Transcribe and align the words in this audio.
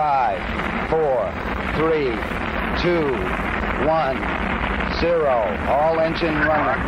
Five, 0.00 0.88
four, 0.88 1.30
three, 1.76 2.08
two, 2.80 3.12
one, 3.86 4.16
zero. 4.98 5.44
All 5.68 6.00
engine 6.00 6.36
running. 6.36 6.82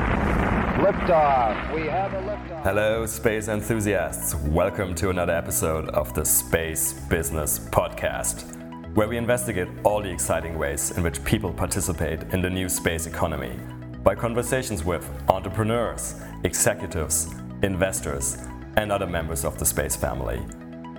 Liftoff. 0.83 1.75
We 1.75 1.89
have 1.89 2.15
a 2.15 2.23
liftoff. 2.23 2.63
Hello, 2.63 3.05
space 3.05 3.49
enthusiasts. 3.49 4.35
Welcome 4.35 4.95
to 4.95 5.11
another 5.11 5.35
episode 5.35 5.91
of 5.91 6.15
the 6.15 6.25
Space 6.25 6.95
Business 7.11 7.59
Podcast, 7.59 8.95
where 8.95 9.09
we 9.09 9.19
investigate 9.19 9.69
all 9.85 10.01
the 10.01 10.11
exciting 10.11 10.57
ways 10.57 10.93
in 10.93 11.03
which 11.03 11.23
people 11.23 11.53
participate 11.53 12.23
in 12.33 12.41
the 12.41 12.49
new 12.49 12.71
space 12.71 13.05
economy 13.07 13.59
by 14.03 14.15
conversations 14.15 14.85
with 14.85 15.07
entrepreneurs, 15.29 16.15
executives, 16.45 17.29
investors, 17.63 18.39
and 18.79 18.91
other 18.91 19.07
members 19.07 19.45
of 19.45 19.59
the 19.59 19.67
space 19.67 19.97
family. 19.97 20.41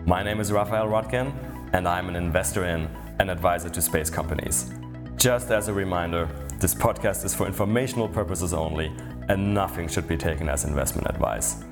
My 0.06 0.22
name 0.22 0.40
is 0.40 0.52
Raphael 0.52 0.86
Roettgen, 0.88 1.53
and 1.74 1.88
I'm 1.88 2.08
an 2.08 2.16
investor 2.16 2.66
in 2.66 2.88
and 3.20 3.30
advisor 3.30 3.70
to 3.70 3.82
space 3.82 4.10
companies. 4.10 4.72
Just 5.18 5.52
as 5.52 5.68
a 5.68 5.74
reminder, 5.74 6.30
this 6.60 6.76
podcast 6.76 7.26
is 7.26 7.34
for 7.34 7.48
informational 7.48 8.08
purposes 8.08 8.54
only, 8.54 8.92
and 9.28 9.54
nothing 9.54 9.88
should 9.88 10.08
be 10.08 10.18
taken 10.18 10.48
as 10.50 10.66
investment 10.66 11.10
advice. 11.10 11.64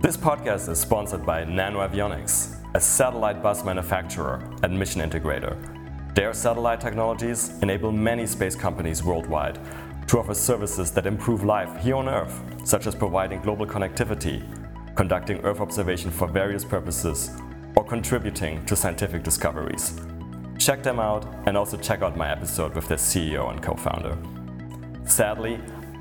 This 0.00 0.16
podcast 0.16 0.68
is 0.68 0.80
sponsored 0.80 1.24
by 1.24 1.44
NanoAvionics, 1.44 2.56
a 2.74 2.80
satellite 2.80 3.42
bus 3.42 3.64
manufacturer 3.64 4.42
and 4.62 4.76
mission 4.76 5.00
integrator. 5.00 5.56
Their 6.14 6.32
satellite 6.32 6.80
technologies 6.80 7.58
enable 7.62 7.92
many 7.92 8.26
space 8.26 8.56
companies 8.56 9.04
worldwide 9.04 9.58
to 10.08 10.18
offer 10.18 10.34
services 10.34 10.90
that 10.92 11.06
improve 11.06 11.44
life 11.44 11.80
here 11.80 11.96
on 11.96 12.08
Earth, 12.08 12.42
such 12.64 12.88
as 12.88 12.96
providing 12.96 13.40
global 13.42 13.66
connectivity, 13.66 14.42
conducting 14.96 15.38
Earth 15.44 15.60
observation 15.60 16.10
for 16.10 16.26
various 16.26 16.64
purposes, 16.64 17.30
or 17.76 17.84
contributing 17.84 18.64
to 18.66 18.76
scientific 18.76 19.22
discoveries. 19.22 20.00
Check 20.58 20.82
them 20.82 21.00
out 21.00 21.26
and 21.46 21.56
also 21.56 21.76
check 21.76 22.02
out 22.02 22.16
my 22.16 22.30
episode 22.30 22.74
with 22.74 22.88
their 22.88 22.98
CEO 22.98 23.50
and 23.50 23.62
co 23.62 23.74
founder. 23.74 24.16
Sadly, 25.04 25.58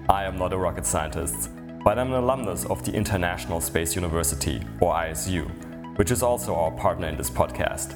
I 0.09 0.25
am 0.25 0.37
not 0.37 0.53
a 0.53 0.57
rocket 0.57 0.85
scientist, 0.85 1.49
but 1.83 1.97
I'm 1.97 2.11
an 2.11 2.23
alumnus 2.23 2.65
of 2.65 2.83
the 2.83 2.93
International 2.93 3.61
Space 3.61 3.95
University, 3.95 4.61
or 4.81 4.93
ISU, 4.93 5.49
which 5.97 6.11
is 6.11 6.21
also 6.21 6.55
our 6.55 6.71
partner 6.71 7.07
in 7.07 7.15
this 7.15 7.29
podcast. 7.29 7.95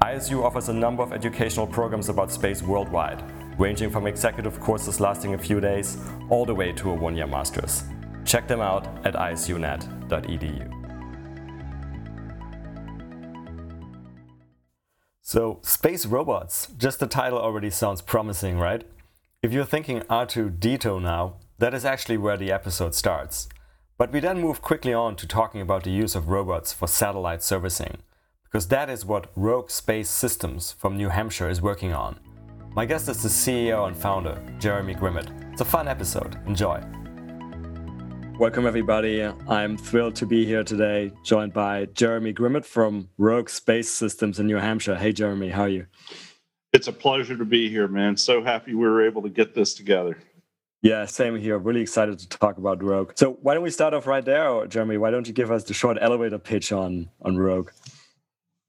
ISU 0.00 0.42
offers 0.44 0.68
a 0.68 0.72
number 0.72 1.02
of 1.02 1.12
educational 1.12 1.66
programs 1.66 2.08
about 2.08 2.32
space 2.32 2.62
worldwide, 2.62 3.22
ranging 3.58 3.90
from 3.90 4.06
executive 4.06 4.58
courses 4.60 5.00
lasting 5.00 5.34
a 5.34 5.38
few 5.38 5.60
days 5.60 5.96
all 6.28 6.44
the 6.44 6.54
way 6.54 6.72
to 6.72 6.90
a 6.90 6.94
one 6.94 7.16
year 7.16 7.26
master's. 7.26 7.84
Check 8.24 8.48
them 8.48 8.60
out 8.60 8.86
at 9.06 9.14
isunet.edu. 9.14 10.83
So, 15.26 15.58
space 15.62 16.04
robots, 16.04 16.68
just 16.76 17.00
the 17.00 17.06
title 17.06 17.38
already 17.38 17.70
sounds 17.70 18.02
promising, 18.02 18.58
right? 18.58 18.84
If 19.42 19.54
you're 19.54 19.64
thinking 19.64 20.00
R2D2 20.00 21.00
now, 21.00 21.36
that 21.56 21.72
is 21.72 21.86
actually 21.86 22.18
where 22.18 22.36
the 22.36 22.52
episode 22.52 22.94
starts. 22.94 23.48
But 23.96 24.12
we 24.12 24.20
then 24.20 24.38
move 24.38 24.60
quickly 24.60 24.92
on 24.92 25.16
to 25.16 25.26
talking 25.26 25.62
about 25.62 25.84
the 25.84 25.90
use 25.90 26.14
of 26.14 26.28
robots 26.28 26.74
for 26.74 26.86
satellite 26.86 27.42
servicing, 27.42 28.02
because 28.44 28.68
that 28.68 28.90
is 28.90 29.06
what 29.06 29.32
Rogue 29.34 29.70
Space 29.70 30.10
Systems 30.10 30.72
from 30.72 30.98
New 30.98 31.08
Hampshire 31.08 31.48
is 31.48 31.62
working 31.62 31.94
on. 31.94 32.20
My 32.74 32.84
guest 32.84 33.08
is 33.08 33.22
the 33.22 33.30
CEO 33.30 33.86
and 33.88 33.96
founder, 33.96 34.38
Jeremy 34.58 34.94
Grimmett. 34.94 35.52
It's 35.52 35.62
a 35.62 35.64
fun 35.64 35.88
episode. 35.88 36.36
Enjoy. 36.46 36.82
Welcome, 38.38 38.66
everybody. 38.66 39.22
I'm 39.22 39.76
thrilled 39.76 40.16
to 40.16 40.26
be 40.26 40.44
here 40.44 40.64
today, 40.64 41.12
joined 41.22 41.52
by 41.52 41.84
Jeremy 41.94 42.34
Grimmett 42.34 42.64
from 42.64 43.08
Rogue 43.16 43.48
Space 43.48 43.88
Systems 43.88 44.40
in 44.40 44.48
New 44.48 44.56
Hampshire. 44.56 44.96
Hey, 44.96 45.12
Jeremy, 45.12 45.50
how 45.50 45.62
are 45.62 45.68
you? 45.68 45.86
It's 46.72 46.88
a 46.88 46.92
pleasure 46.92 47.36
to 47.36 47.44
be 47.44 47.70
here, 47.70 47.86
man. 47.86 48.16
So 48.16 48.42
happy 48.42 48.74
we 48.74 48.88
were 48.88 49.06
able 49.06 49.22
to 49.22 49.28
get 49.28 49.54
this 49.54 49.72
together. 49.74 50.18
Yeah, 50.82 51.06
same 51.06 51.36
here. 51.36 51.58
Really 51.58 51.80
excited 51.80 52.18
to 52.18 52.28
talk 52.28 52.58
about 52.58 52.82
Rogue. 52.82 53.12
So, 53.14 53.38
why 53.40 53.54
don't 53.54 53.62
we 53.62 53.70
start 53.70 53.94
off 53.94 54.06
right 54.06 54.24
there, 54.24 54.66
Jeremy? 54.66 54.98
Why 54.98 55.12
don't 55.12 55.28
you 55.28 55.32
give 55.32 55.52
us 55.52 55.62
the 55.62 55.72
short 55.72 55.96
elevator 56.00 56.38
pitch 56.38 56.72
on 56.72 57.08
on 57.22 57.38
Rogue? 57.38 57.70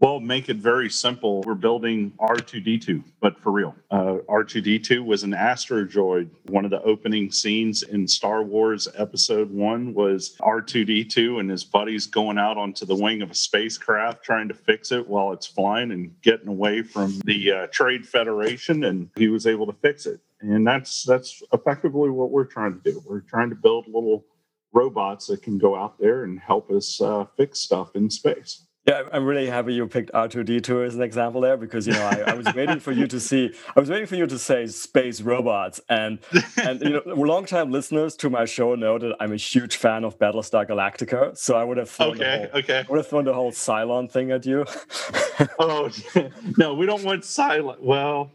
Well, 0.02 0.20
make 0.20 0.50
it 0.50 0.58
very 0.58 0.90
simple. 0.90 1.42
We're 1.44 1.54
building 1.54 2.12
R2D2, 2.20 3.02
but 3.22 3.40
for 3.40 3.54
real. 3.54 3.74
Uh, 3.90 4.18
R2D2 4.28 5.06
was 5.06 5.24
an 5.24 5.34
asteroid. 5.34 6.30
One 6.48 6.66
of 6.66 6.72
the 6.72 6.82
opening 6.82 7.32
scenes 7.32 7.82
in 7.82 8.06
Star 8.06 8.44
Wars 8.44 8.90
Episode 8.96 9.50
1 9.50 9.94
was 9.94 10.36
R2D2 10.42 11.40
and 11.40 11.50
his 11.50 11.64
buddies 11.64 12.08
going 12.08 12.38
out 12.38 12.58
onto 12.58 12.86
the 12.86 12.96
wing 12.96 13.22
of 13.22 13.32
a 13.32 13.36
spacecraft 13.36 14.22
trying 14.22 14.50
to 14.50 14.54
fix 14.54 14.92
it 14.92 15.08
while 15.08 15.32
it's 15.32 15.48
flying 15.48 15.92
and 15.92 16.14
getting 16.22 16.50
away 16.50 16.82
from 16.82 17.18
the 17.24 17.52
uh, 17.52 17.68
Trade 17.68 18.06
Federation. 18.06 18.84
And 18.84 19.10
he 19.16 19.30
was 19.30 19.48
able 19.48 19.66
to 19.66 19.74
fix 19.82 20.06
it. 20.06 20.20
And 20.42 20.68
that's 20.68 21.04
that's 21.04 21.42
effectively 21.54 22.10
what 22.10 22.32
we're 22.32 22.44
trying 22.44 22.74
to 22.74 22.92
do. 22.92 23.02
We're 23.06 23.22
trying 23.22 23.50
to 23.50 23.56
build 23.56 23.88
little 23.88 24.26
robots 24.74 25.28
that 25.28 25.42
can 25.42 25.58
go 25.58 25.74
out 25.74 25.98
there 26.00 26.26
and 26.26 26.38
help 26.38 26.70
us 26.70 27.00
uh, 27.00 27.24
fix 27.38 27.60
stuff 27.62 27.96
in 27.96 28.10
space. 28.10 28.66
Yeah, 28.88 29.02
I'm 29.12 29.26
really 29.26 29.48
happy 29.48 29.74
you 29.74 29.88
picked 29.88 30.12
R2D2 30.12 30.86
as 30.86 30.94
an 30.94 31.02
example 31.02 31.42
there 31.42 31.58
because 31.58 31.88
you 31.88 31.94
know 31.94 32.06
I, 32.06 32.32
I, 32.32 32.34
was 32.36 32.46
waiting 32.54 32.80
for 32.80 32.92
you 32.92 33.08
to 33.08 33.20
see 33.20 33.52
I 33.76 33.80
was 33.80 33.90
waiting 33.90 34.06
for 34.06 34.16
you 34.16 34.28
to 34.28 34.38
say 34.38 34.68
space 34.68 35.22
robots 35.22 35.82
and 35.90 36.20
and 36.58 36.80
you 36.82 36.90
know 36.90 37.02
long-time 37.06 37.72
listeners 37.72 38.16
to 38.18 38.30
my 38.30 38.46
show 38.46 38.76
know 38.76 39.00
that 39.00 39.16
I'm 39.20 39.34
a 39.34 39.38
huge 39.38 39.78
fan 39.78 40.04
of 40.04 40.20
Battlestar 40.20 40.68
Galactica, 40.68 41.36
so 41.36 41.56
I 41.56 41.64
would 41.64 41.78
have 41.78 41.90
thrown 41.90 42.22
okay, 42.22 42.50
whole, 42.52 42.60
okay. 42.60 42.80
I 42.88 42.92
would 42.92 42.98
have 42.98 43.08
thrown 43.08 43.26
the 43.26 43.34
whole 43.34 43.52
Cylon 43.52 44.12
thing 44.12 44.30
at 44.30 44.46
you. 44.46 44.66
oh 45.60 45.90
no, 46.58 46.76
we 46.76 46.86
don't 46.86 47.04
want 47.04 47.24
Cylon. 47.24 47.80
Well, 47.80 48.32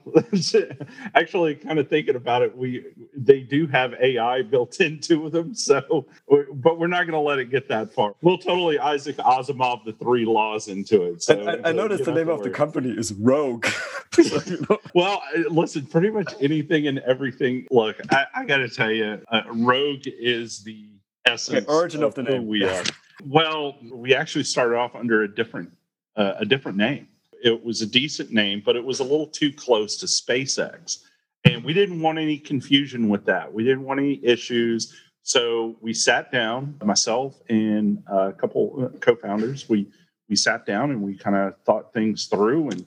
actually, 1.14 1.54
kind 1.54 1.78
of 1.78 1.88
thinking 1.88 2.16
about 2.16 2.42
it, 2.42 2.56
we 2.56 2.86
they 3.14 3.40
do 3.40 3.68
have 3.68 3.94
AI 4.00 4.42
built 4.42 4.80
into 4.80 5.30
them, 5.30 5.54
so 5.54 6.06
but 6.28 6.80
we're 6.80 6.88
not 6.88 7.02
going 7.02 7.12
to 7.12 7.20
let 7.20 7.38
it 7.38 7.50
get 7.50 7.68
that 7.68 7.94
far. 7.94 8.16
We'll 8.20 8.38
totally 8.38 8.80
Isaac 8.80 9.16
Asimov 9.18 9.84
the 9.84 9.92
three 9.92 10.24
laws 10.40 10.68
into 10.68 11.02
it. 11.02 11.22
So 11.22 11.34
I, 11.46 11.68
I 11.68 11.72
noticed 11.72 12.04
the 12.04 12.12
name 12.12 12.28
of 12.28 12.42
the 12.42 12.50
company 12.50 12.90
is 12.90 13.12
Rogue. 13.12 13.66
well, 14.94 15.22
listen, 15.50 15.86
pretty 15.86 16.10
much 16.10 16.32
anything 16.40 16.86
and 16.86 16.98
everything. 17.00 17.66
Look, 17.70 17.96
I, 18.10 18.26
I 18.34 18.44
got 18.44 18.58
to 18.58 18.68
tell 18.68 18.90
you, 18.90 19.20
uh, 19.30 19.42
Rogue 19.52 20.06
is 20.06 20.62
the 20.64 20.88
essence, 21.26 21.66
the 21.66 21.72
origin 21.72 22.02
of, 22.02 22.08
of 22.08 22.14
the 22.14 22.30
name. 22.30 22.46
we 22.46 22.64
are. 22.64 22.82
Well, 23.26 23.76
we 23.92 24.14
actually 24.14 24.44
started 24.44 24.76
off 24.78 24.94
under 24.94 25.24
a 25.24 25.28
different 25.28 25.70
uh, 26.16 26.36
a 26.38 26.46
different 26.46 26.78
name. 26.78 27.06
It 27.44 27.62
was 27.62 27.82
a 27.82 27.86
decent 27.86 28.30
name, 28.32 28.62
but 28.64 28.76
it 28.76 28.82
was 28.82 29.00
a 29.00 29.02
little 29.02 29.26
too 29.26 29.52
close 29.52 29.98
to 29.98 30.06
SpaceX. 30.06 31.00
And 31.44 31.62
we 31.62 31.74
didn't 31.74 32.00
want 32.00 32.18
any 32.18 32.38
confusion 32.38 33.10
with 33.10 33.26
that. 33.26 33.52
We 33.52 33.62
didn't 33.62 33.84
want 33.84 34.00
any 34.00 34.24
issues. 34.24 34.94
So 35.22 35.76
we 35.82 35.92
sat 35.92 36.32
down, 36.32 36.76
myself 36.82 37.38
and 37.50 38.02
a 38.06 38.32
couple 38.32 38.90
co-founders. 39.00 39.68
We 39.68 39.86
we 40.30 40.36
sat 40.36 40.64
down 40.64 40.92
and 40.92 41.02
we 41.02 41.16
kind 41.16 41.36
of 41.36 41.54
thought 41.64 41.92
things 41.92 42.26
through, 42.26 42.70
and 42.70 42.86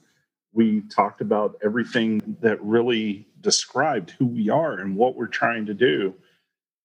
we 0.52 0.80
talked 0.82 1.20
about 1.20 1.56
everything 1.62 2.38
that 2.40 2.60
really 2.62 3.28
described 3.42 4.12
who 4.12 4.26
we 4.26 4.48
are 4.48 4.78
and 4.78 4.96
what 4.96 5.14
we're 5.14 5.26
trying 5.26 5.66
to 5.66 5.74
do. 5.74 6.14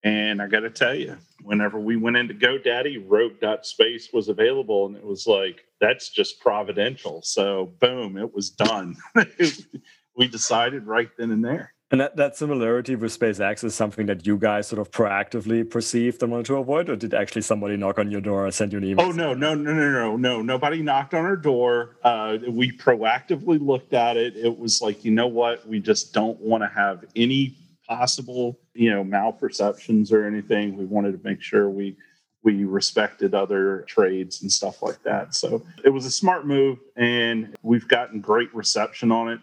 And 0.03 0.41
I 0.41 0.47
got 0.47 0.61
to 0.61 0.69
tell 0.69 0.93
you, 0.93 1.17
whenever 1.43 1.79
we 1.79 1.95
went 1.95 2.17
into 2.17 2.33
GoDaddy, 2.33 3.03
Rogue.space 3.07 4.09
was 4.13 4.27
available, 4.27 4.85
and 4.85 4.95
it 4.95 5.03
was 5.03 5.25
like 5.25 5.65
that's 5.79 6.09
just 6.09 6.41
providential. 6.41 7.21
So 7.23 7.73
boom, 7.79 8.17
it 8.17 8.33
was 8.33 8.49
done. 8.49 8.97
we 10.15 10.27
decided 10.27 10.85
right 10.87 11.09
then 11.17 11.31
and 11.31 11.43
there. 11.43 11.73
And 11.91 12.01
that, 12.01 12.15
that 12.17 12.37
similarity 12.37 12.95
with 12.95 13.17
SpaceX 13.17 13.63
is 13.63 13.73
something 13.73 14.05
that 14.05 14.27
you 14.27 14.37
guys 14.37 14.67
sort 14.67 14.79
of 14.79 14.91
proactively 14.91 15.67
perceived 15.67 16.21
and 16.21 16.31
wanted 16.31 16.45
to 16.47 16.57
avoid, 16.57 16.87
or 16.87 16.95
did 16.95 17.15
actually 17.15 17.41
somebody 17.41 17.77
knock 17.77 17.97
on 17.97 18.11
your 18.11 18.21
door 18.21 18.45
or 18.45 18.51
send 18.51 18.73
you 18.73 18.77
an 18.77 18.83
email? 18.83 19.07
Oh 19.07 19.11
no, 19.11 19.33
no, 19.33 19.55
no, 19.55 19.73
no, 19.73 19.91
no, 19.91 20.15
no! 20.15 20.41
Nobody 20.43 20.83
knocked 20.83 21.15
on 21.15 21.25
our 21.25 21.35
door. 21.35 21.97
Uh, 22.03 22.37
we 22.47 22.71
proactively 22.71 23.59
looked 23.59 23.93
at 23.93 24.17
it. 24.17 24.37
It 24.37 24.59
was 24.59 24.83
like, 24.83 25.03
you 25.03 25.09
know 25.09 25.25
what? 25.25 25.67
We 25.67 25.79
just 25.79 26.13
don't 26.13 26.39
want 26.39 26.61
to 26.61 26.67
have 26.67 27.05
any 27.15 27.55
possible, 27.87 28.59
you 28.75 28.91
know, 28.91 29.03
malperceptions 29.03 30.11
or 30.11 30.27
anything. 30.27 30.77
We 30.77 30.85
wanted 30.85 31.13
to 31.13 31.27
make 31.27 31.41
sure 31.41 31.71
we 31.71 31.97
we 32.43 32.65
respected 32.65 33.33
other 33.33 33.83
trades 33.87 34.43
and 34.43 34.51
stuff 34.51 34.83
like 34.83 35.01
that. 35.03 35.33
So 35.33 35.65
it 35.83 35.89
was 35.89 36.05
a 36.05 36.11
smart 36.11 36.45
move, 36.45 36.77
and 36.95 37.55
we've 37.63 37.87
gotten 37.87 38.21
great 38.21 38.53
reception 38.53 39.11
on 39.11 39.29
it 39.29 39.39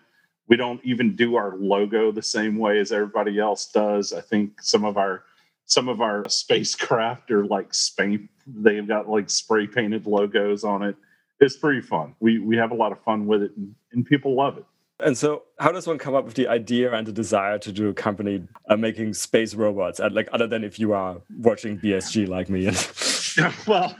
we 0.48 0.56
don't 0.56 0.80
even 0.84 1.16
do 1.16 1.36
our 1.36 1.56
logo 1.56 2.12
the 2.12 2.22
same 2.22 2.58
way 2.58 2.78
as 2.78 2.92
everybody 2.92 3.38
else 3.38 3.66
does. 3.66 4.12
I 4.12 4.20
think 4.20 4.62
some 4.62 4.84
of 4.84 4.96
our 4.96 5.24
some 5.68 5.88
of 5.88 6.00
our 6.00 6.28
spacecraft 6.28 7.30
are 7.30 7.44
like 7.44 7.74
spray 7.74 8.28
they've 8.46 8.86
got 8.86 9.08
like 9.08 9.28
spray 9.28 9.66
painted 9.66 10.06
logos 10.06 10.64
on 10.64 10.82
it. 10.82 10.96
It's 11.40 11.56
pretty 11.56 11.80
fun. 11.80 12.14
We 12.20 12.38
we 12.38 12.56
have 12.56 12.70
a 12.70 12.76
lot 12.76 12.92
of 12.92 13.02
fun 13.02 13.26
with 13.26 13.42
it 13.42 13.52
and, 13.56 13.74
and 13.92 14.06
people 14.06 14.34
love 14.34 14.58
it. 14.58 14.64
And 14.98 15.16
so, 15.16 15.42
how 15.58 15.72
does 15.72 15.86
one 15.86 15.98
come 15.98 16.14
up 16.14 16.24
with 16.24 16.34
the 16.34 16.48
idea 16.48 16.94
and 16.94 17.06
the 17.06 17.12
desire 17.12 17.58
to 17.58 17.70
do 17.70 17.88
a 17.88 17.92
company 17.92 18.42
uh, 18.70 18.76
making 18.76 19.12
space 19.12 19.54
robots? 19.54 20.00
And 20.00 20.14
like, 20.14 20.28
other 20.32 20.46
than 20.46 20.64
if 20.64 20.78
you 20.78 20.94
are 20.94 21.20
watching 21.38 21.78
BSG 21.78 22.26
like 22.26 22.48
me. 22.48 22.70
well, 23.66 23.94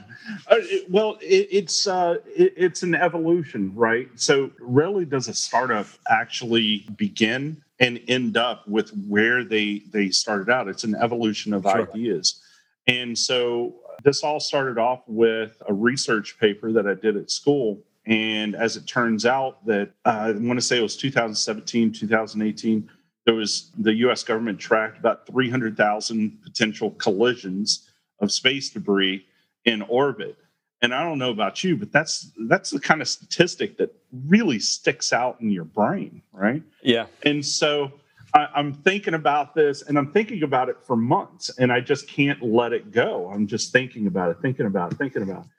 Uh, 0.49 0.55
it, 0.59 0.89
well, 0.89 1.17
it, 1.21 1.47
it's 1.51 1.87
uh, 1.87 2.17
it, 2.25 2.53
it's 2.57 2.83
an 2.83 2.95
evolution, 2.95 3.73
right? 3.75 4.09
So, 4.15 4.51
rarely 4.59 5.05
does 5.05 5.27
a 5.27 5.33
startup 5.33 5.87
actually 6.09 6.87
begin 6.95 7.61
and 7.79 7.99
end 8.07 8.37
up 8.37 8.67
with 8.67 8.89
where 9.07 9.43
they 9.43 9.83
they 9.91 10.09
started 10.09 10.49
out. 10.49 10.67
It's 10.67 10.83
an 10.83 10.95
evolution 10.95 11.53
of 11.53 11.63
sure. 11.63 11.89
ideas, 11.89 12.41
and 12.87 13.17
so 13.17 13.75
this 14.03 14.23
all 14.23 14.39
started 14.39 14.77
off 14.77 15.01
with 15.07 15.61
a 15.67 15.73
research 15.73 16.37
paper 16.39 16.71
that 16.71 16.87
I 16.87 16.93
did 16.93 17.17
at 17.17 17.31
school. 17.31 17.79
And 18.05 18.55
as 18.55 18.77
it 18.77 18.87
turns 18.87 19.25
out, 19.25 19.65
that 19.65 19.91
uh, 20.05 20.09
I 20.27 20.31
want 20.31 20.57
to 20.57 20.65
say 20.65 20.77
it 20.77 20.81
was 20.81 20.95
2017, 20.95 21.91
2018 21.91 22.89
there 23.27 23.35
was 23.35 23.71
the 23.77 23.93
US 23.95 24.23
government 24.23 24.57
tracked 24.57 24.97
about 24.97 25.27
300,000 25.27 26.41
potential 26.41 26.91
collisions 26.91 27.89
of 28.21 28.31
space 28.31 28.69
debris 28.69 29.25
in 29.67 29.83
orbit. 29.83 30.37
And 30.81 30.93
I 30.93 31.03
don't 31.03 31.19
know 31.19 31.31
about 31.31 31.63
you, 31.63 31.75
but 31.75 31.91
that's 31.91 32.31
that's 32.47 32.69
the 32.71 32.79
kind 32.79 33.01
of 33.01 33.07
statistic 33.07 33.77
that 33.77 33.93
really 34.27 34.59
sticks 34.59 35.11
out 35.11 35.39
in 35.41 35.51
your 35.51 35.65
brain, 35.65 36.21
right? 36.31 36.63
Yeah. 36.81 37.07
And 37.23 37.45
so 37.45 37.91
I, 38.33 38.47
I'm 38.55 38.73
thinking 38.73 39.15
about 39.15 39.53
this 39.53 39.81
and 39.81 39.97
I'm 39.97 40.11
thinking 40.11 40.43
about 40.43 40.69
it 40.69 40.77
for 40.83 40.95
months 40.95 41.49
and 41.57 41.71
I 41.71 41.81
just 41.81 42.07
can't 42.07 42.41
let 42.41 42.73
it 42.73 42.91
go. 42.91 43.29
I'm 43.31 43.47
just 43.47 43.71
thinking 43.71 44.07
about 44.07 44.31
it, 44.31 44.37
thinking 44.41 44.67
about 44.67 44.93
it, 44.93 44.97
thinking 44.97 45.23
about 45.23 45.45
it. 45.45 45.49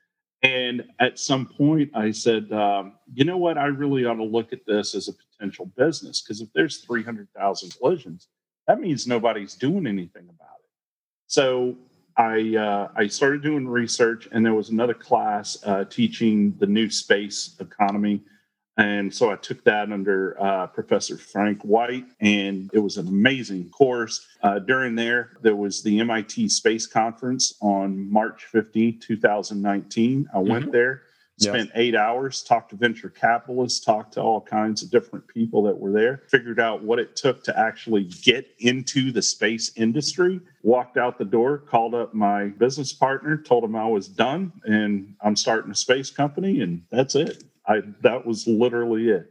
And 0.49 0.85
at 1.01 1.19
some 1.19 1.47
point, 1.47 1.91
I 1.95 2.13
said, 2.13 2.53
um, 2.53 2.93
you 3.13 3.25
know 3.25 3.39
what? 3.39 3.59
I 3.59 3.67
really 3.67 4.05
ought 4.05 4.15
to 4.15 4.25
look 4.25 4.53
at 4.53 4.65
this 4.67 4.95
as 4.95 5.09
a 5.09 5.13
potential 5.13 5.67
business 5.77 6.23
because 6.23 6.41
if 6.41 6.49
there's 6.55 6.79
300,000 6.79 7.77
collisions, 7.77 8.29
that 8.69 8.81
means 8.81 9.05
nobody's 9.09 9.57
doing 9.57 9.85
anything 9.85 10.29
about 10.29 10.59
it. 10.61 10.71
So 11.27 11.77
I 12.19 12.57
uh, 12.57 12.89
I 12.97 13.07
started 13.07 13.43
doing 13.43 13.67
research, 13.67 14.29
and 14.33 14.45
there 14.45 14.55
was 14.55 14.69
another 14.69 14.95
class 14.95 15.57
uh, 15.65 15.85
teaching 15.85 16.55
the 16.59 16.67
new 16.67 16.91
space 16.91 17.57
economy 17.61 18.23
and 18.79 19.13
so 19.13 19.33
I 19.33 19.35
took 19.35 19.65
that 19.65 19.91
under 19.91 20.41
uh, 20.41 20.69
Professor 20.69 21.19
Frank 21.19 21.63
White, 21.63 22.07
and 22.21 22.71
it 22.73 22.79
was 22.79 22.97
an 22.97 23.09
amazing 23.09 23.71
course. 23.71 24.25
Uh, 24.41 24.61
during 24.61 24.95
there, 24.95 25.33
there 25.43 25.57
was 25.57 25.83
the 25.83 25.99
MIT 25.99 26.49
Space 26.49 26.87
Conference 26.87 27.55
on 27.61 28.09
March 28.11 28.45
15, 28.45 29.01
2019. 29.01 30.29
I 30.33 30.39
went 30.39 30.63
mm-hmm. 30.63 30.71
there, 30.71 31.03
spent 31.41 31.71
eight 31.75 31.95
hours, 31.95 32.43
talked 32.43 32.71
to 32.71 32.77
venture 32.77 33.09
capitalists, 33.09 33.85
talked 33.85 34.15
to 34.15 34.21
all 34.21 34.41
kinds 34.41 34.83
of 34.83 34.91
different 34.91 35.27
people 35.29 35.63
that 35.63 35.79
were 35.79 35.93
there, 35.93 36.23
figured 36.29 36.61
out 36.61 36.83
what 36.83 36.99
it 36.99 37.17
took 37.17 37.45
to 37.45 37.59
actually 37.59 38.05
get 38.05 38.49
into 38.59 39.13
the 39.13 39.23
space 39.23 39.73
industry, 39.77 40.41
walked 40.63 40.97
out 40.97 41.19
the 41.19 41.25
door, 41.25 41.59
called 41.59 41.95
up 41.95 42.15
my 42.15 42.47
business 42.49 42.93
partner, 42.93 43.37
told 43.37 43.65
him 43.65 43.77
I 43.77 43.87
was 43.87 44.09
done, 44.09 44.53
and 44.65 45.15
I'm 45.21 45.37
starting 45.37 45.71
a 45.71 45.77
space 45.77 46.11
company, 46.11 46.61
and 46.61 46.83
that's 46.91 47.15
it. 47.15 47.45
I 47.67 47.83
that 48.03 48.27
was 48.27 48.47
literally 48.47 49.11
it. 49.11 49.31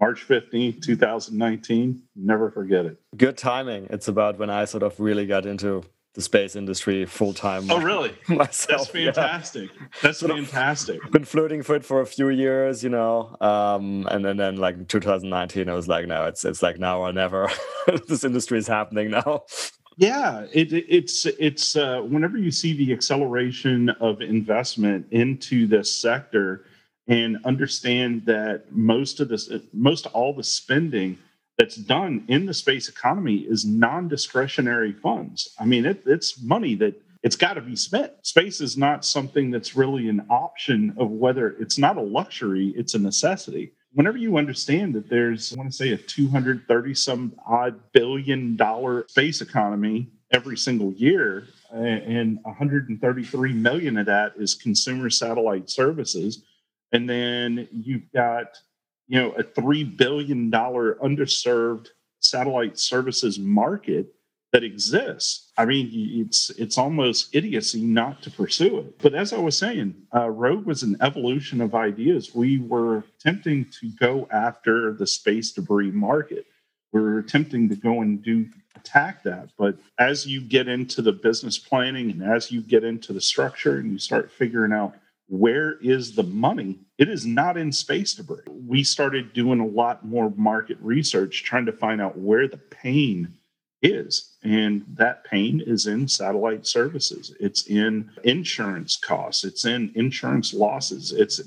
March 0.00 0.26
15th, 0.28 0.82
2019. 0.82 2.02
Never 2.14 2.50
forget 2.50 2.84
it. 2.84 3.00
Good 3.16 3.38
timing. 3.38 3.86
It's 3.88 4.08
about 4.08 4.38
when 4.38 4.50
I 4.50 4.66
sort 4.66 4.82
of 4.82 5.00
really 5.00 5.26
got 5.26 5.46
into 5.46 5.84
the 6.16 6.22
space 6.22 6.56
industry 6.56 7.04
full 7.04 7.32
time. 7.32 7.70
Oh, 7.70 7.78
really? 7.80 8.12
Myself. 8.28 8.90
That's 8.90 9.14
fantastic. 9.16 9.70
Yeah. 9.72 9.86
That's 10.02 10.20
fantastic. 10.20 11.10
Been 11.12 11.24
flirting 11.24 11.62
for 11.62 11.76
it 11.76 11.84
for 11.84 12.00
a 12.00 12.06
few 12.06 12.30
years, 12.30 12.82
you 12.82 12.90
know, 12.90 13.36
um, 13.40 14.08
and 14.10 14.24
then 14.24 14.38
then 14.38 14.56
like 14.56 14.88
2019, 14.88 15.68
I 15.68 15.74
was 15.74 15.86
like, 15.86 16.06
no, 16.06 16.24
it's 16.24 16.44
it's 16.44 16.62
like 16.62 16.78
now 16.78 17.00
or 17.00 17.12
never. 17.12 17.48
this 18.08 18.24
industry 18.24 18.58
is 18.58 18.66
happening 18.66 19.10
now. 19.10 19.44
Yeah, 19.98 20.46
it, 20.52 20.72
it's 20.72 21.26
it's 21.26 21.76
uh, 21.76 22.00
whenever 22.00 22.36
you 22.36 22.50
see 22.50 22.72
the 22.76 22.92
acceleration 22.92 23.90
of 23.90 24.20
investment 24.20 25.06
into 25.10 25.66
this 25.66 25.94
sector 25.94 26.64
and 27.08 27.38
understand 27.44 28.26
that 28.26 28.72
most 28.72 29.20
of 29.20 29.28
this, 29.28 29.50
most 29.72 30.06
all 30.06 30.34
the 30.34 30.42
spending 30.42 31.18
that's 31.58 31.76
done 31.76 32.24
in 32.28 32.46
the 32.46 32.54
space 32.54 32.88
economy 32.88 33.36
is 33.36 33.64
non-discretionary 33.64 34.92
funds. 34.92 35.54
I 35.58 35.64
mean, 35.64 35.86
it, 35.86 36.02
it's 36.06 36.42
money 36.42 36.74
that 36.76 37.00
it's 37.22 37.36
got 37.36 37.54
to 37.54 37.60
be 37.60 37.76
spent. 37.76 38.12
Space 38.22 38.60
is 38.60 38.76
not 38.76 39.04
something 39.04 39.50
that's 39.50 39.74
really 39.74 40.08
an 40.08 40.26
option 40.30 40.94
of 40.98 41.10
whether 41.10 41.50
it's 41.58 41.78
not 41.78 41.96
a 41.96 42.02
luxury; 42.02 42.72
it's 42.76 42.94
a 42.94 42.98
necessity. 42.98 43.72
Whenever 43.94 44.18
you 44.18 44.36
understand 44.36 44.94
that 44.94 45.08
there's, 45.08 45.54
I 45.54 45.56
want 45.56 45.70
to 45.70 45.76
say, 45.76 45.92
a 45.92 45.96
230 45.96 46.94
some 46.94 47.32
odd 47.46 47.80
billion 47.92 48.54
dollar 48.56 49.06
space 49.08 49.40
economy 49.40 50.10
every 50.32 50.56
single 50.56 50.92
year, 50.92 51.44
and 51.72 52.38
133 52.42 53.52
million 53.54 53.96
of 53.96 54.06
that 54.06 54.34
is 54.36 54.54
consumer 54.54 55.08
satellite 55.10 55.70
services 55.70 56.42
and 56.92 57.08
then 57.08 57.68
you've 57.72 58.10
got 58.12 58.58
you 59.08 59.20
know 59.20 59.30
a 59.32 59.42
three 59.42 59.84
billion 59.84 60.50
dollar 60.50 60.96
underserved 60.96 61.88
satellite 62.20 62.78
services 62.78 63.38
market 63.38 64.12
that 64.52 64.64
exists. 64.64 65.52
I 65.58 65.66
mean, 65.66 65.90
it's 65.92 66.50
it's 66.50 66.78
almost 66.78 67.34
idiocy 67.34 67.82
not 67.82 68.22
to 68.22 68.30
pursue 68.30 68.78
it. 68.78 68.98
But 69.00 69.14
as 69.14 69.32
I 69.32 69.38
was 69.38 69.58
saying, 69.58 69.94
uh, 70.14 70.30
Rogue 70.30 70.64
was 70.64 70.82
an 70.82 70.96
evolution 71.02 71.60
of 71.60 71.74
ideas. 71.74 72.34
We 72.34 72.58
were 72.58 73.04
attempting 73.18 73.66
to 73.80 73.88
go 74.00 74.28
after 74.30 74.92
the 74.92 75.06
space 75.06 75.52
debris 75.52 75.90
market. 75.90 76.46
We 76.92 77.00
were 77.00 77.18
attempting 77.18 77.68
to 77.68 77.76
go 77.76 78.00
and 78.00 78.22
do 78.22 78.46
attack 78.76 79.22
that. 79.24 79.50
But 79.58 79.76
as 79.98 80.26
you 80.26 80.40
get 80.40 80.68
into 80.68 81.02
the 81.02 81.12
business 81.12 81.58
planning 81.58 82.10
and 82.10 82.22
as 82.22 82.50
you 82.50 82.62
get 82.62 82.84
into 82.84 83.12
the 83.12 83.20
structure 83.20 83.78
and 83.78 83.92
you 83.92 83.98
start 83.98 84.30
figuring 84.30 84.72
out 84.72 84.94
where 85.28 85.78
is 85.78 86.14
the 86.14 86.22
money? 86.22 86.78
It 86.98 87.08
is 87.08 87.26
not 87.26 87.56
in 87.56 87.72
space 87.72 88.14
debris. 88.14 88.42
We 88.48 88.84
started 88.84 89.32
doing 89.32 89.60
a 89.60 89.66
lot 89.66 90.04
more 90.04 90.32
market 90.36 90.78
research 90.80 91.42
trying 91.44 91.66
to 91.66 91.72
find 91.72 92.00
out 92.00 92.18
where 92.18 92.46
the 92.48 92.56
pain 92.56 93.34
is. 93.82 94.36
And 94.42 94.84
that 94.94 95.24
pain 95.24 95.62
is 95.64 95.86
in 95.86 96.08
satellite 96.08 96.66
services. 96.66 97.34
It's 97.40 97.66
in 97.66 98.10
insurance 98.24 98.96
costs. 98.96 99.44
It's 99.44 99.64
in 99.64 99.92
insurance 99.94 100.54
losses. 100.54 101.12
It's 101.12 101.40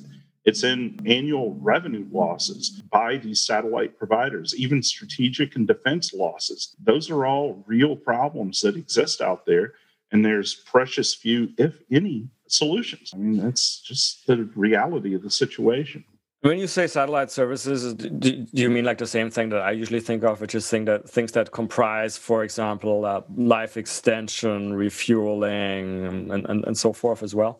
it's 0.46 0.64
in 0.64 1.00
annual 1.06 1.56
revenue 1.60 2.08
losses 2.12 2.82
by 2.92 3.18
these 3.18 3.46
satellite 3.46 4.00
providers, 4.00 4.56
even 4.58 4.82
strategic 4.82 5.56
and 5.56 5.68
defense 5.68 6.14
losses. 6.14 6.76
Those 6.82 7.12
are 7.12 7.26
all 7.26 7.64
real 7.68 7.96
problems 7.96 8.62
that 8.62 8.76
exist 8.76 9.22
out 9.22 9.46
there. 9.46 9.74
And 10.12 10.26
there's 10.26 10.56
precious 10.56 11.14
few, 11.14 11.50
if 11.58 11.76
any, 11.92 12.30
solutions. 12.52 13.12
I 13.14 13.18
mean, 13.18 13.38
that's 13.38 13.82
just 13.82 14.28
the 14.28 14.50
reality 14.56 15.14
of 15.16 15.22
the 15.24 15.30
situation. 15.30 16.04
When 16.42 16.58
you 16.58 16.68
say 16.68 16.88
satellite 16.88 17.32
services, 17.32 17.94
do 17.94 18.46
you 18.54 18.70
mean 18.70 18.86
like 18.86 18.98
the 18.98 19.08
same 19.08 19.30
thing 19.30 19.50
that 19.50 19.62
I 19.62 19.72
usually 19.72 20.00
think 20.00 20.24
of, 20.24 20.40
which 20.40 20.56
is 20.56 20.70
thing 20.70 20.86
that 20.86 21.10
things 21.10 21.34
that 21.34 21.52
comprise, 21.52 22.18
for 22.18 22.46
example, 22.46 23.04
uh, 23.04 23.22
life 23.36 23.76
extension, 23.76 24.74
refueling, 24.74 26.06
and, 26.06 26.32
and, 26.32 26.64
and 26.66 26.78
so 26.78 26.94
forth 26.94 27.24
as 27.24 27.36
well? 27.36 27.60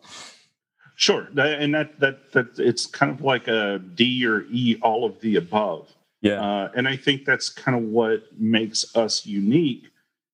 Sure, 0.96 1.28
and 1.36 1.74
that 1.74 2.00
that 2.00 2.32
that 2.32 2.58
it's 2.58 2.86
kind 2.86 3.12
of 3.12 3.22
like 3.22 3.48
a 3.48 3.80
D 3.94 4.26
or 4.26 4.44
E, 4.50 4.78
all 4.82 5.04
of 5.04 5.20
the 5.20 5.36
above. 5.36 5.94
Yeah, 6.22 6.40
uh, 6.40 6.70
and 6.74 6.88
I 6.88 6.96
think 6.96 7.26
that's 7.26 7.50
kind 7.50 7.76
of 7.76 7.84
what 7.84 8.24
makes 8.38 8.96
us 8.96 9.26
unique 9.26 9.90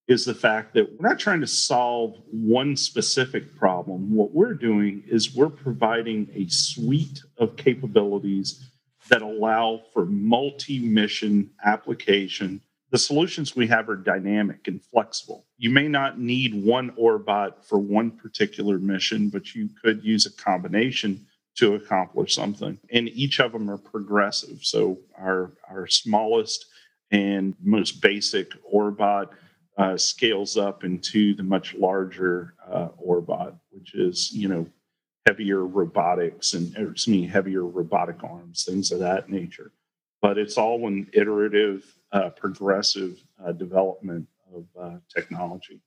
is 0.07 0.23
the 0.23 0.33
fact 0.33 0.73
that 0.73 0.89
we're 0.91 1.07
not 1.07 1.19
trying 1.19 1.41
to 1.41 1.47
solve 1.47 2.15
one 2.31 2.75
specific 2.77 3.55
problem. 3.55 4.15
What 4.15 4.33
we're 4.33 4.53
doing 4.53 5.03
is 5.05 5.35
we're 5.35 5.49
providing 5.49 6.29
a 6.33 6.47
suite 6.47 7.21
of 7.37 7.57
capabilities 7.57 8.69
that 9.09 9.21
allow 9.21 9.81
for 9.93 10.05
multi 10.05 10.79
mission 10.79 11.49
application. 11.65 12.61
The 12.89 12.97
solutions 12.97 13.53
we 13.53 13.67
have 13.67 13.89
are 13.89 13.97
dynamic 13.97 14.67
and 14.67 14.81
flexible. 14.81 15.45
You 15.57 15.71
may 15.71 15.89
not 15.89 16.19
need 16.19 16.63
one 16.63 16.91
Orbot 16.91 17.65
for 17.65 17.77
one 17.77 18.11
particular 18.11 18.79
mission, 18.79 19.29
but 19.29 19.53
you 19.53 19.69
could 19.83 20.03
use 20.05 20.25
a 20.25 20.31
combination 20.31 21.25
to 21.57 21.75
accomplish 21.75 22.33
something. 22.33 22.79
And 22.91 23.09
each 23.09 23.41
of 23.41 23.51
them 23.51 23.69
are 23.69 23.77
progressive. 23.77 24.59
So, 24.61 24.99
our, 25.17 25.51
our 25.69 25.87
smallest 25.87 26.65
and 27.11 27.55
most 27.61 28.01
basic 28.01 28.51
Orbot 28.73 29.29
uh, 29.77 29.95
scales 29.95 30.57
up 30.57 30.83
into 30.83 31.35
the 31.35 31.43
much 31.43 31.75
larger 31.75 32.55
uh, 32.69 32.89
Orbot, 33.05 33.55
which 33.71 33.93
is 33.93 34.31
you 34.33 34.47
know 34.47 34.65
heavier 35.27 35.65
robotics 35.65 36.53
and 36.53 36.67
excuse 36.77 37.07
me 37.07 37.27
heavier 37.27 37.65
robotic 37.65 38.23
arms, 38.23 38.63
things 38.63 38.91
of 38.91 38.99
that 38.99 39.29
nature. 39.29 39.71
But 40.21 40.37
it's 40.37 40.57
all 40.57 40.87
an 40.87 41.07
iterative, 41.13 41.85
uh, 42.11 42.29
progressive 42.29 43.21
uh, 43.43 43.51
development 43.51 44.27
of 44.55 44.65
uh, 44.79 44.97
technology 45.13 45.81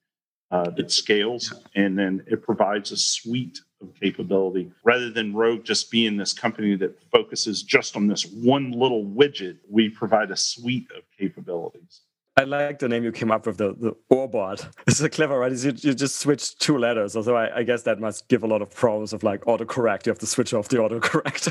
uh, 0.50 0.70
that 0.70 0.90
scales, 0.90 1.52
and 1.75 1.99
then 1.99 2.23
it 2.26 2.42
provides 2.42 2.92
a 2.92 2.97
suite 2.97 3.61
of 3.80 3.94
capability 3.94 4.70
rather 4.85 5.11
than 5.11 5.35
Rogue 5.35 5.64
just 5.64 5.90
being 5.90 6.16
this 6.16 6.32
company 6.32 6.76
that 6.76 7.00
focuses 7.11 7.62
just 7.62 7.97
on 7.97 8.06
this 8.06 8.26
one 8.26 8.70
little 8.73 9.04
widget. 9.04 9.59
We 9.68 9.88
provide 9.88 10.30
a 10.30 10.37
suite 10.37 10.88
of 10.97 11.02
capabilities. 11.18 12.02
I 12.40 12.44
like 12.44 12.78
the 12.78 12.88
name 12.88 13.04
you 13.04 13.12
came 13.12 13.30
up 13.30 13.44
with, 13.47 13.59
the, 13.59 13.75
the 13.75 13.94
Orbot. 14.11 14.66
It's 14.87 15.00
a 15.02 15.11
clever, 15.11 15.38
right? 15.38 15.52
You, 15.52 15.73
you 15.76 15.94
just 15.94 16.18
switch 16.20 16.56
two 16.59 16.78
letters. 16.78 17.12
So 17.12 17.37
I, 17.37 17.59
I, 17.59 17.62
guess 17.62 17.82
that 17.82 18.00
must 18.00 18.28
give 18.28 18.42
a 18.42 18.47
lot 18.47 18.62
of 18.62 18.70
problems 18.70 19.12
of 19.12 19.23
like 19.23 19.42
autocorrect. 19.44 20.06
You 20.06 20.11
have 20.11 20.18
to 20.20 20.26
switch 20.26 20.54
off 20.54 20.68
the 20.68 20.78
autocorrect. 20.78 21.42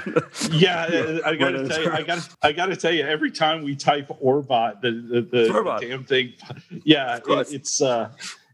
yeah, 0.59 1.19
I 1.25 1.35
gotta 1.35 1.67
tell 1.67 1.83
you, 1.83 1.91
I 1.91 2.01
gotta, 2.01 2.29
I 2.41 2.51
gotta 2.51 2.75
tell 2.75 2.91
you, 2.91 3.03
every 3.03 3.31
time 3.31 3.63
we 3.63 3.75
type 3.75 4.07
Orbot, 4.23 4.81
the 4.81 4.91
the, 4.91 5.21
the, 5.21 5.53
the 5.53 5.77
damn 5.79 6.03
thing, 6.03 6.33
yeah, 6.83 7.19
it, 7.25 7.53
it's 7.53 7.81
uh, 7.81 8.11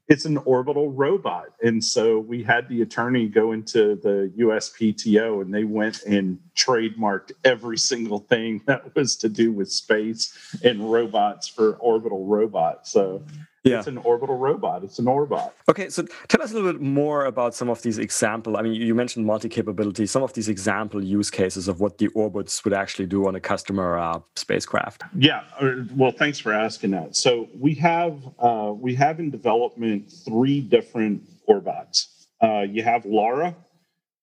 it's 0.08 0.26
an 0.26 0.38
orbital 0.40 0.92
robot. 0.92 1.48
And 1.64 1.84
so 1.84 2.20
we 2.20 2.44
had 2.44 2.70
the 2.70 2.82
attorney 2.82 3.28
go 3.28 3.54
into 3.54 3.96
the 3.96 4.32
USPTO 4.38 5.42
and 5.42 5.54
they 5.54 5.64
went 5.64 6.04
and 6.04 6.40
trademarked 6.56 7.32
every 7.44 7.78
single 7.78 8.20
thing 8.20 8.62
that 8.68 8.96
was 8.96 9.16
to 9.18 9.30
do 9.30 9.52
with 9.52 9.72
space 9.72 10.58
and 10.64 10.92
robots 10.92 11.48
for 11.48 11.74
orbital 11.78 12.26
robots. 12.26 12.92
So 12.92 13.24
yeah. 13.66 13.80
it's 13.80 13.88
an 13.88 13.98
orbital 13.98 14.38
robot. 14.38 14.84
It's 14.84 15.00
an 15.00 15.06
Orbot. 15.06 15.52
Okay, 15.68 15.90
so 15.90 16.06
tell 16.28 16.42
us 16.42 16.52
a 16.52 16.56
little 16.56 16.72
bit 16.72 16.82
more 16.82 17.26
about 17.26 17.56
some 17.56 17.70
of 17.70 17.82
these 17.82 17.98
example. 17.98 18.58
I 18.58 18.62
mean, 18.62 18.74
you 18.74 18.94
mentioned 18.94 19.26
multi-capability. 19.26 20.06
Some 20.06 20.24
of 20.24 20.34
these 20.34 20.50
example 20.50 21.04
use 21.04 21.32
cases 21.32 21.68
of 21.68 21.80
what 21.80 21.98
the 21.98 22.10
Orbots 22.10 22.64
would 22.64 22.74
actually 22.74 23.08
do 23.08 23.28
on 23.28 23.36
a 23.36 23.40
customer 23.40 23.98
uh, 23.98 24.20
spacecraft. 24.36 25.04
Yeah, 25.18 25.44
uh, 25.60 25.72
well, 25.96 26.12
thanks 26.12 26.40
for 26.40 26.54
asking 26.54 26.92
that. 26.92 27.16
So 27.16 27.50
we 27.58 27.74
have 27.76 28.20
uh, 28.40 28.74
we 28.76 28.94
have 28.96 29.20
in 29.20 29.32
development 29.32 30.12
three 30.26 30.62
different 30.62 31.24
Orbots. 31.50 32.28
Uh, 32.42 32.62
you 32.62 32.84
have 32.84 33.06
Laura, 33.06 33.56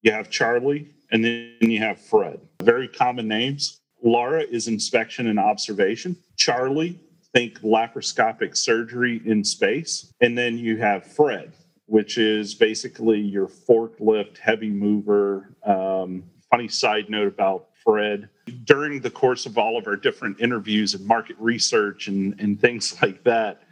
you 0.03 0.13
have 0.13 0.31
Charlie, 0.31 0.91
and 1.11 1.25
then 1.25 1.57
you 1.61 1.79
have 1.81 2.01
Fred. 2.01 2.41
Very 2.63 2.89
common 2.89 3.27
names. 3.27 3.81
Laura 4.05 4.43
is 4.43 4.69
inspection 4.69 5.27
and 5.29 5.39
observation. 5.39 6.17
Charlie 6.37 6.99
think 7.33 7.61
laparoscopic 7.61 8.57
surgery 8.57 9.23
in 9.25 9.45
space. 9.45 10.13
And 10.21 10.37
then 10.37 10.59
you 10.59 10.77
have 10.79 11.07
Fred, 11.07 11.53
which 11.87 12.19
is 12.19 12.55
basically 12.55 13.21
your 13.21 13.49
forklift 13.49 14.39
heavy 14.39 14.71
mover. 14.71 15.55
Um, 15.65 16.25
funny 16.51 16.69
side 16.69 17.09
note 17.09 17.29
about 17.29 17.69
Fred. 17.83 18.29
During 18.65 19.01
the 19.01 19.11
course 19.11 19.47
of 19.47 19.59
all 19.59 19.79
of 19.79 19.87
our 19.87 19.97
different 19.97 20.41
interviews 20.41 20.95
and 20.95 21.07
market 21.07 21.37
research 21.39 22.09
and, 22.09 22.39
and 22.39 22.61
things 22.61 22.97
like 23.03 23.25
that, 23.25 23.63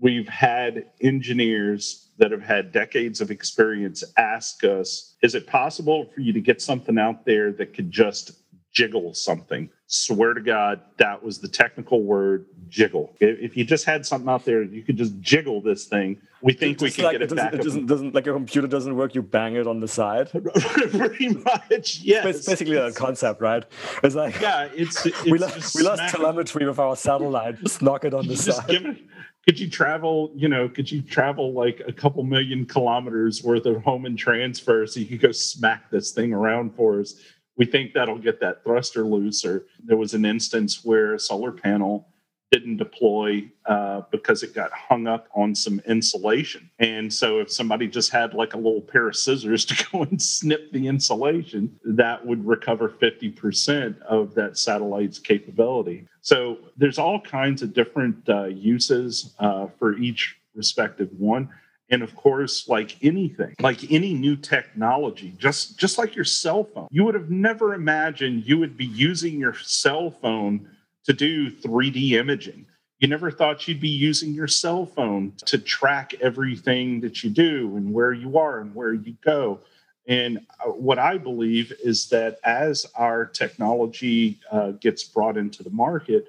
we've 0.00 0.28
had 0.28 0.86
engineers 1.00 2.10
that 2.18 2.30
have 2.30 2.42
had 2.42 2.72
decades 2.72 3.20
of 3.20 3.30
experience 3.30 4.04
ask 4.16 4.64
us 4.64 5.16
is 5.22 5.34
it 5.34 5.46
possible 5.46 6.04
for 6.14 6.20
you 6.20 6.32
to 6.32 6.40
get 6.40 6.60
something 6.60 6.98
out 6.98 7.24
there 7.24 7.52
that 7.52 7.74
could 7.74 7.90
just 7.90 8.32
jiggle 8.78 9.12
something. 9.12 9.68
Swear 9.88 10.34
to 10.34 10.40
God, 10.40 10.82
that 10.98 11.20
was 11.20 11.40
the 11.40 11.48
technical 11.48 12.04
word 12.04 12.46
jiggle. 12.68 13.12
If 13.18 13.56
you 13.56 13.64
just 13.64 13.84
had 13.84 14.06
something 14.06 14.28
out 14.28 14.44
there, 14.44 14.62
you 14.62 14.82
could 14.82 14.96
just 14.96 15.18
jiggle 15.20 15.60
this 15.60 15.86
thing. 15.86 16.20
We 16.42 16.52
think 16.52 16.80
we 16.80 16.92
can 16.92 17.04
like, 17.04 17.12
get 17.14 17.22
it, 17.22 17.32
it 17.32 17.34
back. 17.34 17.54
It 17.54 17.62
doesn't, 17.62 17.86
doesn't, 17.86 18.14
like 18.14 18.28
a 18.28 18.32
computer 18.32 18.68
doesn't 18.68 18.94
work. 18.94 19.16
You 19.16 19.22
bang 19.22 19.56
it 19.56 19.66
on 19.66 19.80
the 19.80 19.88
side. 19.88 20.30
Pretty 20.90 21.28
much, 21.30 22.00
yes. 22.02 22.24
It's 22.26 22.46
basically 22.46 22.76
that 22.76 22.94
concept, 22.94 23.40
right? 23.40 23.64
It's 24.04 24.14
like 24.14 24.40
yeah, 24.40 24.68
it's, 24.72 25.04
it's 25.06 25.24
we, 25.24 25.38
lost, 25.38 25.74
we 25.74 25.82
lost 25.82 26.14
telemetry 26.14 26.64
with 26.64 26.78
our 26.78 26.94
satellite. 26.94 27.58
Just 27.62 27.82
knock 27.82 28.04
it 28.04 28.14
on 28.14 28.28
the 28.28 28.36
side. 28.36 28.70
It, 28.70 28.98
could 29.44 29.58
you 29.58 29.68
travel? 29.68 30.30
You 30.36 30.48
know, 30.48 30.68
could 30.68 30.92
you 30.92 31.02
travel 31.02 31.52
like 31.52 31.82
a 31.88 31.92
couple 31.92 32.22
million 32.22 32.66
kilometers 32.66 33.42
worth 33.42 33.66
of 33.66 33.82
Hohmann 33.82 34.14
transfer 34.14 34.86
so 34.86 35.00
you 35.00 35.06
could 35.06 35.22
go 35.22 35.32
smack 35.32 35.90
this 35.90 36.12
thing 36.12 36.32
around 36.32 36.76
for 36.76 37.00
us? 37.00 37.14
We 37.58 37.66
think 37.66 37.92
that'll 37.92 38.18
get 38.18 38.40
that 38.40 38.64
thruster 38.64 39.04
loose. 39.04 39.44
Or 39.44 39.66
there 39.84 39.96
was 39.96 40.14
an 40.14 40.24
instance 40.24 40.84
where 40.84 41.14
a 41.14 41.20
solar 41.20 41.52
panel 41.52 42.08
didn't 42.50 42.78
deploy 42.78 43.46
uh, 43.66 44.02
because 44.10 44.42
it 44.42 44.54
got 44.54 44.72
hung 44.72 45.06
up 45.06 45.28
on 45.34 45.54
some 45.54 45.80
insulation. 45.86 46.70
And 46.78 47.12
so, 47.12 47.40
if 47.40 47.52
somebody 47.52 47.88
just 47.88 48.10
had 48.10 48.32
like 48.32 48.54
a 48.54 48.56
little 48.56 48.80
pair 48.80 49.08
of 49.08 49.16
scissors 49.16 49.64
to 49.66 49.86
go 49.92 50.02
and 50.02 50.22
snip 50.22 50.72
the 50.72 50.86
insulation, 50.86 51.78
that 51.84 52.24
would 52.24 52.46
recover 52.46 52.88
50% 52.88 54.00
of 54.02 54.34
that 54.34 54.56
satellite's 54.56 55.18
capability. 55.18 56.06
So, 56.22 56.58
there's 56.76 56.98
all 56.98 57.20
kinds 57.20 57.60
of 57.60 57.74
different 57.74 58.26
uh, 58.28 58.44
uses 58.44 59.34
uh, 59.40 59.66
for 59.78 59.98
each 59.98 60.36
respective 60.54 61.10
one 61.18 61.50
and 61.90 62.02
of 62.02 62.14
course 62.14 62.68
like 62.68 62.96
anything 63.02 63.54
like 63.60 63.90
any 63.90 64.14
new 64.14 64.36
technology 64.36 65.34
just 65.38 65.78
just 65.78 65.98
like 65.98 66.14
your 66.14 66.24
cell 66.24 66.64
phone 66.64 66.88
you 66.90 67.04
would 67.04 67.14
have 67.14 67.30
never 67.30 67.74
imagined 67.74 68.44
you 68.44 68.58
would 68.58 68.76
be 68.76 68.86
using 68.86 69.38
your 69.38 69.54
cell 69.54 70.10
phone 70.10 70.68
to 71.08 71.14
do 71.14 71.50
3d 71.50 72.12
imaging. 72.12 72.66
You 72.98 73.08
never 73.08 73.30
thought 73.30 73.66
you'd 73.66 73.80
be 73.80 73.88
using 73.88 74.34
your 74.34 74.46
cell 74.46 74.84
phone 74.84 75.32
to 75.46 75.56
track 75.56 76.12
everything 76.20 77.00
that 77.00 77.24
you 77.24 77.30
do 77.30 77.74
and 77.76 77.92
where 77.94 78.12
you 78.12 78.36
are 78.36 78.60
and 78.60 78.74
where 78.74 78.92
you 78.92 79.14
go. 79.24 79.60
And 80.06 80.40
uh, 80.64 80.70
what 80.70 80.98
i 80.98 81.16
believe 81.18 81.72
is 81.82 82.08
that 82.08 82.38
as 82.44 82.86
our 82.94 83.24
technology 83.24 84.38
uh, 84.50 84.72
gets 84.72 85.04
brought 85.04 85.36
into 85.36 85.62
the 85.62 85.70
market 85.70 86.28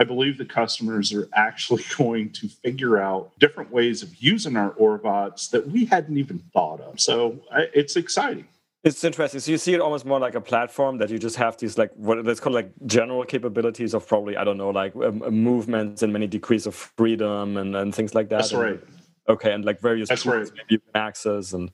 I 0.00 0.04
believe 0.04 0.38
the 0.38 0.44
customers 0.44 1.12
are 1.12 1.28
actually 1.34 1.84
going 1.96 2.30
to 2.30 2.48
figure 2.48 2.98
out 2.98 3.32
different 3.38 3.70
ways 3.70 4.02
of 4.02 4.14
using 4.22 4.56
our 4.56 4.70
Orbots 4.72 5.50
that 5.50 5.68
we 5.68 5.84
hadn't 5.84 6.16
even 6.16 6.38
thought 6.52 6.80
of. 6.80 7.00
So 7.00 7.40
it's 7.52 7.96
exciting. 7.96 8.46
It's 8.84 9.02
interesting. 9.02 9.40
So 9.40 9.50
you 9.50 9.58
see 9.58 9.74
it 9.74 9.80
almost 9.80 10.06
more 10.06 10.20
like 10.20 10.36
a 10.36 10.40
platform 10.40 10.98
that 10.98 11.10
you 11.10 11.18
just 11.18 11.34
have 11.36 11.56
these 11.56 11.76
like 11.76 11.90
what 11.96 12.24
let's 12.24 12.38
call 12.38 12.52
like 12.52 12.70
general 12.86 13.24
capabilities 13.24 13.92
of 13.92 14.06
probably 14.06 14.36
I 14.36 14.44
don't 14.44 14.56
know 14.56 14.70
like 14.70 14.94
um, 14.94 15.18
movements 15.18 16.02
and 16.02 16.12
many 16.12 16.28
degrees 16.28 16.64
of 16.64 16.76
freedom 16.76 17.56
and, 17.56 17.74
and 17.74 17.92
things 17.92 18.14
like 18.14 18.28
that. 18.28 18.38
That's 18.38 18.52
and, 18.52 18.62
right. 18.62 18.80
Okay, 19.28 19.52
and 19.52 19.64
like 19.64 19.80
various 19.80 20.08
That's 20.08 20.22
tools 20.22 20.34
right. 20.34 20.52
maybe 20.54 20.66
you 20.70 20.78
can 20.78 21.02
access 21.02 21.52
and. 21.52 21.70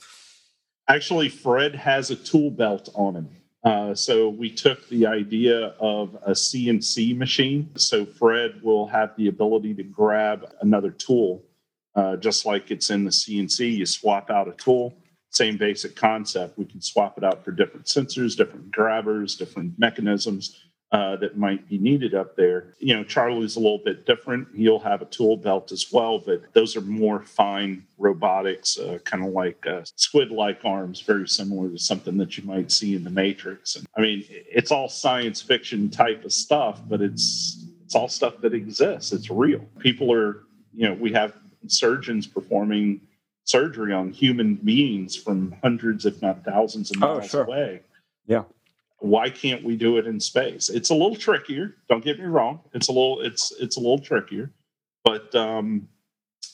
Actually, 0.87 1.31
Fred 1.31 1.75
has 1.75 2.11
a 2.11 2.17
tool 2.17 2.51
belt 2.51 2.91
on 2.95 3.15
him. 3.15 3.29
Uh, 3.65 3.95
so 3.95 4.29
we 4.29 4.51
took 4.51 4.87
the 4.89 5.07
idea 5.07 5.75
of 5.81 6.15
a 6.27 6.33
CNC 6.33 7.17
machine. 7.17 7.71
So 7.77 8.05
Fred 8.05 8.61
will 8.63 8.87
have 8.89 9.17
the 9.17 9.29
ability 9.29 9.75
to 9.75 9.83
grab 9.83 10.53
another 10.61 10.91
tool, 10.91 11.43
uh, 11.95 12.17
just 12.17 12.45
like 12.45 12.71
it's 12.71 12.91
in 12.91 13.05
the 13.05 13.11
CNC. 13.11 13.79
You 13.79 13.87
swap 13.87 14.31
out 14.31 14.49
a 14.49 14.53
tool, 14.53 14.95
same 15.31 15.57
basic 15.57 15.97
concept. 15.97 16.59
We 16.59 16.67
can 16.67 16.83
swap 16.83 17.17
it 17.17 17.25
out 17.25 17.43
for 17.43 17.53
different 17.53 17.87
sensors, 17.87 18.37
different 18.37 18.71
grabbers, 18.71 19.35
different 19.35 19.79
mechanisms 19.79 20.61
uh, 20.95 21.17
that 21.17 21.37
might 21.37 21.69
be 21.69 21.77
needed 21.77 22.15
up 22.15 22.37
there. 22.37 22.73
You 22.79 22.95
know, 22.95 23.03
Charlie's 23.03 23.57
a 23.57 23.59
little 23.59 23.81
bit 23.85 24.07
different. 24.07 24.47
He'll 24.55 24.79
have 24.79 25.03
a 25.03 25.07
tool 25.07 25.37
belt 25.37 25.73
as 25.73 25.93
well, 25.93 26.21
but 26.21 26.43
those 26.53 26.77
are 26.77 26.83
more 26.83 27.21
fine 27.21 27.85
robotics, 27.99 28.79
uh, 28.79 28.99
kind 29.05 29.27
of 29.27 29.33
like 29.33 29.67
uh, 29.67 29.83
squid 29.97 30.31
like 30.31 30.65
arms, 30.65 31.01
very 31.01 31.27
similar 31.27 31.69
to 31.69 31.81
something 31.81 32.17
that 32.19 32.39
you 32.39 32.45
might 32.45 32.71
see 32.71 32.95
in 32.95 33.03
the 33.03 33.11
Matrix. 33.11 33.75
And 33.75 33.89
I 33.97 34.03
mean, 34.03 34.25
it's 34.29 34.71
all 34.71 34.89
science 34.89 35.43
fiction 35.43 35.91
type 35.91 36.25
of 36.25 36.33
stuff, 36.33 36.81
but 36.89 37.01
it's 37.01 37.67
it's 37.85 37.97
all 37.97 38.09
stuff 38.09 38.41
that 38.43 38.55
exists. 38.55 39.13
It's 39.13 39.31
real. 39.31 39.67
People 39.81 40.13
are, 40.13 40.45
you 40.73 40.89
know, 40.89 40.95
we 40.95 41.11
have 41.13 41.35
surgeons 41.67 42.29
performing 42.29 43.01
surgery 43.43 43.93
on 43.93 44.13
human 44.13 44.55
beings 44.55 45.17
from 45.17 45.57
hundreds, 45.61 46.07
if 46.07 46.23
not 46.23 46.45
thousands 46.45 46.93
of 46.93 47.03
oh, 47.03 47.07
miles 47.07 47.25
oh, 47.25 47.27
sure. 47.27 47.45
away. 47.45 47.81
Yeah 48.29 48.45
why 49.05 49.31
can't 49.31 49.63
we 49.65 49.77
do 49.77 49.99
it 49.99 50.07
in 50.07 50.21
space? 50.21 50.69
It's 50.71 50.91
a 50.91 50.95
little 50.95 51.17
trickier 51.17 51.77
don't 51.89 52.05
get 52.05 52.19
me 52.19 52.27
wrong. 52.27 52.61
It's 52.75 52.89
a 52.89 52.93
little 52.93 53.21
it's 53.21 53.53
it's 53.61 53.77
a 53.77 53.81
little 53.81 53.99
trickier 53.99 54.51
but 55.05 55.35
um, 55.35 55.89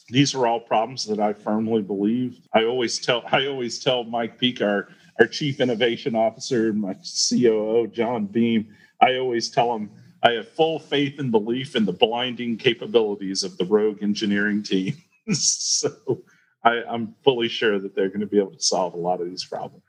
these 0.09 0.35
are 0.35 0.47
all 0.47 0.61
problems 0.61 1.07
that 1.07 1.21
i 1.21 1.33
firmly 1.33 1.83
believe. 1.83 2.41
I 2.55 2.65
always 2.65 2.99
tell 2.99 3.23
i 3.33 3.47
always 3.47 3.79
tell 3.83 4.05
mike 4.05 4.39
peak 4.39 4.61
our 4.61 4.89
our 5.21 5.27
chief 5.27 5.61
innovation 5.61 6.15
officer 6.17 6.73
my 6.73 6.95
coo 6.95 7.87
john 7.89 8.27
beam 8.27 8.69
i 9.01 9.17
always 9.17 9.51
tell 9.51 9.75
him 9.75 9.91
i 10.23 10.33
have 10.33 10.49
full 10.49 10.79
faith 10.79 11.19
and 11.19 11.31
belief 11.31 11.77
in 11.77 11.85
the 11.85 11.93
blinding 11.93 12.57
capabilities 12.57 13.43
of 13.45 13.57
the 13.59 13.65
rogue 13.67 14.03
engineering 14.03 14.63
team. 14.63 14.97
So 15.33 15.91
I, 16.65 16.83
i'm 16.89 17.15
fully 17.23 17.49
sure 17.49 17.79
that 17.79 17.95
they're 17.95 18.09
going 18.09 18.21
to 18.21 18.27
be 18.27 18.39
able 18.39 18.53
to 18.53 18.63
solve 18.63 18.95
a 18.95 18.99
lot 18.99 19.21
of 19.21 19.29
these 19.31 19.45
problems 19.45 19.85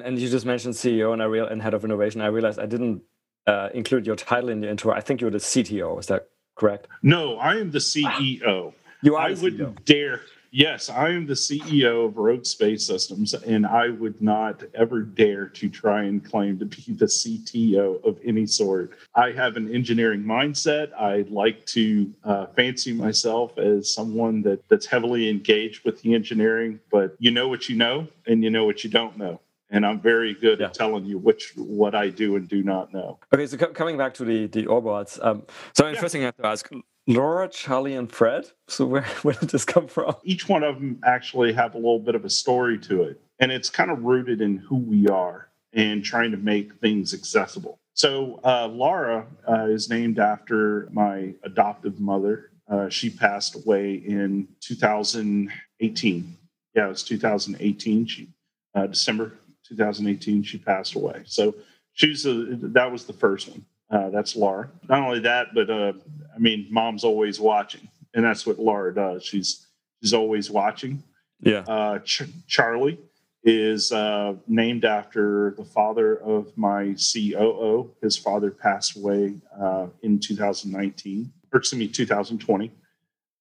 and 0.00 0.08
and 0.08 0.18
you 0.18 0.28
just 0.28 0.46
mentioned 0.46 0.74
CEO 0.74 1.12
and 1.12 1.22
I 1.22 1.26
real 1.26 1.46
and 1.46 1.62
head 1.62 1.74
of 1.74 1.84
innovation. 1.84 2.20
I 2.20 2.26
realized 2.26 2.58
I 2.58 2.66
didn't 2.66 3.02
uh, 3.46 3.68
include 3.74 4.06
your 4.06 4.16
title 4.16 4.48
in 4.50 4.60
the 4.60 4.70
intro. 4.70 4.92
I 4.92 5.00
think 5.00 5.20
you're 5.20 5.30
the 5.30 5.38
CTO. 5.38 5.98
Is 5.98 6.06
that 6.06 6.28
correct? 6.56 6.88
No, 7.02 7.36
I 7.38 7.56
am 7.56 7.70
the 7.70 7.78
CEO. 7.78 8.72
You 9.02 9.16
are. 9.16 9.28
I 9.28 9.32
wouldn't 9.34 9.84
dare. 9.84 10.22
Yes, 10.52 10.90
I 10.90 11.10
am 11.10 11.26
the 11.26 11.34
CEO 11.34 12.06
of 12.06 12.16
Rogue 12.16 12.44
Space 12.44 12.84
Systems, 12.84 13.34
and 13.34 13.64
I 13.64 13.90
would 13.90 14.20
not 14.20 14.64
ever 14.74 15.00
dare 15.00 15.46
to 15.46 15.68
try 15.68 16.02
and 16.02 16.24
claim 16.24 16.58
to 16.58 16.64
be 16.64 16.92
the 16.92 17.06
CTO 17.06 18.04
of 18.04 18.18
any 18.24 18.46
sort. 18.46 18.98
I 19.14 19.30
have 19.30 19.56
an 19.56 19.72
engineering 19.72 20.24
mindset. 20.24 20.92
I 20.94 21.24
like 21.30 21.64
to 21.66 22.12
uh, 22.24 22.46
fancy 22.46 22.92
myself 22.92 23.58
as 23.58 23.94
someone 23.94 24.42
that, 24.42 24.68
that's 24.68 24.86
heavily 24.86 25.30
engaged 25.30 25.84
with 25.84 26.02
the 26.02 26.14
engineering, 26.16 26.80
but 26.90 27.14
you 27.20 27.30
know 27.30 27.46
what 27.46 27.68
you 27.68 27.76
know, 27.76 28.08
and 28.26 28.42
you 28.42 28.50
know 28.50 28.64
what 28.64 28.82
you 28.82 28.90
don't 28.90 29.16
know 29.16 29.40
and 29.70 29.86
I'm 29.86 30.00
very 30.00 30.34
good 30.34 30.60
yeah. 30.60 30.66
at 30.66 30.74
telling 30.74 31.04
you 31.04 31.18
which 31.18 31.52
what 31.56 31.94
I 31.94 32.08
do 32.08 32.36
and 32.36 32.48
do 32.48 32.62
not 32.62 32.92
know. 32.92 33.18
Okay, 33.32 33.46
so 33.46 33.56
coming 33.56 33.96
back 33.96 34.14
to 34.14 34.24
the 34.24 34.46
the 34.46 34.66
Orbots, 34.66 35.24
um, 35.24 35.44
so 35.74 35.88
yeah. 35.88 36.00
thing 36.00 36.22
I 36.22 36.26
have 36.26 36.36
to 36.36 36.46
ask, 36.46 36.70
Laura, 37.06 37.48
Charlie, 37.48 37.94
and 37.94 38.10
Fred. 38.10 38.46
So 38.68 38.86
where, 38.86 39.02
where 39.22 39.34
did 39.34 39.50
this 39.50 39.64
come 39.64 39.86
from? 39.86 40.14
Each 40.24 40.48
one 40.48 40.62
of 40.62 40.76
them 40.76 41.00
actually 41.04 41.52
have 41.52 41.74
a 41.74 41.78
little 41.78 41.98
bit 41.98 42.14
of 42.14 42.24
a 42.24 42.30
story 42.30 42.78
to 42.80 43.02
it. 43.02 43.20
And 43.38 43.50
it's 43.50 43.70
kind 43.70 43.90
of 43.90 44.04
rooted 44.04 44.40
in 44.40 44.58
who 44.58 44.76
we 44.76 45.08
are 45.08 45.48
and 45.72 46.04
trying 46.04 46.30
to 46.32 46.36
make 46.36 46.74
things 46.74 47.14
accessible. 47.14 47.78
So 47.94 48.40
uh, 48.44 48.68
Laura 48.68 49.26
uh, 49.48 49.64
is 49.64 49.88
named 49.88 50.18
after 50.18 50.88
my 50.92 51.34
adoptive 51.42 52.00
mother. 52.00 52.50
Uh, 52.70 52.88
she 52.88 53.10
passed 53.10 53.56
away 53.56 53.94
in 53.94 54.48
2018. 54.60 56.36
Yeah, 56.74 56.86
it 56.86 56.88
was 56.88 57.02
2018. 57.02 58.06
She 58.06 58.28
uh, 58.74 58.86
December 58.86 59.32
2018. 59.70 60.42
She 60.42 60.58
passed 60.58 60.94
away. 60.94 61.22
So 61.26 61.54
she's 61.92 62.26
a, 62.26 62.44
that 62.74 62.90
was 62.90 63.04
the 63.04 63.12
first 63.12 63.48
one. 63.48 63.64
Uh, 63.90 64.10
that's 64.10 64.36
Laura. 64.36 64.70
Not 64.88 65.02
only 65.02 65.20
that, 65.20 65.48
but 65.54 65.68
uh, 65.68 65.92
I 66.34 66.38
mean, 66.38 66.68
mom's 66.70 67.02
always 67.02 67.40
watching, 67.40 67.88
and 68.14 68.24
that's 68.24 68.46
what 68.46 68.58
Laura 68.58 68.94
does. 68.94 69.24
She's 69.24 69.66
she's 70.00 70.14
always 70.14 70.50
watching. 70.50 71.02
Yeah. 71.40 71.98
Ch- 72.04 72.22
Charlie 72.46 72.98
is 73.42 73.90
uh, 73.90 74.34
named 74.46 74.84
after 74.84 75.54
the 75.56 75.64
father 75.64 76.16
of 76.16 76.56
my 76.56 76.94
COO. 76.94 77.90
His 78.02 78.16
father 78.16 78.50
passed 78.50 78.96
away 78.96 79.34
uh, 79.58 79.86
in 80.02 80.18
2019, 80.18 81.32
or 81.52 81.58
excuse 81.58 81.78
me, 81.78 81.88
2020. 81.88 82.70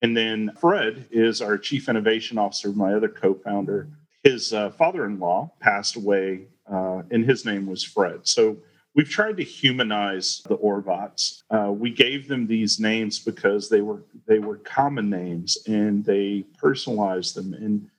And 0.01 0.15
then 0.15 0.51
Fred 0.59 1.07
is 1.11 1.41
our 1.41 1.57
chief 1.57 1.89
innovation 1.89 2.37
officer, 2.37 2.69
my 2.69 2.93
other 2.93 3.09
co 3.09 3.33
founder. 3.33 3.89
His 4.23 4.53
uh, 4.53 4.71
father 4.71 5.05
in 5.05 5.19
law 5.19 5.51
passed 5.59 5.95
away, 5.95 6.47
uh, 6.71 7.03
and 7.11 7.25
his 7.25 7.45
name 7.45 7.65
was 7.67 7.83
Fred. 7.83 8.27
So 8.27 8.57
we've 8.95 9.09
tried 9.09 9.37
to 9.37 9.43
humanize 9.43 10.41
the 10.47 10.57
Orbots. 10.57 11.43
Uh, 11.49 11.71
we 11.71 11.91
gave 11.91 12.27
them 12.27 12.47
these 12.47 12.79
names 12.79 13.19
because 13.19 13.69
they 13.69 13.81
were 13.81 14.03
they 14.27 14.39
were 14.39 14.57
common 14.57 15.09
names 15.09 15.57
and 15.67 16.03
they 16.03 16.45
personalized 16.57 17.35
them 17.35 17.53
and 17.53 17.89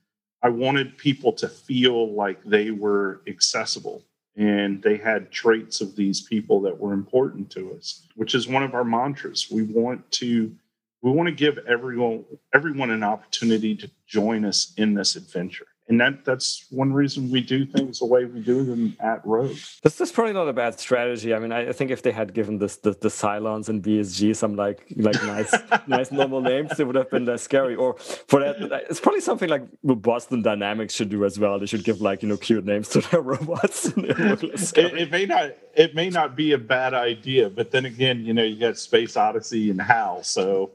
I 0.43 0.49
wanted 0.49 0.97
people 0.97 1.33
to 1.35 1.49
feel 1.49 2.15
like 2.15 2.43
they 2.45 2.71
were 2.71 3.21
accessible 3.27 4.05
and 4.37 4.83
they 4.83 4.97
had 4.97 5.31
traits 5.31 5.81
of 5.81 5.97
these 5.97 6.23
people 6.23 6.63
that 6.63 6.79
were 6.79 6.95
important 6.95 7.51
to 7.51 7.75
us, 7.75 8.07
which 8.15 8.35
is 8.35 8.49
one 8.49 8.63
of 8.63 8.75
our 8.75 8.85
mantras. 8.85 9.49
We 9.51 9.65
want 9.65 10.11
to 10.13 10.55
we 11.03 11.11
want 11.11 11.29
to 11.29 11.35
give 11.35 11.59
everyone 11.67 12.25
everyone 12.55 12.91
an 12.91 13.03
opportunity 13.03 13.75
to 13.77 13.91
join 14.07 14.45
us 14.45 14.73
in 14.77 14.95
this 14.95 15.17
adventure 15.17 15.67
and 15.91 16.01
that 16.01 16.25
that's 16.25 16.67
one 16.71 16.93
reason 16.93 17.31
we 17.31 17.41
do 17.41 17.67
things 17.67 17.99
the 17.99 18.07
way 18.07 18.25
we 18.25 18.41
do 18.41 18.65
them 18.65 18.97
at 19.01 19.27
Rogue. 19.27 19.57
That's, 19.83 19.97
that's 19.97 20.13
probably 20.13 20.33
not 20.33 20.49
a 20.49 20.53
bad 20.53 20.79
strategy. 20.79 21.35
I 21.35 21.41
mean, 21.41 21.51
I, 21.51 21.71
I 21.71 21.73
think 21.73 21.91
if 21.91 22.03
they 22.03 22.13
had 22.13 22.33
given 22.33 22.59
this 22.59 22.77
the, 22.77 22.93
the 22.93 23.09
Cylons 23.09 23.69
and 23.69 23.83
BSG 23.83 24.37
some 24.37 24.55
like 24.55 24.87
like 24.97 25.21
nice 25.25 25.53
nice 25.89 26.13
normal 26.13 26.41
names, 26.41 26.79
it 26.79 26.87
would 26.87 26.95
have 26.95 27.11
been 27.11 27.27
less 27.27 27.43
scary. 27.43 27.75
Or 27.75 27.95
for 27.99 28.39
that, 28.39 28.87
it's 28.89 29.01
probably 29.01 29.21
something 29.21 29.49
like 29.49 29.63
Boston 29.83 30.43
Dynamics 30.43 30.95
should 30.95 31.09
do 31.09 31.25
as 31.25 31.41
well. 31.41 31.59
They 31.59 31.67
should 31.67 31.85
give 31.85 32.01
like 32.01 32.23
you 32.23 32.29
know 32.29 32.37
cute 32.37 32.65
names 32.65 32.89
to 32.91 33.01
their 33.01 33.21
robots. 33.33 33.87
it, 33.97 34.77
it 34.77 35.11
may 35.11 35.27
not 35.27 35.51
it 35.75 35.97
may 35.97 36.09
not 36.09 36.37
be 36.37 36.53
a 36.53 36.59
bad 36.59 36.95
idea, 36.95 37.51
but 37.51 37.73
then 37.73 37.85
again, 37.85 38.25
you 38.25 38.33
know, 38.33 38.45
you 38.45 38.61
got 38.61 38.79
Space 38.79 39.17
Odyssey 39.17 39.71
and 39.71 39.83
HAL, 39.83 40.23
so 40.23 40.71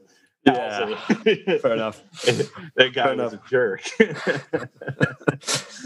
yeah, 0.46 0.94
fair 1.58 1.74
enough. 1.74 2.02
that 2.76 2.92
guy 2.94 3.04
fair 3.04 3.16
was 3.16 3.32
enough. 3.32 3.46
a 3.46 3.48
jerk. 3.48 3.82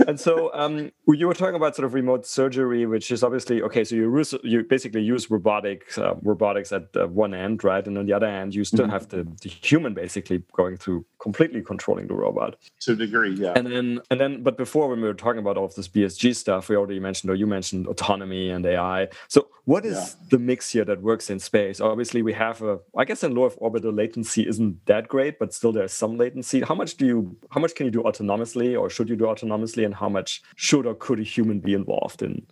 and 0.07 0.21
so 0.21 0.53
um, 0.55 0.93
you 1.09 1.27
were 1.27 1.35
talking 1.35 1.55
about 1.55 1.75
sort 1.77 1.87
of 1.87 1.95
remote 1.95 2.27
surgery, 2.27 2.87
which 2.87 3.11
is 3.11 3.23
obviously 3.23 3.63
okay. 3.63 3.85
So 3.85 3.95
you 3.95 4.15
use 4.17 4.35
you 4.43 4.63
basically 4.63 5.03
use 5.03 5.31
robotics 5.31 5.99
uh, 5.99 6.15
robotics 6.23 6.73
at 6.73 6.89
uh, 6.95 7.07
one 7.07 7.35
end, 7.35 7.65
right, 7.65 7.87
and 7.87 7.97
on 7.97 8.07
the 8.07 8.13
other 8.13 8.27
end 8.27 8.55
you 8.55 8.65
still 8.65 8.85
mm-hmm. 8.85 8.93
have 8.93 9.09
the, 9.09 9.27
the 9.43 9.49
human 9.49 9.95
basically 9.95 10.43
going 10.53 10.77
through 10.77 11.05
completely 11.21 11.63
controlling 11.63 12.07
the 12.07 12.15
robot 12.15 12.57
to 12.81 12.93
a 12.93 12.97
degree, 12.97 13.35
yeah. 13.35 13.53
And 13.57 13.67
then 13.67 14.01
and 14.11 14.21
then, 14.21 14.43
but 14.43 14.57
before 14.57 14.89
when 14.89 15.01
we 15.01 15.09
were 15.09 15.15
talking 15.15 15.41
about 15.41 15.57
all 15.57 15.65
of 15.65 15.75
this 15.75 15.89
BSG 15.89 16.37
stuff, 16.37 16.69
we 16.69 16.77
already 16.77 17.01
mentioned 17.01 17.31
or 17.31 17.35
you 17.35 17.47
mentioned 17.47 17.87
autonomy 17.87 18.51
and 18.51 18.65
AI. 18.67 19.09
So 19.29 19.49
what 19.65 19.85
is 19.85 19.97
yeah. 19.97 20.27
the 20.31 20.39
mix 20.39 20.71
here 20.71 20.85
that 20.85 21.03
works 21.03 21.31
in 21.31 21.39
space? 21.39 21.81
Obviously, 21.81 22.23
we 22.23 22.33
have 22.33 22.63
a 22.63 22.81
I 22.97 23.05
guess 23.05 23.23
in 23.23 23.35
low 23.35 23.47
Earth 23.47 23.57
orbit 23.59 23.83
the 23.83 23.93
latency 23.93 24.43
isn't 24.51 24.85
that 24.87 25.09
great, 25.09 25.39
but 25.39 25.55
still 25.55 25.73
there's 25.73 25.93
some 25.93 26.19
latency. 26.19 26.61
How 26.61 26.75
much 26.75 26.97
do 26.97 27.07
you 27.07 27.37
how 27.51 27.61
much 27.61 27.75
can 27.75 27.87
you 27.87 27.93
do 27.93 28.03
autonomously 28.03 28.79
or 28.79 28.91
should 28.91 29.09
you 29.09 29.17
do 29.17 29.25
autonomously 29.25 29.85
and 29.87 29.95
how 29.95 30.09
much 30.09 30.43
should 30.57 30.85
or 30.87 30.95
could 30.95 31.21
a 31.21 31.23
human 31.23 31.61
be 31.61 31.73
involved 31.73 32.23
in 32.23 32.47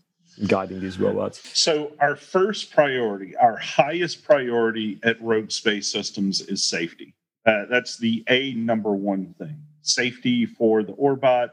guiding 0.47 0.81
these 0.81 0.99
robots? 0.99 1.37
So 1.59 1.93
our 2.01 2.17
first 2.17 2.71
priority, 2.71 3.37
our 3.37 3.57
highest 3.57 4.25
priority 4.25 4.99
at 5.03 5.21
Rogue 5.21 5.51
Space 5.51 5.91
Systems 5.93 6.41
is 6.41 6.65
safety. 6.65 7.15
Uh, 7.45 7.65
that's 7.69 7.99
the 7.99 8.25
A 8.29 8.55
number 8.55 8.95
one 8.95 9.35
thing. 9.39 9.61
Safety 9.83 10.47
for 10.47 10.83
the 10.83 10.93
Orbot 10.93 11.51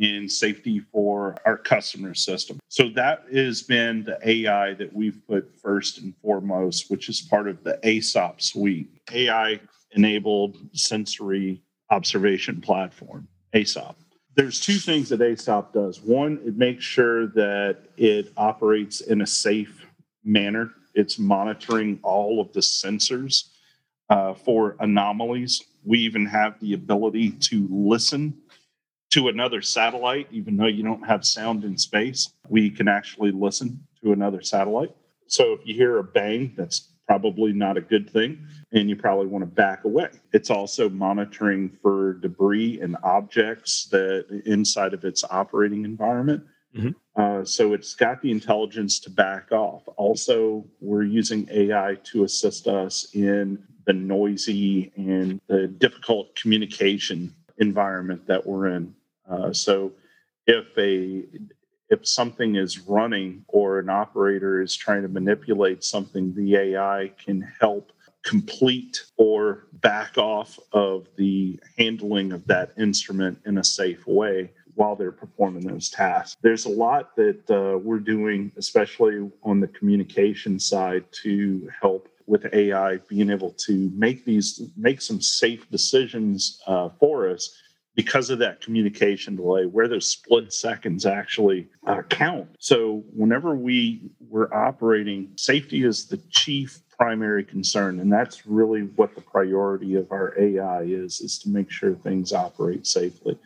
and 0.00 0.30
safety 0.30 0.78
for 0.92 1.36
our 1.44 1.56
customer 1.56 2.14
system. 2.14 2.58
So 2.68 2.88
that 2.90 3.24
has 3.32 3.62
been 3.62 4.04
the 4.04 4.18
AI 4.24 4.74
that 4.74 4.92
we've 4.92 5.20
put 5.26 5.58
first 5.60 5.98
and 5.98 6.14
foremost, 6.22 6.90
which 6.90 7.08
is 7.08 7.20
part 7.20 7.48
of 7.48 7.64
the 7.64 7.80
ASOP 7.82 8.40
suite. 8.40 8.90
AI 9.12 9.60
enabled 9.92 10.56
sensory 10.72 11.62
observation 11.90 12.60
platform, 12.60 13.28
ASOP. 13.54 13.94
There's 14.34 14.60
two 14.60 14.78
things 14.78 15.08
that 15.08 15.20
ASOP 15.20 15.72
does. 15.72 16.00
One, 16.00 16.40
it 16.44 16.56
makes 16.56 16.84
sure 16.84 17.26
that 17.28 17.78
it 17.96 18.32
operates 18.36 19.00
in 19.00 19.22
a 19.22 19.26
safe 19.26 19.84
manner. 20.24 20.70
It's 20.94 21.18
monitoring 21.18 21.98
all 22.02 22.40
of 22.40 22.52
the 22.52 22.60
sensors 22.60 23.48
uh, 24.10 24.34
for 24.34 24.76
anomalies. 24.80 25.62
We 25.84 25.98
even 26.00 26.26
have 26.26 26.60
the 26.60 26.74
ability 26.74 27.30
to 27.30 27.66
listen 27.70 28.38
to 29.10 29.28
another 29.28 29.62
satellite, 29.62 30.28
even 30.30 30.56
though 30.56 30.66
you 30.66 30.82
don't 30.82 31.06
have 31.06 31.24
sound 31.24 31.64
in 31.64 31.78
space. 31.78 32.30
We 32.48 32.70
can 32.70 32.88
actually 32.88 33.32
listen 33.32 33.86
to 34.02 34.12
another 34.12 34.42
satellite. 34.42 34.94
So 35.26 35.52
if 35.52 35.60
you 35.66 35.74
hear 35.74 35.98
a 35.98 36.04
bang, 36.04 36.54
that's 36.56 36.92
probably 37.08 37.54
not 37.54 37.78
a 37.78 37.80
good 37.80 38.10
thing, 38.10 38.46
and 38.72 38.90
you 38.90 38.94
probably 38.94 39.26
want 39.26 39.42
to 39.42 39.46
back 39.46 39.84
away. 39.84 40.10
It's 40.34 40.50
also 40.50 40.90
monitoring 40.90 41.70
for 41.82 42.14
debris 42.14 42.80
and 42.82 42.96
objects 43.02 43.86
that 43.90 44.42
inside 44.44 44.92
of 44.92 45.04
its 45.04 45.24
operating 45.30 45.86
environment. 45.86 46.44
Mm-hmm. 46.76 46.90
Uh, 47.20 47.44
so 47.44 47.72
it's 47.72 47.94
got 47.94 48.20
the 48.20 48.30
intelligence 48.30 49.00
to 49.00 49.10
back 49.10 49.50
off. 49.52 49.88
Also, 49.96 50.66
we're 50.80 51.02
using 51.02 51.48
AI 51.50 51.96
to 52.04 52.24
assist 52.24 52.68
us 52.68 53.08
in 53.14 53.64
the 53.86 53.94
noisy 53.94 54.92
and 54.96 55.40
the 55.48 55.66
difficult 55.66 56.36
communication 56.36 57.34
environment 57.56 58.26
that 58.26 58.46
we're 58.46 58.68
in. 58.68 58.94
Uh, 59.28 59.50
so 59.50 59.92
if 60.46 60.66
a 60.76 61.24
if 61.90 62.06
something 62.06 62.56
is 62.56 62.80
running 62.80 63.44
or 63.48 63.78
an 63.78 63.88
operator 63.88 64.60
is 64.60 64.76
trying 64.76 65.02
to 65.02 65.08
manipulate 65.08 65.82
something, 65.84 66.34
the 66.34 66.56
AI 66.56 67.10
can 67.24 67.40
help 67.60 67.92
complete 68.24 69.04
or 69.16 69.66
back 69.74 70.18
off 70.18 70.58
of 70.72 71.06
the 71.16 71.58
handling 71.78 72.32
of 72.32 72.46
that 72.46 72.72
instrument 72.78 73.38
in 73.46 73.58
a 73.58 73.64
safe 73.64 74.06
way 74.06 74.50
while 74.74 74.94
they're 74.94 75.10
performing 75.10 75.66
those 75.66 75.88
tasks. 75.90 76.36
There's 76.42 76.66
a 76.66 76.70
lot 76.70 77.16
that 77.16 77.50
uh, 77.50 77.78
we're 77.78 77.98
doing, 77.98 78.52
especially 78.56 79.30
on 79.42 79.60
the 79.60 79.66
communication 79.68 80.60
side, 80.60 81.04
to 81.22 81.68
help 81.80 82.08
with 82.26 82.46
AI 82.52 82.98
being 83.08 83.30
able 83.30 83.52
to 83.52 83.90
make 83.94 84.24
these 84.24 84.62
make 84.76 85.00
some 85.00 85.20
safe 85.20 85.68
decisions 85.70 86.60
uh, 86.66 86.90
for 87.00 87.28
us 87.28 87.56
because 87.98 88.30
of 88.30 88.38
that 88.38 88.60
communication 88.60 89.34
delay 89.34 89.66
where 89.66 89.88
those 89.88 90.08
split 90.08 90.52
seconds 90.52 91.04
actually 91.04 91.66
uh, 91.88 92.00
count. 92.02 92.48
So 92.60 93.02
whenever 93.12 93.56
we 93.56 94.12
were 94.30 94.54
operating 94.54 95.32
safety 95.34 95.82
is 95.82 96.06
the 96.06 96.18
chief 96.30 96.80
primary 96.96 97.42
concern 97.42 97.98
and 97.98 98.12
that's 98.12 98.46
really 98.46 98.82
what 98.82 99.16
the 99.16 99.20
priority 99.20 99.96
of 99.96 100.12
our 100.12 100.32
ai 100.38 100.82
is 100.82 101.20
is 101.20 101.40
to 101.40 101.48
make 101.48 101.72
sure 101.72 101.96
things 101.96 102.32
operate 102.32 102.86
safely. 102.86 103.36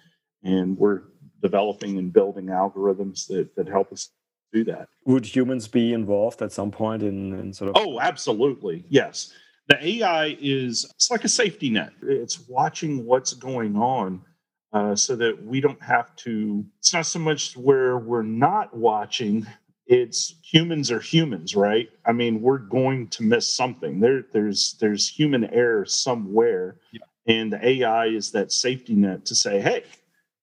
And 0.42 0.76
we're 0.76 1.00
developing 1.40 1.96
and 1.96 2.12
building 2.12 2.46
algorithms 2.46 3.26
that, 3.28 3.56
that 3.56 3.68
help 3.68 3.90
us 3.90 4.10
do 4.52 4.64
that. 4.64 4.86
Would 5.06 5.24
humans 5.24 5.66
be 5.66 5.94
involved 5.94 6.42
at 6.42 6.52
some 6.52 6.70
point 6.70 7.02
in, 7.02 7.32
in 7.38 7.54
sort 7.54 7.74
of 7.74 7.82
oh 7.82 7.98
absolutely 8.00 8.84
yes. 8.90 9.32
The 9.68 9.82
ai 9.82 10.36
is 10.42 10.84
it's 10.94 11.10
like 11.10 11.24
a 11.24 11.28
safety 11.28 11.70
net. 11.70 11.92
It's 12.02 12.46
watching 12.50 13.06
what's 13.06 13.32
going 13.32 13.76
on 13.76 14.20
uh, 14.72 14.96
so 14.96 15.16
that 15.16 15.44
we 15.44 15.60
don't 15.60 15.82
have 15.82 16.14
to. 16.16 16.64
It's 16.78 16.94
not 16.94 17.06
so 17.06 17.18
much 17.18 17.56
where 17.56 17.98
we're 17.98 18.22
not 18.22 18.74
watching. 18.76 19.46
It's 19.86 20.36
humans 20.42 20.90
are 20.90 21.00
humans, 21.00 21.54
right? 21.54 21.90
I 22.06 22.12
mean, 22.12 22.40
we're 22.40 22.58
going 22.58 23.08
to 23.08 23.22
miss 23.22 23.54
something. 23.54 24.00
There, 24.00 24.24
there's 24.32 24.76
there's 24.80 25.08
human 25.08 25.44
error 25.52 25.84
somewhere, 25.84 26.76
yeah. 26.92 27.00
and 27.26 27.52
the 27.52 27.66
AI 27.66 28.06
is 28.06 28.30
that 28.32 28.52
safety 28.52 28.94
net 28.94 29.26
to 29.26 29.34
say, 29.34 29.60
hey, 29.60 29.84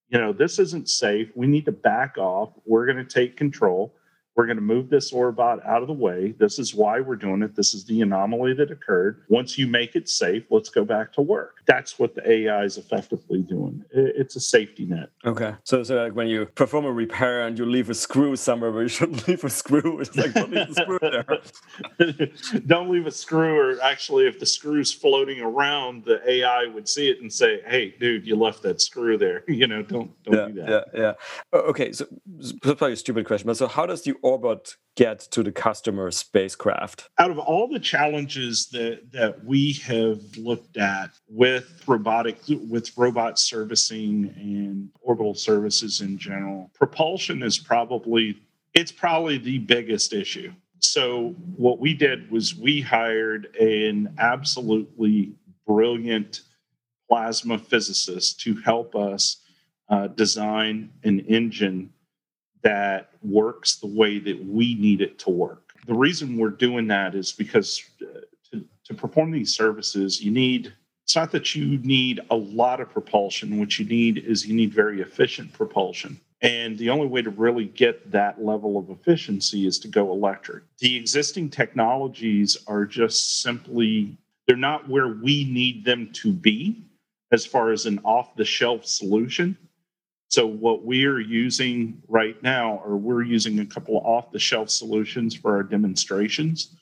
you 0.09 0.19
know, 0.19 0.33
this 0.33 0.59
isn't 0.59 0.89
safe. 0.89 1.31
We 1.35 1.47
need 1.47 1.65
to 1.65 1.71
back 1.71 2.17
off. 2.17 2.51
We're 2.65 2.85
going 2.85 2.97
to 2.97 3.05
take 3.05 3.37
control. 3.37 3.95
We're 4.39 4.45
going 4.45 4.55
to 4.55 4.63
move 4.63 4.89
this 4.89 5.11
Orbot 5.11 5.67
out 5.67 5.81
of 5.81 5.89
the 5.89 5.93
way. 5.93 6.33
This 6.37 6.59
is 6.59 6.73
why 6.73 7.01
we're 7.01 7.17
doing 7.17 7.41
it. 7.41 7.57
This 7.57 7.73
is 7.73 7.83
the 7.83 7.99
anomaly 7.99 8.53
that 8.53 8.71
occurred. 8.71 9.21
Once 9.27 9.57
you 9.57 9.67
make 9.67 9.97
it 9.97 10.07
safe, 10.07 10.45
let's 10.49 10.69
go 10.69 10.85
back 10.85 11.11
to 11.15 11.21
work. 11.21 11.57
That's 11.65 11.99
what 11.99 12.15
the 12.15 12.31
AI 12.31 12.63
is 12.63 12.77
effectively 12.77 13.41
doing. 13.41 13.83
It's 13.91 14.37
a 14.37 14.39
safety 14.39 14.85
net. 14.85 15.09
Okay. 15.25 15.55
So, 15.65 15.83
so 15.83 16.01
like 16.01 16.15
when 16.15 16.29
you 16.29 16.45
perform 16.45 16.85
a 16.85 16.91
repair 16.91 17.47
and 17.47 17.59
you 17.59 17.65
leave 17.65 17.89
a 17.89 17.93
screw 17.93 18.37
somewhere 18.37 18.71
where 18.71 18.83
you 18.83 18.87
shouldn't 18.87 19.27
leave 19.27 19.43
a 19.43 19.49
screw, 19.49 19.99
it's 19.99 20.15
like 20.15 20.33
don't 20.33 20.51
leave 20.51 20.69
a 20.69 20.73
screw 20.73 20.99
there. 21.01 22.61
don't 22.65 22.89
leave 22.89 23.07
a 23.07 23.11
screw, 23.11 23.59
or 23.59 23.81
actually, 23.83 24.25
if 24.25 24.39
the 24.39 24.45
screw's 24.45 24.93
floating 24.93 25.41
around, 25.41 26.05
the 26.05 26.21
AI 26.31 26.65
would 26.65 26.87
see 26.87 27.09
it 27.09 27.21
and 27.21 27.31
say, 27.31 27.61
"Hey, 27.67 27.93
dude, 27.99 28.25
you 28.25 28.37
left 28.37 28.63
that 28.63 28.79
screw 28.79 29.17
there. 29.17 29.43
You 29.59 29.67
know, 29.67 29.83
don't 29.83 30.11
don't 30.23 30.35
yeah, 30.35 30.47
do 30.47 30.53
that." 30.53 30.87
Yeah, 30.93 30.99
yeah. 31.01 31.13
Okay, 31.59 31.91
so 31.91 32.07
that's 32.37 32.53
probably 32.53 32.93
a 32.93 32.95
stupid 32.95 33.25
question, 33.27 33.45
but 33.45 33.57
so 33.57 33.67
how 33.67 33.85
does 33.85 34.03
the 34.03 34.13
Orbot 34.29 34.75
get 34.95 35.19
to 35.31 35.43
the 35.43 35.51
customer 35.51 36.11
spacecraft? 36.11 37.09
Out 37.17 37.31
of 37.31 37.39
all 37.39 37.67
the 37.67 37.79
challenges 37.79 38.67
that 38.69 39.11
that 39.11 39.43
we 39.45 39.73
have 39.85 40.21
looked 40.37 40.77
at 40.77 41.11
with 41.27 41.83
robotic 41.87 42.37
with 42.47 42.95
robot 42.97 43.39
servicing 43.39 44.33
and 44.35 44.89
orbital 45.01 45.33
services 45.33 46.01
in 46.01 46.17
general, 46.17 46.69
propulsion 46.73 47.41
is 47.43 47.57
probably 47.57 48.41
it's 48.73 48.91
probably 48.91 49.37
the 49.37 49.57
biggest 49.59 50.13
issue. 50.13 50.51
So 50.79 51.35
what 51.55 51.79
we 51.79 51.93
did 51.93 52.31
was 52.31 52.55
we 52.55 52.81
hired 52.81 53.55
an 53.55 54.15
absolutely 54.17 55.33
brilliant 55.65 56.41
plasma 57.09 57.57
physicist 57.57 58.39
to 58.41 58.55
help 58.55 58.95
us 58.95 59.41
uh, 59.89 60.07
design 60.07 60.91
an 61.03 61.21
engine 61.21 61.91
that 62.61 63.11
works 63.21 63.75
the 63.77 63.87
way 63.87 64.19
that 64.19 64.43
we 64.43 64.75
need 64.75 65.01
it 65.01 65.19
to 65.19 65.29
work. 65.29 65.73
The 65.87 65.93
reason 65.93 66.37
we're 66.37 66.49
doing 66.49 66.87
that 66.87 67.15
is 67.15 67.31
because 67.31 67.81
uh, 68.01 68.19
to, 68.51 68.65
to 68.85 68.93
perform 68.93 69.31
these 69.31 69.55
services, 69.55 70.21
you 70.21 70.31
need 70.31 70.73
it's 71.09 71.15
not 71.15 71.31
that 71.31 71.55
you 71.55 71.79
need 71.79 72.19
a 72.29 72.35
lot 72.35 72.79
of 72.79 72.91
propulsion. 72.91 73.57
What 73.57 73.79
you 73.79 73.85
need 73.85 74.19
is 74.19 74.45
you 74.45 74.53
need 74.53 74.71
very 74.71 75.01
efficient 75.01 75.51
propulsion. 75.53 76.21
And 76.41 76.77
the 76.77 76.91
only 76.91 77.07
way 77.07 77.23
to 77.23 77.31
really 77.31 77.65
get 77.65 78.11
that 78.11 78.43
level 78.45 78.77
of 78.77 78.91
efficiency 78.91 79.65
is 79.65 79.79
to 79.79 79.87
go 79.87 80.11
electric. 80.11 80.63
The 80.77 80.95
existing 80.95 81.49
technologies 81.49 82.57
are 82.67 82.85
just 82.85 83.41
simply, 83.41 84.19
they're 84.45 84.55
not 84.55 84.87
where 84.87 85.07
we 85.07 85.45
need 85.45 85.83
them 85.83 86.11
to 86.13 86.31
be 86.31 86.85
as 87.31 87.43
far 87.43 87.71
as 87.71 87.87
an 87.87 87.99
off 88.05 88.35
the 88.35 88.45
shelf 88.45 88.85
solution. 88.85 89.57
So 90.29 90.45
what 90.45 90.83
we're 90.85 91.19
using 91.19 92.01
right 92.07 92.41
now, 92.43 92.81
or 92.85 92.97
we're 92.97 93.23
using 93.23 93.59
a 93.59 93.65
couple 93.65 93.97
of 93.97 94.05
off-the-shelf 94.05 94.69
solutions 94.69 95.35
for 95.35 95.55
our 95.55 95.63
demonstrations, 95.63 96.75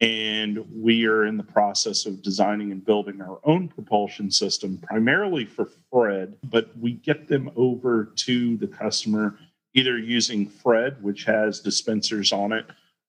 and 0.00 0.64
we 0.74 1.06
are 1.06 1.26
in 1.26 1.36
the 1.36 1.42
process 1.42 2.06
of 2.06 2.22
designing 2.22 2.72
and 2.72 2.82
building 2.82 3.20
our 3.20 3.40
own 3.44 3.68
propulsion 3.68 4.30
system, 4.30 4.78
primarily 4.78 5.44
for 5.44 5.68
Fred. 5.92 6.36
But 6.44 6.70
we 6.78 6.92
get 6.92 7.28
them 7.28 7.50
over 7.56 8.06
to 8.16 8.56
the 8.56 8.68
customer 8.68 9.38
either 9.74 9.98
using 9.98 10.48
Fred, 10.48 11.02
which 11.02 11.24
has 11.24 11.60
dispensers 11.60 12.32
on 12.32 12.52
it, 12.52 12.66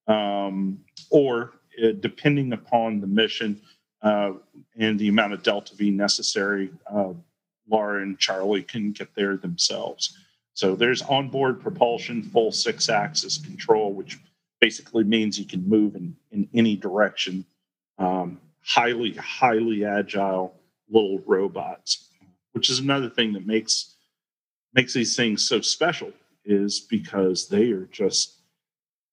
um, 0.07 0.79
or 1.09 1.53
uh, 1.81 1.91
depending 1.99 2.51
upon 2.51 2.99
the 2.99 3.07
mission 3.07 3.61
uh, 4.01 4.31
and 4.77 4.99
the 4.99 5.07
amount 5.07 5.33
of 5.33 5.41
delta 5.41 5.73
V 5.75 5.89
necessary. 5.91 6.69
Uh, 6.91 7.13
Laura 7.69 8.01
and 8.01 8.17
Charlie 8.17 8.63
can 8.63 8.91
get 8.91 9.13
there 9.15 9.37
themselves. 9.37 10.17
So 10.53 10.75
there's 10.75 11.01
onboard 11.03 11.61
propulsion, 11.61 12.23
full 12.23 12.51
six 12.51 12.89
axis 12.89 13.37
control, 13.37 13.93
which 13.93 14.19
basically 14.59 15.03
means 15.03 15.39
you 15.39 15.45
can 15.45 15.67
move 15.67 15.95
in, 15.95 16.15
in 16.31 16.49
any 16.53 16.75
direction. 16.75 17.45
Um, 17.97 18.39
highly, 18.65 19.13
highly 19.13 19.85
agile 19.85 20.53
little 20.89 21.19
robots, 21.25 22.09
which 22.51 22.69
is 22.69 22.79
another 22.79 23.09
thing 23.09 23.33
that 23.33 23.45
makes 23.45 23.95
makes 24.73 24.93
these 24.93 25.15
things 25.15 25.47
so 25.47 25.61
special 25.61 26.11
is 26.45 26.79
because 26.79 27.47
they 27.47 27.71
are 27.71 27.85
just 27.91 28.35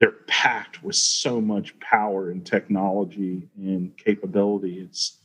they're 0.00 0.12
packed 0.26 0.82
with 0.82 0.96
so 0.96 1.40
much 1.40 1.78
power 1.80 2.30
and 2.30 2.44
technology 2.44 3.48
and 3.56 3.96
capability. 3.96 4.80
It's 4.80 5.18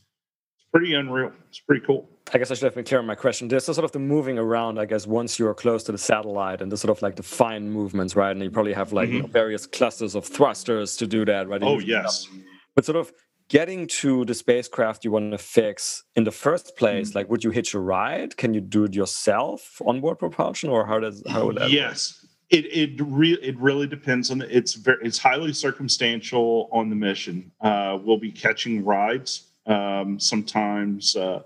pretty 0.72 0.94
unreal. 0.94 1.32
It's 1.48 1.60
pretty 1.60 1.84
cool. 1.84 2.08
I 2.32 2.38
guess 2.38 2.50
I 2.50 2.54
should 2.54 2.64
have 2.64 2.74
been 2.74 2.84
clear 2.84 3.00
on 3.00 3.06
my 3.06 3.14
question. 3.14 3.48
There's 3.48 3.64
sort 3.64 3.78
of 3.78 3.92
the 3.92 3.98
moving 3.98 4.38
around, 4.38 4.78
I 4.78 4.86
guess, 4.86 5.06
once 5.06 5.38
you're 5.38 5.54
close 5.54 5.82
to 5.84 5.92
the 5.92 5.98
satellite 5.98 6.62
and 6.62 6.72
the 6.72 6.76
sort 6.76 6.90
of 6.90 7.02
like 7.02 7.16
the 7.16 7.22
fine 7.22 7.70
movements, 7.70 8.16
right? 8.16 8.30
And 8.30 8.42
you 8.42 8.50
probably 8.50 8.72
have 8.72 8.92
like 8.92 9.08
mm-hmm. 9.08 9.16
you 9.16 9.22
know, 9.22 9.28
various 9.28 9.66
clusters 9.66 10.14
of 10.14 10.24
thrusters 10.24 10.96
to 10.96 11.06
do 11.06 11.24
that, 11.26 11.48
right? 11.48 11.62
Oh, 11.62 11.78
yes. 11.78 12.26
But 12.74 12.86
sort 12.86 12.96
of 12.96 13.12
getting 13.48 13.86
to 13.86 14.24
the 14.24 14.34
spacecraft 14.34 15.04
you 15.04 15.10
want 15.10 15.30
to 15.32 15.38
fix 15.38 16.04
in 16.16 16.24
the 16.24 16.30
first 16.30 16.74
place, 16.76 17.10
mm-hmm. 17.10 17.18
like 17.18 17.28
would 17.28 17.44
you 17.44 17.50
hitch 17.50 17.74
a 17.74 17.80
ride? 17.80 18.36
Can 18.38 18.54
you 18.54 18.62
do 18.62 18.84
it 18.84 18.94
yourself 18.94 19.82
onboard 19.84 20.18
propulsion 20.18 20.70
or 20.70 20.86
how 20.86 21.00
does 21.00 21.22
how 21.28 21.46
would 21.46 21.56
that 21.56 21.70
Yes. 21.70 22.18
Work? 22.22 22.30
It 22.50 22.66
it 22.66 23.00
re- 23.04 23.38
it 23.42 23.58
really 23.58 23.86
depends 23.86 24.30
on 24.30 24.38
the, 24.38 24.56
it's 24.56 24.74
very 24.74 24.98
it's 25.02 25.18
highly 25.18 25.52
circumstantial 25.54 26.68
on 26.70 26.90
the 26.90 26.96
mission. 26.96 27.50
Uh, 27.62 27.98
we'll 28.02 28.18
be 28.18 28.30
catching 28.30 28.84
rides 28.84 29.51
um, 29.66 30.18
sometimes 30.18 31.16
uh, 31.16 31.42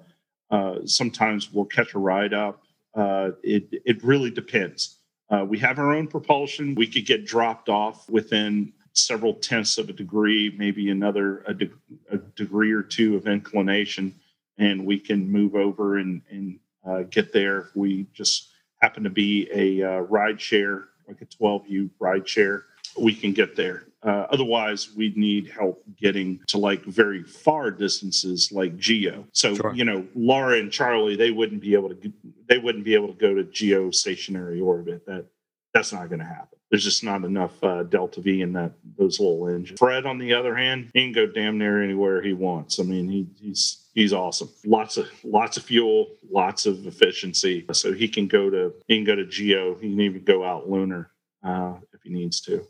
uh, 0.50 0.76
sometimes 0.84 1.52
we'll 1.52 1.64
catch 1.64 1.94
a 1.94 1.98
ride 1.98 2.34
up. 2.34 2.62
Uh, 2.94 3.30
it 3.42 3.68
it 3.84 4.02
really 4.02 4.30
depends. 4.30 4.98
Uh, 5.28 5.44
we 5.46 5.58
have 5.58 5.78
our 5.78 5.92
own 5.92 6.06
propulsion. 6.06 6.74
We 6.74 6.86
could 6.86 7.04
get 7.04 7.26
dropped 7.26 7.68
off 7.68 8.08
within 8.08 8.72
several 8.92 9.34
tenths 9.34 9.76
of 9.76 9.88
a 9.90 9.92
degree, 9.92 10.54
maybe 10.56 10.90
another 10.90 11.42
a, 11.46 11.52
de- 11.52 11.70
a 12.10 12.16
degree 12.16 12.72
or 12.72 12.82
two 12.82 13.16
of 13.16 13.26
inclination, 13.26 14.14
and 14.56 14.86
we 14.86 14.98
can 14.98 15.30
move 15.30 15.54
over 15.54 15.98
and 15.98 16.22
and 16.30 16.58
uh, 16.86 17.02
get 17.02 17.32
there. 17.32 17.68
We 17.74 18.06
just 18.14 18.50
happen 18.80 19.02
to 19.04 19.10
be 19.10 19.48
a 19.52 20.02
ride 20.02 20.40
share, 20.40 20.88
like 21.08 21.20
a 21.22 21.26
12U 21.26 21.90
ride 21.98 22.28
share, 22.28 22.64
we 22.98 23.14
can 23.14 23.32
get 23.32 23.56
there. 23.56 23.84
Uh, 24.06 24.26
otherwise, 24.30 24.94
we'd 24.94 25.16
need 25.16 25.48
help 25.48 25.82
getting 25.96 26.40
to 26.46 26.58
like 26.58 26.84
very 26.84 27.24
far 27.24 27.72
distances, 27.72 28.52
like 28.52 28.76
geo. 28.76 29.26
So 29.32 29.56
sure. 29.56 29.74
you 29.74 29.84
know, 29.84 30.06
Laura 30.14 30.58
and 30.58 30.70
Charlie, 30.70 31.16
they 31.16 31.32
wouldn't 31.32 31.60
be 31.60 31.74
able 31.74 31.88
to 31.88 32.12
they 32.48 32.58
wouldn't 32.58 32.84
be 32.84 32.94
able 32.94 33.08
to 33.08 33.18
go 33.18 33.34
to 33.34 33.42
geostationary 33.42 34.64
orbit. 34.64 35.04
That 35.06 35.26
that's 35.74 35.92
not 35.92 36.08
going 36.08 36.20
to 36.20 36.24
happen. 36.24 36.58
There's 36.70 36.84
just 36.84 37.02
not 37.02 37.24
enough 37.24 37.62
uh, 37.62 37.82
delta 37.82 38.20
V 38.20 38.42
in 38.42 38.52
that 38.52 38.72
those 38.96 39.18
little 39.18 39.48
engines. 39.48 39.78
Fred, 39.78 40.06
on 40.06 40.18
the 40.18 40.34
other 40.34 40.54
hand, 40.54 40.90
he 40.94 41.04
can 41.04 41.12
go 41.12 41.26
damn 41.26 41.58
near 41.58 41.82
anywhere 41.82 42.22
he 42.22 42.32
wants. 42.32 42.78
I 42.78 42.84
mean, 42.84 43.08
he, 43.08 43.26
he's 43.40 43.86
he's 43.92 44.12
awesome. 44.12 44.50
Lots 44.64 44.98
of 44.98 45.08
lots 45.24 45.56
of 45.56 45.64
fuel, 45.64 46.06
lots 46.30 46.66
of 46.66 46.86
efficiency. 46.86 47.66
So 47.72 47.92
he 47.92 48.06
can 48.06 48.28
go 48.28 48.50
to 48.50 48.72
he 48.86 48.96
can 48.96 49.04
go 49.04 49.16
to 49.16 49.26
geo. 49.26 49.74
He 49.74 49.90
can 49.90 50.00
even 50.00 50.22
go 50.22 50.44
out 50.44 50.68
lunar 50.68 51.10
uh, 51.42 51.74
if 51.92 52.02
he 52.02 52.10
needs 52.10 52.40
to. 52.42 52.64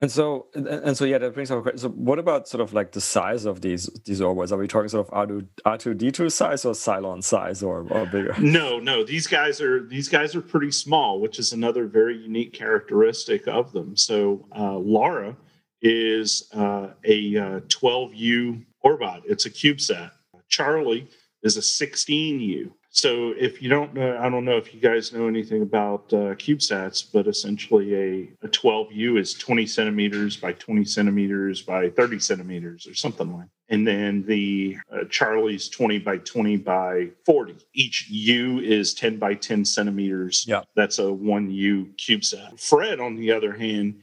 And 0.00 0.12
so, 0.12 0.46
and 0.54 0.96
so, 0.96 1.04
yeah, 1.04 1.18
that 1.18 1.34
brings 1.34 1.50
up 1.50 1.58
a 1.58 1.62
question. 1.62 1.78
So, 1.78 1.88
what 1.88 2.20
about 2.20 2.46
sort 2.46 2.60
of 2.60 2.72
like 2.72 2.92
the 2.92 3.00
size 3.00 3.44
of 3.46 3.62
these 3.62 3.86
these 4.04 4.20
Orbots? 4.20 4.52
Are 4.52 4.56
we 4.56 4.68
talking 4.68 4.88
sort 4.88 5.08
of 5.08 5.48
R 5.64 5.76
two 5.76 5.92
D 5.92 6.12
two 6.12 6.30
size 6.30 6.64
or 6.64 6.72
Cylon 6.72 7.22
size 7.24 7.64
or, 7.64 7.84
or 7.90 8.06
bigger? 8.06 8.34
No, 8.40 8.78
no. 8.78 9.02
These 9.02 9.26
guys 9.26 9.60
are 9.60 9.84
these 9.84 10.08
guys 10.08 10.36
are 10.36 10.40
pretty 10.40 10.70
small, 10.70 11.20
which 11.20 11.40
is 11.40 11.52
another 11.52 11.86
very 11.86 12.16
unique 12.16 12.52
characteristic 12.52 13.48
of 13.48 13.72
them. 13.72 13.96
So, 13.96 14.46
uh, 14.56 14.76
Laura 14.76 15.36
is 15.82 16.48
uh, 16.54 16.90
a 17.04 17.36
uh, 17.36 17.60
12U 17.66 18.64
Orbot. 18.84 19.22
It's 19.24 19.46
a 19.46 19.50
CubeSat. 19.50 20.12
Charlie 20.48 21.08
is 21.42 21.56
a 21.56 21.60
16U. 21.60 22.70
So 22.98 23.32
if 23.38 23.62
you 23.62 23.68
don't 23.68 23.94
know, 23.94 24.18
I 24.18 24.28
don't 24.28 24.44
know 24.44 24.56
if 24.56 24.74
you 24.74 24.80
guys 24.80 25.12
know 25.12 25.28
anything 25.28 25.62
about 25.62 26.12
uh, 26.12 26.34
CubeSats, 26.34 27.06
but 27.12 27.28
essentially 27.28 27.94
a, 27.94 28.28
a 28.44 28.48
12U 28.48 29.20
is 29.20 29.34
20 29.34 29.66
centimeters 29.66 30.36
by 30.36 30.54
20 30.54 30.84
centimeters 30.84 31.62
by 31.62 31.90
30 31.90 32.18
centimeters 32.18 32.88
or 32.88 32.94
something 32.94 33.32
like. 33.32 33.46
And 33.68 33.86
then 33.86 34.24
the 34.24 34.78
uh, 34.92 35.04
Charlie's 35.10 35.68
20 35.68 36.00
by 36.00 36.16
20 36.18 36.56
by 36.56 37.10
40. 37.24 37.58
Each 37.72 38.08
U 38.10 38.58
is 38.58 38.94
10 38.94 39.16
by 39.16 39.34
10 39.34 39.64
centimeters. 39.64 40.44
Yeah, 40.48 40.62
that's 40.74 40.98
a 40.98 41.12
one 41.12 41.52
U 41.52 41.92
CubeSat. 41.98 42.58
Fred, 42.58 42.98
on 42.98 43.14
the 43.14 43.30
other 43.30 43.52
hand, 43.52 44.00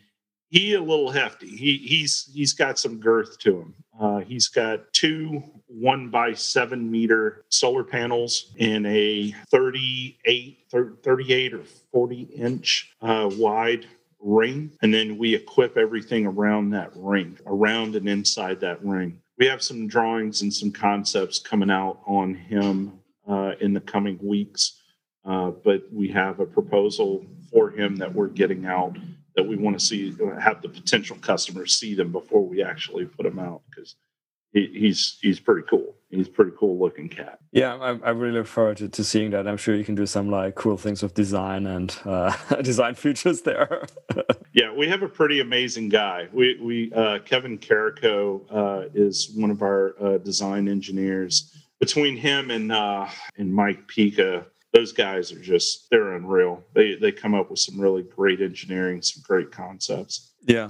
he 0.47 0.73
a 0.75 0.79
little 0.79 1.11
hefty. 1.11 1.49
He 1.49 1.79
he's 1.79 2.31
he's 2.33 2.53
got 2.53 2.79
some 2.79 2.97
girth 3.01 3.39
to 3.39 3.59
him. 3.59 3.75
Uh, 3.99 4.19
he's 4.19 4.47
got 4.47 4.91
two 4.93 5.41
one 5.67 6.09
by 6.09 6.33
seven 6.33 6.89
meter 6.89 7.45
solar 7.49 7.83
panels 7.83 8.53
in 8.57 8.85
a 8.85 9.33
38, 9.49 10.57
38 11.03 11.53
or 11.53 11.63
40 11.91 12.21
inch 12.35 12.91
uh, 13.01 13.29
wide 13.33 13.85
ring. 14.19 14.71
And 14.81 14.93
then 14.93 15.17
we 15.17 15.35
equip 15.35 15.77
everything 15.77 16.25
around 16.25 16.71
that 16.71 16.91
ring, 16.95 17.37
around 17.45 17.95
and 17.95 18.07
inside 18.09 18.59
that 18.61 18.83
ring. 18.83 19.21
We 19.37 19.45
have 19.47 19.61
some 19.61 19.87
drawings 19.87 20.41
and 20.41 20.53
some 20.53 20.71
concepts 20.71 21.39
coming 21.39 21.69
out 21.69 21.99
on 22.05 22.33
him 22.33 22.99
uh, 23.27 23.53
in 23.59 23.73
the 23.73 23.81
coming 23.81 24.17
weeks. 24.21 24.81
Uh, 25.25 25.51
but 25.51 25.83
we 25.91 26.07
have 26.09 26.39
a 26.39 26.45
proposal 26.45 27.25
for 27.51 27.71
him 27.71 27.95
that 27.97 28.13
we're 28.13 28.27
getting 28.27 28.65
out 28.65 28.95
that 29.35 29.43
we 29.43 29.55
want 29.55 29.77
to 29.79 29.85
see 29.85 30.15
have 30.39 30.61
the 30.61 30.69
potential 30.69 31.17
customers 31.17 31.77
see 31.77 31.93
them 31.93 32.11
before 32.11 32.45
we 32.45 32.63
actually 32.63 33.05
put 33.05 33.23
them 33.23 33.39
out 33.39 33.61
because 33.69 33.95
he, 34.55 34.67
he's 34.73 35.17
he's 35.21 35.39
pretty 35.39 35.67
cool. 35.69 35.95
He's 36.09 36.29
pretty 36.29 36.51
cool 36.57 36.79
looking 36.79 37.09
cat. 37.09 37.39
Yeah, 37.51 37.75
I, 37.75 37.89
I 37.89 38.09
really 38.11 38.37
look 38.37 38.47
forward 38.47 38.77
to, 38.77 38.87
to, 38.87 39.03
seeing 39.03 39.31
that. 39.31 39.47
I'm 39.47 39.57
sure 39.57 39.75
you 39.75 39.83
can 39.83 39.95
do 39.95 40.05
some 40.05 40.29
like 40.29 40.55
cool 40.55 40.77
things 40.77 41.03
with 41.03 41.13
design 41.13 41.67
and 41.67 41.93
uh, 42.05 42.33
design 42.61 42.95
features 42.95 43.41
there. 43.41 43.85
yeah, 44.53 44.71
we 44.71 44.87
have 44.87 45.03
a 45.03 45.09
pretty 45.09 45.41
amazing 45.41 45.89
guy. 45.89 46.29
We 46.31 46.57
we 46.61 46.93
uh, 46.93 47.19
Kevin 47.19 47.57
Carrico 47.57 48.41
uh, 48.49 48.89
is 48.93 49.31
one 49.35 49.51
of 49.51 49.61
our 49.61 49.95
uh, 50.01 50.17
design 50.19 50.69
engineers. 50.69 51.51
Between 51.81 52.15
him 52.15 52.49
and 52.51 52.71
uh, 52.71 53.07
and 53.37 53.53
Mike 53.53 53.87
Pika, 53.87 54.45
those 54.75 54.91
guys 54.91 55.31
are 55.31 55.39
just 55.39 55.89
they're 55.89 56.13
unreal. 56.13 56.61
They 56.73 56.95
they 56.95 57.11
come 57.11 57.33
up 57.33 57.49
with 57.49 57.59
some 57.59 57.79
really 57.79 58.03
great 58.03 58.41
engineering, 58.41 59.01
some 59.01 59.23
great 59.25 59.51
concepts. 59.51 60.31
Yeah, 60.45 60.69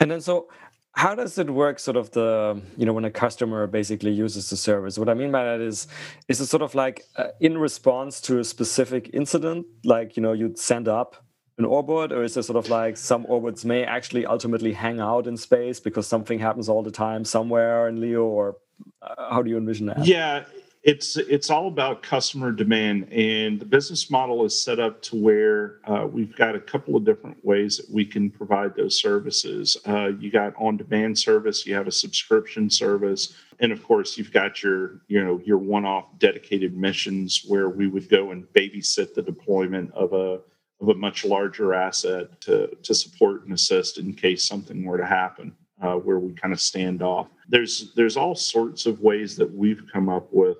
and 0.00 0.10
then 0.10 0.20
so 0.20 0.48
how 0.96 1.14
does 1.14 1.38
it 1.38 1.48
work 1.48 1.78
sort 1.78 1.96
of 1.96 2.10
the 2.10 2.60
you 2.76 2.84
know 2.84 2.92
when 2.92 3.04
a 3.04 3.10
customer 3.10 3.66
basically 3.66 4.12
uses 4.12 4.48
the 4.50 4.56
service 4.56 4.96
what 4.96 5.08
i 5.08 5.14
mean 5.14 5.32
by 5.32 5.42
that 5.44 5.60
is 5.60 5.88
is 6.28 6.40
it 6.40 6.46
sort 6.46 6.62
of 6.62 6.72
like 6.76 7.02
uh, 7.16 7.28
in 7.40 7.58
response 7.58 8.20
to 8.20 8.38
a 8.38 8.44
specific 8.44 9.10
incident 9.12 9.66
like 9.84 10.16
you 10.16 10.22
know 10.22 10.32
you'd 10.32 10.56
send 10.56 10.86
up 10.86 11.16
an 11.58 11.64
Orbot 11.64 12.12
or 12.12 12.22
is 12.22 12.36
it 12.36 12.44
sort 12.44 12.56
of 12.56 12.68
like 12.68 12.96
some 12.96 13.24
Orbots 13.26 13.64
may 13.64 13.84
actually 13.84 14.24
ultimately 14.24 14.72
hang 14.72 15.00
out 15.00 15.26
in 15.26 15.36
space 15.36 15.80
because 15.80 16.06
something 16.06 16.38
happens 16.38 16.68
all 16.68 16.82
the 16.82 16.92
time 16.92 17.24
somewhere 17.24 17.88
in 17.88 18.00
leo 18.00 18.24
or 18.24 18.56
uh, 19.02 19.30
how 19.30 19.42
do 19.42 19.50
you 19.50 19.56
envision 19.56 19.86
that 19.86 20.06
yeah 20.06 20.44
it's 20.84 21.16
it's 21.16 21.48
all 21.48 21.66
about 21.66 22.02
customer 22.02 22.52
demand 22.52 23.10
and 23.10 23.58
the 23.58 23.64
business 23.64 24.10
model 24.10 24.44
is 24.44 24.62
set 24.62 24.78
up 24.78 25.00
to 25.00 25.16
where 25.16 25.78
uh, 25.86 26.06
we've 26.06 26.36
got 26.36 26.54
a 26.54 26.60
couple 26.60 26.94
of 26.94 27.04
different 27.04 27.42
ways 27.42 27.78
that 27.78 27.90
we 27.90 28.04
can 28.04 28.30
provide 28.30 28.76
those 28.76 29.00
services. 29.00 29.78
Uh, 29.86 30.10
you 30.20 30.30
got 30.30 30.52
on 30.56 30.76
demand 30.76 31.18
service 31.18 31.66
you 31.66 31.74
have 31.74 31.86
a 31.86 31.92
subscription 31.92 32.68
service 32.68 33.34
and 33.60 33.72
of 33.72 33.82
course 33.82 34.18
you've 34.18 34.32
got 34.32 34.62
your 34.62 35.00
you 35.08 35.24
know 35.24 35.40
your 35.46 35.58
one-off 35.58 36.04
dedicated 36.18 36.76
missions 36.76 37.44
where 37.46 37.70
we 37.70 37.86
would 37.86 38.08
go 38.10 38.32
and 38.32 38.44
babysit 38.52 39.14
the 39.14 39.22
deployment 39.22 39.90
of 39.94 40.12
a 40.12 40.40
of 40.82 40.88
a 40.90 40.94
much 40.94 41.24
larger 41.24 41.72
asset 41.72 42.38
to 42.42 42.68
to 42.82 42.94
support 42.94 43.44
and 43.44 43.54
assist 43.54 43.96
in 43.96 44.12
case 44.12 44.44
something 44.44 44.84
were 44.84 44.98
to 44.98 45.06
happen 45.06 45.56
uh, 45.80 45.94
where 45.94 46.18
we 46.18 46.32
kind 46.34 46.52
of 46.52 46.60
stand 46.60 47.02
off. 47.02 47.28
There's 47.48 47.92
there's 47.94 48.18
all 48.18 48.34
sorts 48.34 48.84
of 48.84 49.00
ways 49.00 49.34
that 49.36 49.50
we've 49.50 49.82
come 49.90 50.10
up 50.10 50.28
with 50.30 50.58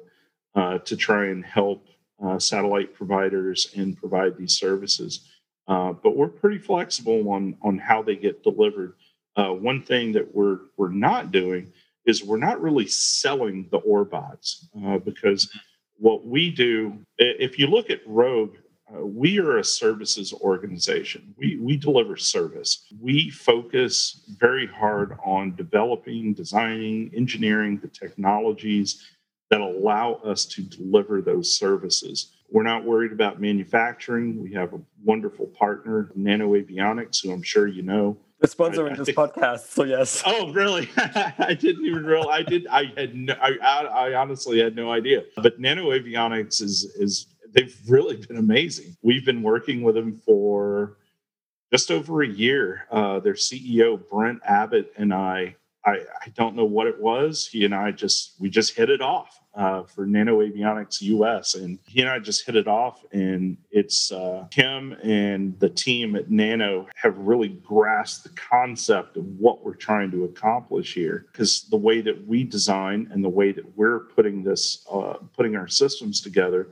uh, 0.54 0.78
to 0.78 0.96
try 0.96 1.26
and 1.26 1.44
help 1.44 1.86
uh, 2.24 2.38
satellite 2.38 2.94
providers 2.94 3.72
and 3.76 3.96
provide 3.96 4.36
these 4.36 4.56
services. 4.56 5.28
Uh, 5.66 5.92
but 5.92 6.16
we're 6.16 6.28
pretty 6.28 6.58
flexible 6.58 7.28
on 7.30 7.56
on 7.62 7.78
how 7.78 8.02
they 8.02 8.16
get 8.16 8.42
delivered. 8.42 8.94
Uh, 9.36 9.48
one 9.48 9.82
thing 9.82 10.12
that 10.12 10.34
we're 10.34 10.58
we're 10.76 10.90
not 10.90 11.32
doing 11.32 11.72
is 12.06 12.22
we're 12.22 12.36
not 12.36 12.60
really 12.60 12.86
selling 12.86 13.66
the 13.70 13.80
Orbots 13.80 14.66
uh, 14.84 14.98
because 14.98 15.50
what 15.96 16.26
we 16.26 16.50
do, 16.50 16.98
if 17.18 17.58
you 17.58 17.66
look 17.66 17.88
at 17.88 18.00
Rogue, 18.06 18.56
we 19.00 19.38
are 19.38 19.58
a 19.58 19.64
services 19.64 20.32
organization. 20.32 21.34
We, 21.38 21.56
we 21.56 21.76
deliver 21.76 22.16
service. 22.16 22.86
We 23.00 23.30
focus 23.30 24.24
very 24.38 24.66
hard 24.66 25.16
on 25.24 25.56
developing, 25.56 26.34
designing, 26.34 27.10
engineering 27.14 27.78
the 27.80 27.88
technologies 27.88 29.02
that 29.54 29.60
allow 29.60 30.14
us 30.24 30.44
to 30.46 30.62
deliver 30.62 31.22
those 31.22 31.56
services. 31.56 32.32
We're 32.50 32.64
not 32.64 32.84
worried 32.84 33.12
about 33.12 33.40
manufacturing. 33.40 34.42
We 34.42 34.52
have 34.54 34.72
a 34.72 34.80
wonderful 35.04 35.46
partner, 35.46 36.10
Nano 36.16 36.54
Avionics, 36.54 37.22
who 37.22 37.30
I'm 37.30 37.42
sure 37.42 37.68
you 37.68 37.82
know. 37.82 38.16
The 38.40 38.48
sponsor 38.48 38.88
of 38.88 38.96
this 38.98 39.06
think, 39.06 39.16
podcast, 39.16 39.68
so 39.68 39.84
yes. 39.84 40.24
Oh, 40.26 40.52
really? 40.52 40.88
I 40.96 41.54
didn't 41.54 41.86
even 41.86 42.04
realize. 42.04 42.40
I 42.40 42.42
did. 42.42 42.66
I 42.66 42.92
had. 42.96 43.14
No, 43.14 43.34
I, 43.40 43.52
I 43.84 44.14
honestly 44.14 44.58
had 44.58 44.74
no 44.74 44.90
idea. 44.90 45.22
But 45.36 45.60
Nano 45.60 45.90
Avionics 45.90 46.60
is 46.60 46.84
is 46.96 47.28
they've 47.52 47.78
really 47.88 48.16
been 48.16 48.38
amazing. 48.38 48.96
We've 49.02 49.24
been 49.24 49.42
working 49.42 49.82
with 49.82 49.94
them 49.94 50.20
for 50.26 50.96
just 51.72 51.92
over 51.92 52.22
a 52.22 52.28
year. 52.28 52.88
Uh, 52.90 53.20
their 53.20 53.34
CEO 53.34 54.00
Brent 54.10 54.40
Abbott 54.44 54.92
and 54.96 55.14
I. 55.14 55.54
I, 55.86 55.92
I 56.22 56.28
don't 56.34 56.56
know 56.56 56.64
what 56.64 56.86
it 56.86 56.98
was. 57.00 57.46
He 57.46 57.64
and 57.64 57.74
I 57.74 57.90
just 57.90 58.34
we 58.38 58.48
just 58.48 58.74
hit 58.74 58.88
it 58.88 59.02
off 59.02 59.40
uh, 59.54 59.82
for 59.82 60.06
Nano 60.06 60.40
Avionics 60.40 61.02
US, 61.02 61.54
and 61.54 61.78
he 61.86 62.00
and 62.00 62.08
I 62.08 62.18
just 62.18 62.46
hit 62.46 62.56
it 62.56 62.66
off. 62.66 63.04
And 63.12 63.58
it's 63.70 64.10
uh, 64.10 64.46
him 64.52 64.92
and 65.02 65.58
the 65.60 65.68
team 65.68 66.16
at 66.16 66.30
Nano 66.30 66.88
have 66.96 67.18
really 67.18 67.48
grasped 67.48 68.24
the 68.24 68.30
concept 68.30 69.16
of 69.16 69.24
what 69.38 69.64
we're 69.64 69.74
trying 69.74 70.10
to 70.12 70.24
accomplish 70.24 70.94
here. 70.94 71.26
Because 71.30 71.62
the 71.70 71.76
way 71.76 72.00
that 72.00 72.26
we 72.26 72.44
design 72.44 73.08
and 73.12 73.22
the 73.22 73.28
way 73.28 73.52
that 73.52 73.76
we're 73.76 74.00
putting 74.00 74.42
this, 74.42 74.86
uh, 74.90 75.14
putting 75.36 75.54
our 75.54 75.68
systems 75.68 76.20
together, 76.20 76.68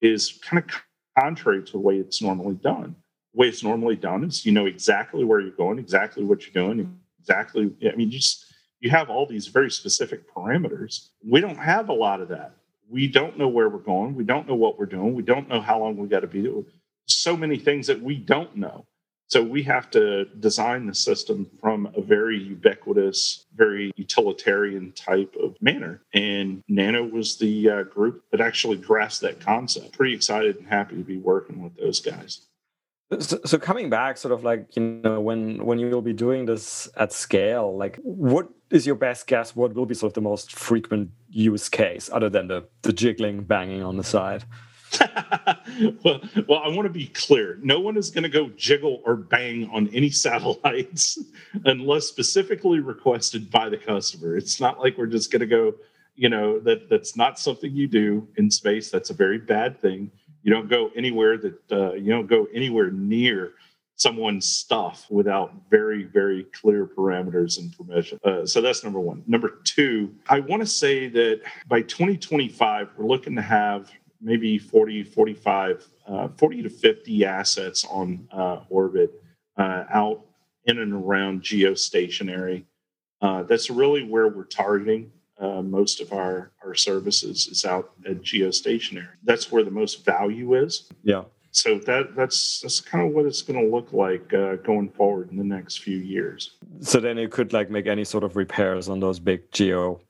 is 0.00 0.38
kind 0.42 0.62
of 0.62 0.82
contrary 1.18 1.62
to 1.62 1.72
the 1.72 1.78
way 1.78 1.98
it's 1.98 2.22
normally 2.22 2.54
done. 2.54 2.96
The 3.34 3.40
way 3.40 3.48
it's 3.48 3.62
normally 3.62 3.96
done 3.96 4.24
is 4.24 4.46
you 4.46 4.52
know 4.52 4.66
exactly 4.66 5.24
where 5.24 5.40
you're 5.40 5.50
going, 5.50 5.78
exactly 5.78 6.24
what 6.24 6.46
you're 6.46 6.66
doing, 6.66 6.98
exactly. 7.20 7.72
I 7.90 7.94
mean, 7.96 8.10
just 8.10 8.45
you 8.80 8.90
have 8.90 9.10
all 9.10 9.26
these 9.26 9.46
very 9.48 9.70
specific 9.70 10.32
parameters. 10.32 11.08
We 11.24 11.40
don't 11.40 11.58
have 11.58 11.88
a 11.88 11.94
lot 11.94 12.20
of 12.20 12.28
that. 12.28 12.54
We 12.88 13.08
don't 13.08 13.38
know 13.38 13.48
where 13.48 13.68
we're 13.68 13.78
going. 13.78 14.14
We 14.14 14.24
don't 14.24 14.46
know 14.46 14.54
what 14.54 14.78
we're 14.78 14.86
doing. 14.86 15.14
We 15.14 15.22
don't 15.22 15.48
know 15.48 15.60
how 15.60 15.80
long 15.80 15.96
we 15.96 16.08
got 16.08 16.20
to 16.20 16.26
be. 16.26 16.48
So 17.06 17.36
many 17.36 17.58
things 17.58 17.86
that 17.88 18.00
we 18.00 18.16
don't 18.16 18.56
know. 18.56 18.86
So 19.28 19.42
we 19.42 19.64
have 19.64 19.90
to 19.90 20.26
design 20.26 20.86
the 20.86 20.94
system 20.94 21.50
from 21.60 21.92
a 21.96 22.00
very 22.00 22.38
ubiquitous, 22.38 23.44
very 23.56 23.90
utilitarian 23.96 24.92
type 24.92 25.34
of 25.42 25.60
manner. 25.60 26.02
And 26.14 26.62
Nano 26.68 27.02
was 27.04 27.36
the 27.36 27.70
uh, 27.70 27.82
group 27.84 28.22
that 28.30 28.40
actually 28.40 28.76
grasped 28.76 29.22
that 29.22 29.40
concept. 29.40 29.92
Pretty 29.92 30.14
excited 30.14 30.56
and 30.56 30.68
happy 30.68 30.96
to 30.96 31.02
be 31.02 31.18
working 31.18 31.60
with 31.60 31.76
those 31.76 31.98
guys. 31.98 32.46
So, 33.20 33.38
so, 33.44 33.56
coming 33.56 33.88
back, 33.88 34.16
sort 34.16 34.32
of 34.32 34.42
like 34.42 34.74
you 34.74 34.82
know, 34.82 35.20
when 35.20 35.64
when 35.64 35.78
you 35.78 35.88
will 35.90 36.02
be 36.02 36.12
doing 36.12 36.44
this 36.44 36.88
at 36.96 37.12
scale, 37.12 37.76
like 37.76 37.98
what 38.02 38.48
is 38.70 38.84
your 38.84 38.96
best 38.96 39.28
guess? 39.28 39.54
What 39.54 39.74
will 39.74 39.86
be 39.86 39.94
sort 39.94 40.10
of 40.10 40.14
the 40.14 40.22
most 40.22 40.52
frequent 40.52 41.10
use 41.30 41.68
case, 41.68 42.10
other 42.12 42.28
than 42.28 42.48
the 42.48 42.66
the 42.82 42.92
jiggling, 42.92 43.44
banging 43.44 43.84
on 43.84 43.96
the 43.96 44.02
side? 44.02 44.44
well, 46.02 46.20
well, 46.48 46.58
I 46.64 46.68
want 46.68 46.86
to 46.86 46.92
be 46.92 47.06
clear. 47.06 47.60
No 47.62 47.78
one 47.78 47.96
is 47.96 48.10
going 48.10 48.24
to 48.24 48.28
go 48.28 48.48
jiggle 48.56 49.02
or 49.04 49.14
bang 49.14 49.70
on 49.72 49.88
any 49.92 50.10
satellites 50.10 51.16
unless 51.64 52.06
specifically 52.06 52.80
requested 52.80 53.52
by 53.52 53.68
the 53.68 53.76
customer. 53.76 54.36
It's 54.36 54.60
not 54.60 54.80
like 54.80 54.98
we're 54.98 55.06
just 55.06 55.30
going 55.30 55.40
to 55.40 55.46
go. 55.46 55.74
You 56.16 56.30
know 56.30 56.58
that 56.60 56.88
that's 56.88 57.16
not 57.16 57.38
something 57.38 57.72
you 57.72 57.86
do 57.86 58.26
in 58.36 58.50
space. 58.50 58.90
That's 58.90 59.10
a 59.10 59.14
very 59.14 59.38
bad 59.38 59.80
thing 59.80 60.10
you 60.46 60.52
don't 60.52 60.70
go 60.70 60.92
anywhere 60.94 61.36
that 61.36 61.72
uh, 61.72 61.92
you 61.94 62.08
don't 62.08 62.28
go 62.28 62.46
anywhere 62.54 62.92
near 62.92 63.54
someone's 63.96 64.46
stuff 64.46 65.04
without 65.10 65.52
very 65.70 66.04
very 66.04 66.44
clear 66.44 66.86
parameters 66.86 67.58
and 67.58 67.76
permission. 67.76 68.20
Uh, 68.22 68.46
so 68.46 68.60
that's 68.60 68.84
number 68.84 69.00
one. 69.00 69.24
Number 69.26 69.58
two 69.64 70.14
i 70.28 70.38
want 70.38 70.62
to 70.62 70.66
say 70.66 71.08
that 71.08 71.40
by 71.66 71.82
2025 71.82 72.90
we're 72.96 73.06
looking 73.06 73.34
to 73.34 73.42
have 73.42 73.90
maybe 74.20 74.56
40 74.56 75.02
45 75.02 75.88
uh, 76.06 76.28
40 76.38 76.62
to 76.62 76.70
50 76.70 77.24
assets 77.24 77.84
on 77.84 78.28
uh, 78.30 78.60
orbit 78.70 79.20
uh, 79.58 79.84
out 79.92 80.26
in 80.66 80.78
and 80.78 80.92
around 80.92 81.42
geostationary. 81.42 82.64
Uh, 83.20 83.42
that's 83.42 83.68
really 83.68 84.04
where 84.04 84.28
we're 84.28 84.44
targeting 84.44 85.10
uh, 85.38 85.62
most 85.62 86.00
of 86.00 86.12
our 86.12 86.52
our 86.64 86.74
services 86.74 87.46
is 87.46 87.64
out 87.64 87.92
at 88.08 88.22
geostationary. 88.22 89.08
That's 89.24 89.52
where 89.52 89.64
the 89.64 89.70
most 89.70 90.04
value 90.04 90.54
is. 90.54 90.88
Yeah. 91.02 91.24
So 91.50 91.78
that 91.80 92.14
that's 92.14 92.60
that's 92.60 92.80
kind 92.80 93.06
of 93.06 93.14
what 93.14 93.26
it's 93.26 93.42
going 93.42 93.58
to 93.62 93.74
look 93.74 93.92
like 93.92 94.32
uh, 94.34 94.56
going 94.56 94.90
forward 94.90 95.30
in 95.30 95.36
the 95.36 95.44
next 95.44 95.78
few 95.78 95.98
years. 95.98 96.56
So 96.80 97.00
then 97.00 97.16
you 97.16 97.28
could 97.28 97.52
like 97.52 97.70
make 97.70 97.86
any 97.86 98.04
sort 98.04 98.24
of 98.24 98.36
repairs 98.36 98.88
on 98.88 99.00
those 99.00 99.18
big 99.18 99.50
geo, 99.52 100.00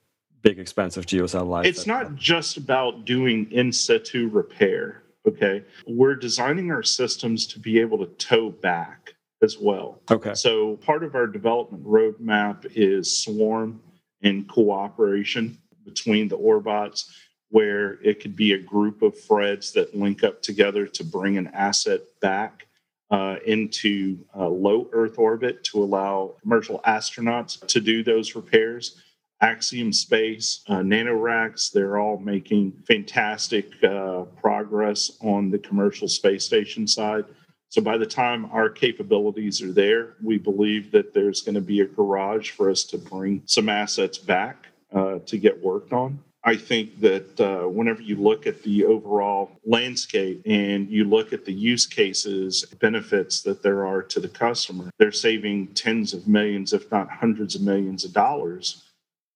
big 0.42 0.58
expensive 0.58 1.06
geo 1.06 1.26
satellites. 1.26 1.68
It's 1.68 1.86
not 1.86 2.16
just 2.16 2.56
about 2.56 3.04
doing 3.04 3.50
in 3.52 3.72
situ 3.72 4.28
repair. 4.28 5.02
Okay, 5.26 5.64
we're 5.86 6.14
designing 6.14 6.70
our 6.70 6.82
systems 6.82 7.46
to 7.48 7.60
be 7.60 7.80
able 7.80 7.98
to 7.98 8.06
tow 8.14 8.50
back 8.50 9.14
as 9.42 9.58
well. 9.58 10.00
Okay. 10.10 10.34
So 10.34 10.76
part 10.76 11.04
of 11.04 11.14
our 11.14 11.26
development 11.26 11.84
roadmap 11.84 12.66
is 12.74 13.22
swarm 13.22 13.80
and 14.22 14.48
cooperation 14.48 15.58
between 15.84 16.28
the 16.28 16.38
Orbots, 16.38 17.04
where 17.50 17.98
it 18.02 18.20
could 18.20 18.34
be 18.34 18.52
a 18.52 18.58
group 18.58 19.02
of 19.02 19.14
Freds 19.14 19.72
that 19.72 19.96
link 19.96 20.24
up 20.24 20.42
together 20.42 20.86
to 20.86 21.04
bring 21.04 21.38
an 21.38 21.48
asset 21.48 22.00
back 22.20 22.66
uh, 23.10 23.36
into 23.46 24.18
uh, 24.36 24.48
low 24.48 24.88
Earth 24.92 25.18
orbit 25.18 25.62
to 25.64 25.82
allow 25.82 26.34
commercial 26.42 26.80
astronauts 26.86 27.64
to 27.66 27.80
do 27.80 28.02
those 28.02 28.34
repairs. 28.34 29.00
Axiom 29.42 29.92
Space, 29.92 30.64
uh, 30.68 30.78
NanoRacks, 30.78 31.70
they're 31.70 31.98
all 31.98 32.18
making 32.18 32.72
fantastic 32.86 33.70
uh, 33.84 34.22
progress 34.40 35.12
on 35.20 35.50
the 35.50 35.58
commercial 35.58 36.08
space 36.08 36.44
station 36.44 36.86
side. 36.86 37.26
So 37.68 37.82
by 37.82 37.98
the 37.98 38.06
time 38.06 38.46
our 38.46 38.70
capabilities 38.70 39.60
are 39.60 39.72
there, 39.72 40.14
we 40.22 40.38
believe 40.38 40.92
that 40.92 41.12
there's 41.12 41.42
going 41.42 41.56
to 41.56 41.60
be 41.60 41.80
a 41.80 41.86
garage 41.86 42.50
for 42.50 42.70
us 42.70 42.84
to 42.84 42.98
bring 42.98 43.42
some 43.44 43.68
assets 43.68 44.18
back 44.18 44.66
uh, 44.94 45.18
to 45.26 45.36
get 45.36 45.62
worked 45.62 45.92
on. 45.92 46.20
I 46.44 46.54
think 46.56 47.00
that 47.00 47.40
uh, 47.40 47.68
whenever 47.68 48.00
you 48.00 48.14
look 48.14 48.46
at 48.46 48.62
the 48.62 48.84
overall 48.84 49.50
landscape 49.64 50.42
and 50.46 50.88
you 50.88 51.04
look 51.04 51.32
at 51.32 51.44
the 51.44 51.52
use 51.52 51.86
cases, 51.86 52.64
benefits 52.78 53.42
that 53.42 53.64
there 53.64 53.84
are 53.84 54.00
to 54.04 54.20
the 54.20 54.28
customer, 54.28 54.90
they're 54.96 55.10
saving 55.10 55.74
tens 55.74 56.14
of 56.14 56.28
millions, 56.28 56.72
if 56.72 56.88
not 56.92 57.10
hundreds 57.10 57.56
of 57.56 57.62
millions 57.62 58.04
of 58.04 58.12
dollars 58.12 58.84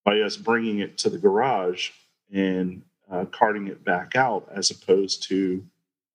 by 0.04 0.20
us 0.20 0.36
bringing 0.36 0.78
it 0.78 0.96
to 0.98 1.10
the 1.10 1.18
garage 1.18 1.90
and 2.32 2.82
uh, 3.10 3.24
carting 3.32 3.66
it 3.66 3.84
back 3.84 4.14
out 4.14 4.48
as 4.54 4.70
opposed 4.70 5.24
to 5.24 5.64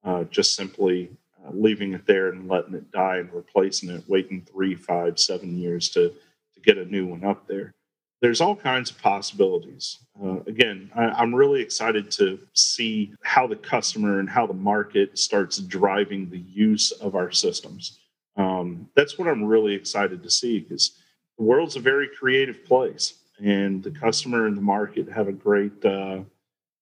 uh, 0.06 0.24
just 0.26 0.56
simply 0.56 1.10
leaving 1.52 1.94
it 1.94 2.06
there 2.06 2.30
and 2.30 2.48
letting 2.48 2.74
it 2.74 2.92
die 2.92 3.18
and 3.18 3.32
replacing 3.34 3.90
it, 3.90 4.04
waiting 4.08 4.42
three, 4.42 4.76
five, 4.76 5.20
seven 5.20 5.58
years 5.58 5.90
to, 5.90 6.10
to 6.10 6.62
get 6.62 6.78
a 6.78 6.86
new 6.86 7.06
one 7.06 7.24
up 7.24 7.48
there 7.48 7.74
there's 8.22 8.42
all 8.42 8.56
kinds 8.56 8.90
of 8.90 9.02
possibilities. 9.02 10.00
Uh, 10.20 10.40
again, 10.48 10.90
I, 10.96 11.22
am 11.22 11.36
really 11.36 11.62
excited 11.62 12.10
to 12.12 12.40
see 12.54 13.14
how 13.22 13.46
the 13.46 13.56
customer 13.56 14.20
and 14.20 14.30
how 14.30 14.48
the 14.48 14.54
market 14.54 15.20
starts 15.20 15.60
driving 15.60 16.30
the 16.30 16.40
use 16.40 16.92
of 16.92 17.16
our 17.16 17.32
systems. 17.32 18.00
Um, 18.36 18.90
that's 18.96 19.20
what 19.20 19.28
I'm 19.28 19.44
really 19.44 19.76
excited 19.76 20.24
to 20.24 20.30
see 20.32 20.60
because 20.60 20.98
the 21.38 21.44
world's 21.44 21.76
a 21.76 21.80
very 21.80 22.08
creative 22.08 22.66
place, 22.66 23.14
and 23.44 23.84
the 23.84 23.92
customer 23.92 24.48
and 24.48 24.58
the 24.58 24.62
market 24.62 25.08
have 25.10 25.28
a 25.28 25.34
great 25.34 25.86
uh, 25.86 26.22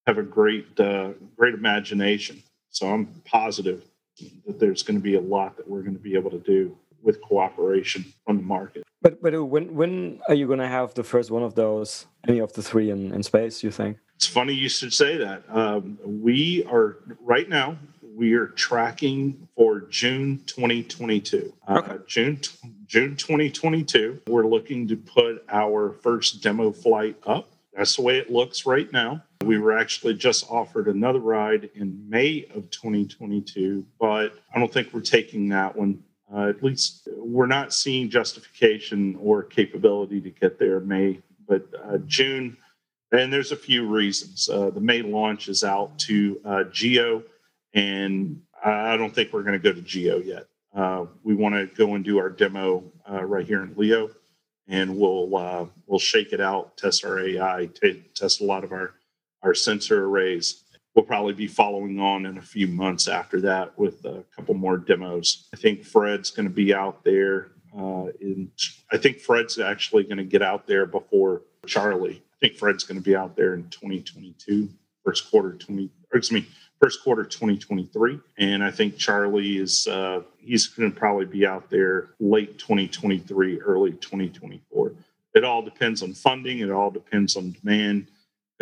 have 0.08 0.18
a 0.18 0.24
great 0.24 0.80
uh, 0.80 1.10
great 1.36 1.56
imagination. 1.56 2.42
So 2.70 2.88
I'm 2.88 3.08
positive 3.26 3.84
that 4.46 4.60
there's 4.60 4.84
going 4.84 4.98
to 4.98 5.04
be 5.04 5.16
a 5.16 5.22
lot 5.22 5.58
that 5.58 5.68
we're 5.68 5.82
going 5.82 5.96
to 5.96 6.02
be 6.02 6.16
able 6.16 6.32
to 6.32 6.40
do 6.40 6.78
with 7.02 7.22
cooperation 7.22 8.06
from 8.26 8.38
the 8.38 8.44
market. 8.44 8.84
But 9.02 9.22
but 9.22 9.34
when 9.46 9.76
when 9.76 10.22
are 10.30 10.36
you 10.36 10.48
going 10.48 10.60
to 10.60 10.68
have 10.68 10.94
the 10.94 11.04
first 11.04 11.30
one 11.32 11.44
of 11.44 11.56
those? 11.56 12.06
Any 12.28 12.40
of 12.40 12.54
the 12.54 12.64
three 12.64 12.90
in, 12.90 13.14
in 13.14 13.22
space? 13.24 13.64
You 13.64 13.72
think? 13.72 13.98
It's 14.16 14.28
funny 14.28 14.54
you 14.54 14.70
should 14.70 14.94
say 14.94 15.18
that. 15.18 15.44
Um, 15.50 16.00
we 16.06 16.64
are 16.66 17.00
right 17.20 17.50
now. 17.50 17.78
We 18.16 18.34
are 18.34 18.48
tracking 18.48 19.50
for 19.56 19.82
June 19.82 20.42
2022. 20.46 21.54
Uh, 21.68 21.78
okay. 21.80 21.92
Uh, 21.92 21.98
June 22.08 22.40
June 22.86 23.16
2022. 23.18 24.22
We're 24.28 24.48
looking 24.48 24.88
to 24.88 24.96
put 24.96 25.44
our 25.50 25.92
first 25.92 26.42
demo 26.42 26.72
flight 26.72 27.18
up. 27.26 27.50
That's 27.76 27.96
the 27.96 28.04
way 28.04 28.18
it 28.20 28.32
looks 28.32 28.66
right 28.66 28.92
now. 28.94 29.24
We 29.44 29.60
were 29.60 29.78
actually 29.78 30.16
just 30.16 30.50
offered 30.50 30.88
another 30.88 31.20
ride 31.20 31.70
in 31.76 32.10
May 32.10 32.46
of 32.56 32.70
2022, 32.72 33.86
but 34.00 34.34
I 34.54 34.60
don't 34.60 34.72
think 34.72 34.94
we're 34.94 35.02
taking 35.02 35.50
that 35.50 35.76
one 35.76 36.04
uh, 36.34 36.50
at 36.50 36.64
least 36.64 37.08
we're 37.16 37.46
not 37.46 37.74
seeing 37.74 38.10
justification 38.10 39.16
or 39.22 39.44
capability 39.44 40.20
to 40.20 40.32
get 40.32 40.58
there 40.58 40.80
May, 40.80 41.20
but 41.48 41.68
uh, 41.84 41.98
June. 42.08 42.58
And 43.12 43.32
there's 43.32 43.52
a 43.52 43.56
few 43.56 43.88
reasons. 43.88 44.50
Uh, 44.50 44.72
the 44.72 44.80
May 44.80 45.04
launch 45.04 45.48
is 45.48 45.64
out 45.64 45.98
to 46.00 46.42
uh, 46.44 46.64
Geo, 46.72 47.24
and 47.76 48.42
I 48.66 48.98
don't 48.98 49.14
think 49.14 49.32
we're 49.32 49.44
going 49.44 49.54
to 49.54 49.60
go 49.60 49.74
to 49.74 49.82
Geo 49.82 50.18
yet. 50.18 50.48
Uh, 50.76 51.06
we 51.24 51.36
want 51.36 51.54
to 51.54 51.68
go 51.76 51.94
and 51.94 52.04
do 52.04 52.18
our 52.18 52.32
demo 52.32 52.84
uh, 53.08 53.24
right 53.24 53.46
here 53.46 53.62
in 53.62 53.76
Leo, 53.78 54.10
and 54.68 54.98
we'll 54.98 55.28
we'll 55.86 56.00
shake 56.00 56.34
it 56.34 56.42
out, 56.42 56.76
test 56.78 57.06
our 57.06 57.20
AI, 57.20 57.70
t- 57.80 58.04
test 58.16 58.42
a 58.42 58.46
lot 58.46 58.64
of 58.64 58.72
our 58.72 58.96
our 59.44 59.54
sensor 59.54 60.06
arrays, 60.06 60.64
we'll 60.96 61.06
probably 61.06 61.34
be 61.34 61.48
following 61.48 62.00
on 62.00 62.26
in 62.26 62.38
a 62.38 62.42
few 62.42 62.68
months 62.68 63.08
after 63.08 63.42
that 63.42 63.78
with 63.78 64.06
a 64.06 64.24
couple 64.36 64.54
more 64.54 64.78
demos. 64.78 65.48
I 65.54 65.58
think 65.58 65.84
Fred's 65.84 66.32
going 66.32 66.48
to 66.48 66.54
be 66.54 66.74
out 66.74 67.04
there. 67.04 67.52
Uh, 67.76 68.08
in, 68.22 68.52
I 68.92 68.98
think 68.98 69.20
Fred's 69.20 69.60
actually 69.60 70.04
going 70.04 70.18
to 70.18 70.24
get 70.24 70.42
out 70.42 70.68
there 70.68 70.86
before 70.86 71.42
Charlie. 71.66 72.22
I 72.34 72.38
think 72.40 72.58
Fred's 72.58 72.84
going 72.84 72.98
to 72.98 73.04
be 73.04 73.16
out 73.16 73.36
there 73.36 73.54
in 73.56 73.68
2022, 73.70 74.70
first 75.04 75.30
quarter 75.32 75.54
20, 75.54 75.90
excuse 76.14 76.32
me, 76.32 76.48
first 76.80 77.04
quarter 77.04 77.24
2023. 77.24 78.20
And 78.38 78.64
I 78.64 78.70
think 78.70 78.98
Charlie 78.98 79.58
is 79.58 79.88
uh, 79.88 80.22
he's 80.38 80.68
going 80.68 80.92
to 80.92 80.98
probably 80.98 81.26
be 81.26 81.46
out 81.46 81.70
there 81.70 82.10
late 82.20 82.60
2023, 82.60 83.62
early 83.62 83.92
2024. 83.94 84.94
It 85.34 85.44
all 85.44 85.64
depends 85.64 86.04
on 86.04 86.14
funding. 86.14 86.60
It 86.60 86.70
all 86.70 86.92
depends 86.92 87.36
on 87.36 87.56
demand 87.60 88.08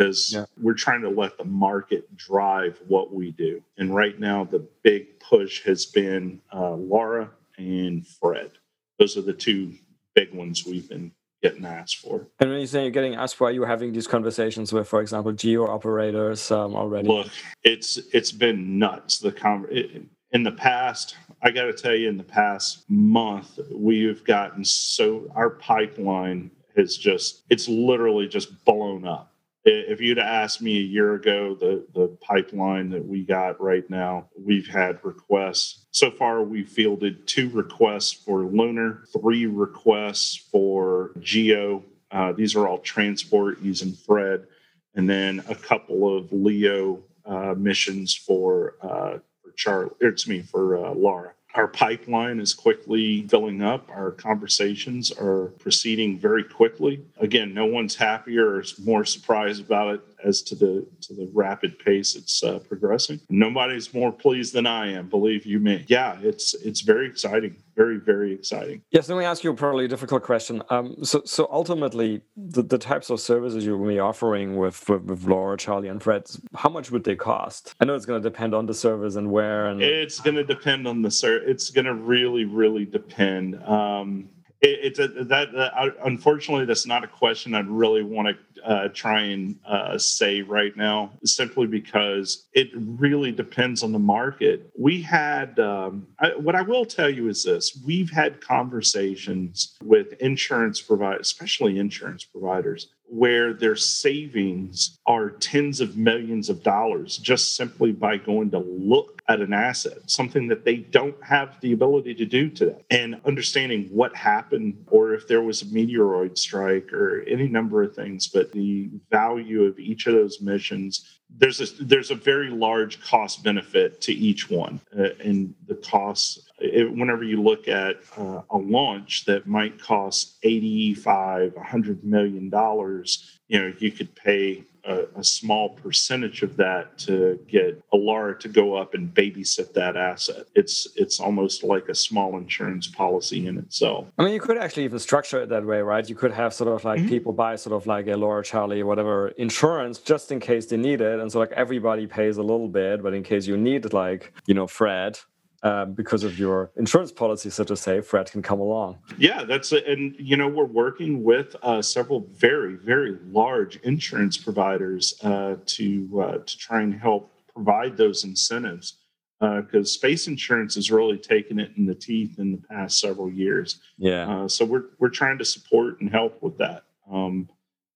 because 0.02 0.32
yeah. 0.32 0.44
we're 0.60 0.74
trying 0.74 1.02
to 1.02 1.08
let 1.08 1.38
the 1.38 1.44
market 1.44 2.14
drive 2.16 2.80
what 2.88 3.12
we 3.12 3.30
do. 3.32 3.62
And 3.78 3.94
right 3.94 4.18
now, 4.18 4.44
the 4.44 4.66
big 4.82 5.20
push 5.20 5.62
has 5.64 5.86
been 5.86 6.40
uh, 6.52 6.74
LARA 6.74 7.30
and 7.58 8.06
Fred. 8.06 8.52
Those 8.98 9.16
are 9.16 9.22
the 9.22 9.32
two 9.32 9.74
big 10.14 10.34
ones 10.34 10.66
we've 10.66 10.88
been 10.88 11.12
getting 11.42 11.64
asked 11.64 11.98
for. 11.98 12.26
And 12.40 12.50
when 12.50 12.60
you 12.60 12.66
say 12.66 12.82
you're 12.82 12.90
getting 12.90 13.14
asked 13.14 13.36
for, 13.36 13.48
are 13.48 13.52
you 13.52 13.64
having 13.64 13.92
these 13.92 14.06
conversations 14.06 14.72
with, 14.72 14.88
for 14.88 15.00
example, 15.00 15.32
geo 15.32 15.66
operators 15.66 16.50
um, 16.50 16.74
already? 16.74 17.08
Look, 17.08 17.28
it's 17.62 17.98
it's 18.12 18.32
been 18.32 18.78
nuts. 18.78 19.18
The 19.18 19.32
con- 19.32 19.66
it, 19.70 20.02
in 20.32 20.42
the 20.42 20.52
past, 20.52 21.16
I 21.42 21.50
got 21.50 21.64
to 21.64 21.72
tell 21.72 21.94
you, 21.94 22.08
in 22.08 22.16
the 22.16 22.22
past 22.24 22.84
month, 22.88 23.58
we've 23.70 24.24
gotten 24.24 24.64
so 24.64 25.30
our 25.34 25.50
pipeline 25.50 26.50
has 26.76 26.96
just 26.96 27.42
it's 27.50 27.68
literally 27.68 28.26
just 28.26 28.64
blown 28.64 29.06
up 29.06 29.31
if 29.64 30.00
you'd 30.00 30.18
asked 30.18 30.60
me 30.60 30.76
a 30.78 30.82
year 30.82 31.14
ago, 31.14 31.54
the, 31.54 31.86
the 31.94 32.08
pipeline 32.20 32.90
that 32.90 33.04
we 33.04 33.22
got 33.22 33.60
right 33.60 33.88
now, 33.88 34.28
we've 34.36 34.66
had 34.66 34.98
requests. 35.04 35.86
So 35.92 36.10
far, 36.10 36.42
we 36.42 36.64
fielded 36.64 37.26
two 37.26 37.48
requests 37.50 38.12
for 38.12 38.42
lunar, 38.42 39.04
three 39.12 39.46
requests 39.46 40.36
for 40.36 41.12
geo. 41.20 41.84
Uh, 42.10 42.32
these 42.32 42.56
are 42.56 42.66
all 42.66 42.78
transport 42.78 43.60
using 43.60 43.92
Fred, 43.92 44.46
and 44.94 45.08
then 45.08 45.42
a 45.48 45.54
couple 45.54 46.16
of 46.16 46.32
Leo 46.32 47.02
uh, 47.24 47.54
missions 47.56 48.14
for 48.14 48.74
uh, 48.82 49.18
for 49.42 49.52
Charlie. 49.56 49.94
It's 50.00 50.26
me 50.26 50.42
for 50.42 50.76
uh, 50.76 50.92
LARA. 50.92 51.32
Our 51.54 51.68
pipeline 51.68 52.40
is 52.40 52.54
quickly 52.54 53.26
filling 53.28 53.60
up. 53.60 53.90
Our 53.90 54.10
conversations 54.10 55.12
are 55.12 55.48
proceeding 55.58 56.18
very 56.18 56.44
quickly. 56.44 57.04
Again, 57.18 57.52
no 57.52 57.66
one's 57.66 57.96
happier 57.96 58.56
or 58.56 58.64
more 58.82 59.04
surprised 59.04 59.60
about 59.60 59.94
it 59.94 60.11
as 60.24 60.42
to 60.42 60.54
the 60.54 60.86
to 61.02 61.14
the 61.14 61.28
rapid 61.32 61.78
pace 61.78 62.14
it's 62.14 62.42
uh, 62.42 62.58
progressing. 62.60 63.20
Nobody's 63.28 63.92
more 63.94 64.12
pleased 64.12 64.52
than 64.52 64.66
I 64.66 64.92
am, 64.92 65.08
believe 65.08 65.46
you 65.46 65.58
me. 65.58 65.84
Yeah, 65.88 66.18
it's 66.22 66.54
it's 66.54 66.80
very 66.80 67.06
exciting, 67.06 67.56
very 67.76 67.98
very 67.98 68.32
exciting. 68.32 68.82
Yes, 68.90 69.08
let 69.08 69.18
me 69.18 69.24
ask 69.24 69.44
you 69.44 69.50
a 69.50 69.54
probably 69.54 69.88
difficult 69.88 70.22
question. 70.22 70.62
Um, 70.70 71.04
so 71.04 71.22
so 71.24 71.48
ultimately, 71.50 72.22
the, 72.36 72.62
the 72.62 72.78
types 72.78 73.10
of 73.10 73.20
services 73.20 73.64
you're 73.64 73.76
going 73.76 73.90
to 73.90 73.94
be 73.94 74.00
offering 74.00 74.56
with, 74.56 74.88
with 74.88 75.02
with 75.02 75.24
LARA, 75.24 75.56
Charlie, 75.56 75.88
and 75.88 76.02
Fred, 76.02 76.24
how 76.54 76.68
much 76.68 76.90
would 76.90 77.04
they 77.04 77.16
cost? 77.16 77.74
I 77.80 77.84
know 77.84 77.94
it's 77.94 78.06
going 78.06 78.22
to 78.22 78.28
depend 78.28 78.54
on 78.54 78.66
the 78.66 78.74
service 78.74 79.16
and 79.16 79.30
where, 79.30 79.66
and 79.66 79.82
it's 79.82 80.20
going 80.20 80.36
to 80.36 80.44
depend 80.44 80.86
on 80.86 81.02
the 81.02 81.10
service. 81.10 81.44
It's 81.50 81.70
going 81.70 81.86
to 81.86 81.94
really 81.94 82.44
really 82.44 82.84
depend. 82.84 83.62
Um, 83.64 84.28
it's 84.62 84.98
a, 85.00 85.08
that, 85.08 85.52
that 85.52 85.96
unfortunately 86.04 86.64
that's 86.64 86.86
not 86.86 87.02
a 87.02 87.08
question 87.08 87.54
I'd 87.54 87.68
really 87.68 88.02
want 88.02 88.28
to 88.28 88.64
uh, 88.64 88.88
try 88.94 89.22
and 89.22 89.58
uh, 89.66 89.98
say 89.98 90.42
right 90.42 90.76
now, 90.76 91.10
simply 91.24 91.66
because 91.66 92.46
it 92.52 92.68
really 92.74 93.32
depends 93.32 93.82
on 93.82 93.90
the 93.90 93.98
market. 93.98 94.70
We 94.78 95.02
had, 95.02 95.58
um, 95.58 96.06
I, 96.20 96.28
what 96.36 96.54
I 96.54 96.62
will 96.62 96.84
tell 96.84 97.10
you 97.10 97.28
is 97.28 97.42
this 97.42 97.80
we've 97.84 98.10
had 98.10 98.40
conversations 98.40 99.76
with 99.82 100.12
insurance 100.20 100.80
providers, 100.80 101.22
especially 101.22 101.78
insurance 101.78 102.24
providers, 102.24 102.88
where 103.12 103.52
their 103.52 103.76
savings 103.76 104.98
are 105.06 105.28
tens 105.28 105.82
of 105.82 105.98
millions 105.98 106.48
of 106.48 106.62
dollars 106.62 107.18
just 107.18 107.56
simply 107.56 107.92
by 107.92 108.16
going 108.16 108.50
to 108.50 108.58
look 108.58 109.20
at 109.28 109.42
an 109.42 109.52
asset, 109.52 109.98
something 110.10 110.48
that 110.48 110.64
they 110.64 110.76
don't 110.76 111.22
have 111.22 111.60
the 111.60 111.72
ability 111.72 112.14
to 112.14 112.24
do 112.24 112.48
today. 112.48 112.82
And 112.90 113.20
understanding 113.26 113.88
what 113.92 114.16
happened, 114.16 114.86
or 114.90 115.12
if 115.12 115.28
there 115.28 115.42
was 115.42 115.60
a 115.60 115.66
meteoroid 115.66 116.38
strike, 116.38 116.90
or 116.90 117.22
any 117.28 117.48
number 117.48 117.82
of 117.82 117.94
things. 117.94 118.28
But 118.28 118.50
the 118.52 118.88
value 119.10 119.64
of 119.64 119.78
each 119.78 120.06
of 120.06 120.14
those 120.14 120.40
missions 120.40 121.20
there's 121.38 121.60
a 121.60 121.84
there's 121.84 122.10
a 122.10 122.14
very 122.14 122.50
large 122.50 123.02
cost 123.02 123.42
benefit 123.42 124.00
to 124.02 124.12
each 124.12 124.50
one. 124.50 124.80
Uh, 124.96 125.08
and 125.24 125.54
the 125.66 125.74
costs 125.74 126.48
it, 126.58 126.90
whenever 126.90 127.24
you 127.24 127.42
look 127.42 127.68
at 127.68 127.96
uh, 128.16 128.42
a 128.50 128.58
launch 128.58 129.24
that 129.24 129.46
might 129.46 129.80
cost 129.80 130.38
85 130.42 131.54
100 131.54 132.04
million 132.04 132.48
dollars 132.48 133.40
you 133.48 133.60
know 133.60 133.72
you 133.78 133.90
could 133.90 134.14
pay 134.14 134.64
a, 134.84 135.04
a, 135.16 135.24
small 135.24 135.70
percentage 135.70 136.42
of 136.42 136.56
that 136.56 136.98
to 136.98 137.38
get 137.48 137.82
a 137.92 137.96
LARA 137.96 138.38
to 138.40 138.48
go 138.48 138.74
up 138.74 138.94
and 138.94 139.14
babysit 139.14 139.72
that 139.74 139.96
asset. 139.96 140.46
It's 140.54 140.88
it's 140.96 141.20
almost 141.20 141.62
like 141.62 141.88
a 141.88 141.94
small 141.94 142.36
insurance 142.36 142.88
policy 142.88 143.46
in 143.46 143.58
itself. 143.58 144.06
I 144.18 144.24
mean, 144.24 144.34
you 144.34 144.40
could 144.40 144.58
actually 144.58 144.84
even 144.84 144.98
structure 144.98 145.40
it 145.40 145.48
that 145.50 145.64
way, 145.64 145.80
right? 145.80 146.08
You 146.08 146.14
could 146.14 146.32
have 146.32 146.52
sort 146.52 146.68
of 146.68 146.84
like 146.84 147.00
mm-hmm. 147.00 147.08
people 147.08 147.32
buy 147.32 147.56
sort 147.56 147.74
of 147.74 147.86
like 147.86 148.06
a 148.08 148.16
LARA, 148.16 148.44
Charlie, 148.44 148.82
whatever 148.82 149.28
insurance 149.28 149.98
just 149.98 150.32
in 150.32 150.40
case 150.40 150.66
they 150.66 150.76
need 150.76 151.00
it, 151.00 151.20
and 151.20 151.30
so 151.30 151.38
like 151.38 151.52
everybody 151.52 152.06
pays 152.06 152.36
a 152.36 152.42
little 152.42 152.68
bit, 152.68 153.02
but 153.02 153.14
in 153.14 153.22
case 153.22 153.46
you 153.46 153.56
need 153.56 153.92
like 153.92 154.32
you 154.46 154.54
know 154.54 154.66
Fred, 154.66 155.18
uh, 155.62 155.84
because 155.84 156.24
of 156.24 156.38
your 156.38 156.70
insurance 156.76 157.12
policy, 157.12 157.48
so 157.48 157.62
to 157.64 157.76
say, 157.76 158.00
Fred 158.00 158.30
can 158.30 158.42
come 158.42 158.60
along. 158.60 158.98
Yeah, 159.16 159.44
that's 159.44 159.72
it. 159.72 159.86
And, 159.86 160.14
you 160.18 160.36
know, 160.36 160.48
we're 160.48 160.64
working 160.64 161.22
with 161.22 161.54
uh, 161.62 161.80
several 161.82 162.26
very, 162.32 162.74
very 162.74 163.18
large 163.26 163.76
insurance 163.76 164.36
providers 164.36 165.14
uh, 165.22 165.56
to, 165.66 166.22
uh, 166.22 166.38
to 166.38 166.58
try 166.58 166.82
and 166.82 166.94
help 166.94 167.30
provide 167.54 167.96
those 167.96 168.24
incentives 168.24 168.96
because 169.38 169.88
uh, 169.88 169.98
space 169.98 170.28
insurance 170.28 170.76
has 170.76 170.90
really 170.90 171.18
taken 171.18 171.58
it 171.58 171.72
in 171.76 171.84
the 171.84 171.94
teeth 171.94 172.38
in 172.38 172.52
the 172.52 172.62
past 172.68 173.00
several 173.00 173.30
years. 173.30 173.80
Yeah. 173.98 174.28
Uh, 174.28 174.48
so 174.48 174.64
we're, 174.64 174.84
we're 174.98 175.08
trying 175.08 175.38
to 175.38 175.44
support 175.44 176.00
and 176.00 176.10
help 176.10 176.42
with 176.42 176.58
that. 176.58 176.84
Um, 177.10 177.48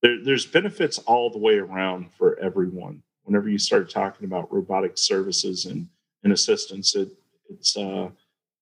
there, 0.03 0.23
there's 0.23 0.45
benefits 0.45 0.99
all 0.99 1.31
the 1.31 1.39
way 1.39 1.55
around 1.55 2.13
for 2.13 2.39
everyone. 2.41 3.03
Whenever 3.25 3.49
you 3.49 3.59
start 3.59 3.91
talking 3.91 4.25
about 4.25 4.53
robotic 4.53 4.99
services 4.99 5.67
and, 5.67 5.89
and 6.25 6.33
assistance, 6.33 6.95
it, 6.97 7.11
it's 7.51 7.77
uh, 7.77 8.11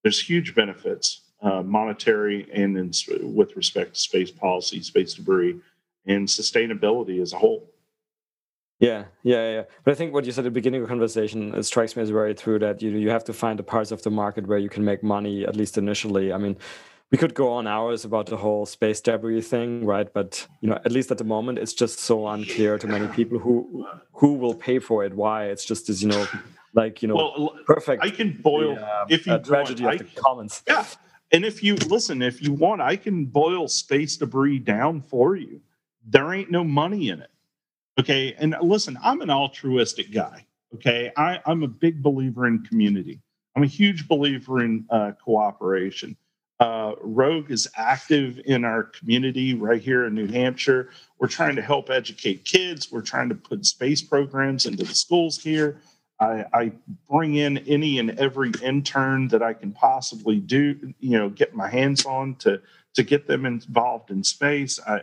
there's 0.02 0.20
huge 0.20 0.54
benefits, 0.54 1.22
uh, 1.42 1.62
monetary 1.62 2.48
and 2.52 2.76
in, 2.76 2.92
with 3.34 3.56
respect 3.56 3.94
to 3.94 4.00
space 4.00 4.30
policy, 4.30 4.82
space 4.82 5.14
debris, 5.14 5.60
and 6.06 6.28
sustainability 6.28 7.20
as 7.20 7.32
a 7.32 7.38
whole. 7.38 7.70
Yeah, 8.80 9.04
yeah, 9.22 9.50
yeah. 9.50 9.62
But 9.84 9.92
I 9.92 9.94
think 9.94 10.12
what 10.12 10.24
you 10.26 10.32
said 10.32 10.42
at 10.42 10.48
the 10.48 10.50
beginning 10.50 10.82
of 10.82 10.88
the 10.88 10.92
conversation 10.92 11.54
it 11.54 11.62
strikes 11.62 11.96
me 11.96 12.02
as 12.02 12.10
very 12.10 12.34
true 12.34 12.58
that 12.58 12.82
you 12.82 12.90
you 12.90 13.10
have 13.10 13.24
to 13.24 13.32
find 13.32 13.58
the 13.58 13.62
parts 13.62 13.92
of 13.92 14.02
the 14.02 14.10
market 14.10 14.46
where 14.46 14.58
you 14.58 14.68
can 14.68 14.84
make 14.84 15.02
money 15.02 15.46
at 15.46 15.56
least 15.56 15.78
initially. 15.78 16.32
I 16.32 16.38
mean, 16.38 16.56
we 17.10 17.18
could 17.18 17.34
go 17.34 17.52
on 17.52 17.66
hours 17.66 18.04
about 18.04 18.26
the 18.26 18.36
whole 18.36 18.66
space 18.66 19.00
debris 19.00 19.42
thing, 19.42 19.86
right? 19.86 20.12
But 20.12 20.46
you 20.60 20.68
know, 20.68 20.78
at 20.84 20.92
least 20.92 21.10
at 21.10 21.18
the 21.18 21.24
moment, 21.24 21.58
it's 21.58 21.72
just 21.72 22.00
so 22.00 22.26
unclear 22.26 22.76
to 22.78 22.86
many 22.86 23.06
people 23.08 23.38
who 23.38 23.86
who 24.12 24.34
will 24.34 24.54
pay 24.54 24.80
for 24.80 25.04
it. 25.04 25.14
Why? 25.14 25.46
It's 25.46 25.64
just 25.64 25.88
as 25.88 26.02
you 26.02 26.08
know, 26.08 26.26
like 26.74 27.02
you 27.02 27.08
know, 27.08 27.14
well, 27.14 27.56
perfect. 27.66 28.04
I 28.04 28.10
can 28.10 28.32
boil 28.42 28.74
the, 28.74 28.82
um, 28.82 29.06
if 29.08 29.26
you 29.26 29.38
tragedy 29.38 29.84
want, 29.84 30.00
of 30.00 30.14
the 30.14 30.20
commons. 30.20 30.62
Yeah, 30.66 30.84
and 31.32 31.44
if 31.44 31.62
you 31.62 31.76
listen, 31.76 32.20
if 32.20 32.42
you 32.42 32.52
want, 32.52 32.80
I 32.80 32.96
can 32.96 33.24
boil 33.24 33.68
space 33.68 34.16
debris 34.16 34.58
down 34.58 35.00
for 35.00 35.36
you. 35.36 35.60
There 36.06 36.32
ain't 36.34 36.50
no 36.50 36.64
money 36.64 37.08
in 37.08 37.20
it. 37.20 37.30
Okay, 37.98 38.34
and 38.38 38.56
listen, 38.60 38.98
I'm 39.02 39.20
an 39.20 39.30
altruistic 39.30 40.12
guy. 40.12 40.46
Okay, 40.74 41.12
I, 41.16 41.40
I'm 41.46 41.62
a 41.62 41.68
big 41.68 42.02
believer 42.02 42.46
in 42.46 42.64
community. 42.64 43.20
I'm 43.54 43.62
a 43.62 43.66
huge 43.66 44.08
believer 44.08 44.64
in 44.64 44.84
uh, 44.90 45.12
cooperation. 45.24 46.16
Uh, 46.60 46.94
Rogue 47.00 47.50
is 47.50 47.68
active 47.76 48.40
in 48.44 48.64
our 48.64 48.84
community 48.84 49.54
right 49.54 49.80
here 49.80 50.06
in 50.06 50.14
New 50.14 50.26
Hampshire. 50.26 50.90
We're 51.18 51.28
trying 51.28 51.56
to 51.56 51.62
help 51.62 51.90
educate 51.90 52.44
kids. 52.44 52.90
We're 52.90 53.02
trying 53.02 53.28
to 53.28 53.34
put 53.34 53.66
space 53.66 54.02
programs 54.02 54.66
into 54.66 54.84
the 54.84 54.94
schools 54.94 55.42
here. 55.42 55.80
I, 56.20 56.44
I, 56.52 56.72
bring 57.10 57.34
in 57.34 57.58
any 57.58 57.98
and 57.98 58.18
every 58.18 58.52
intern 58.62 59.28
that 59.28 59.42
I 59.42 59.52
can 59.52 59.72
possibly 59.72 60.38
do, 60.38 60.94
you 61.00 61.18
know, 61.18 61.28
get 61.28 61.54
my 61.54 61.68
hands 61.68 62.06
on 62.06 62.36
to 62.36 62.60
to 62.94 63.02
get 63.02 63.26
them 63.26 63.44
involved 63.46 64.10
in 64.10 64.22
space. 64.24 64.78
I 64.86 65.02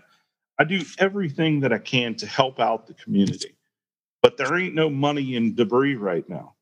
I 0.59 0.63
do 0.63 0.81
everything 0.99 1.61
that 1.61 1.73
I 1.73 1.79
can 1.79 2.15
to 2.15 2.27
help 2.27 2.59
out 2.59 2.87
the 2.87 2.93
community. 2.93 3.55
But 4.21 4.37
there 4.37 4.55
ain't 4.57 4.75
no 4.75 4.89
money 4.89 5.35
in 5.35 5.55
debris 5.55 5.95
right 5.95 6.27
now. 6.29 6.55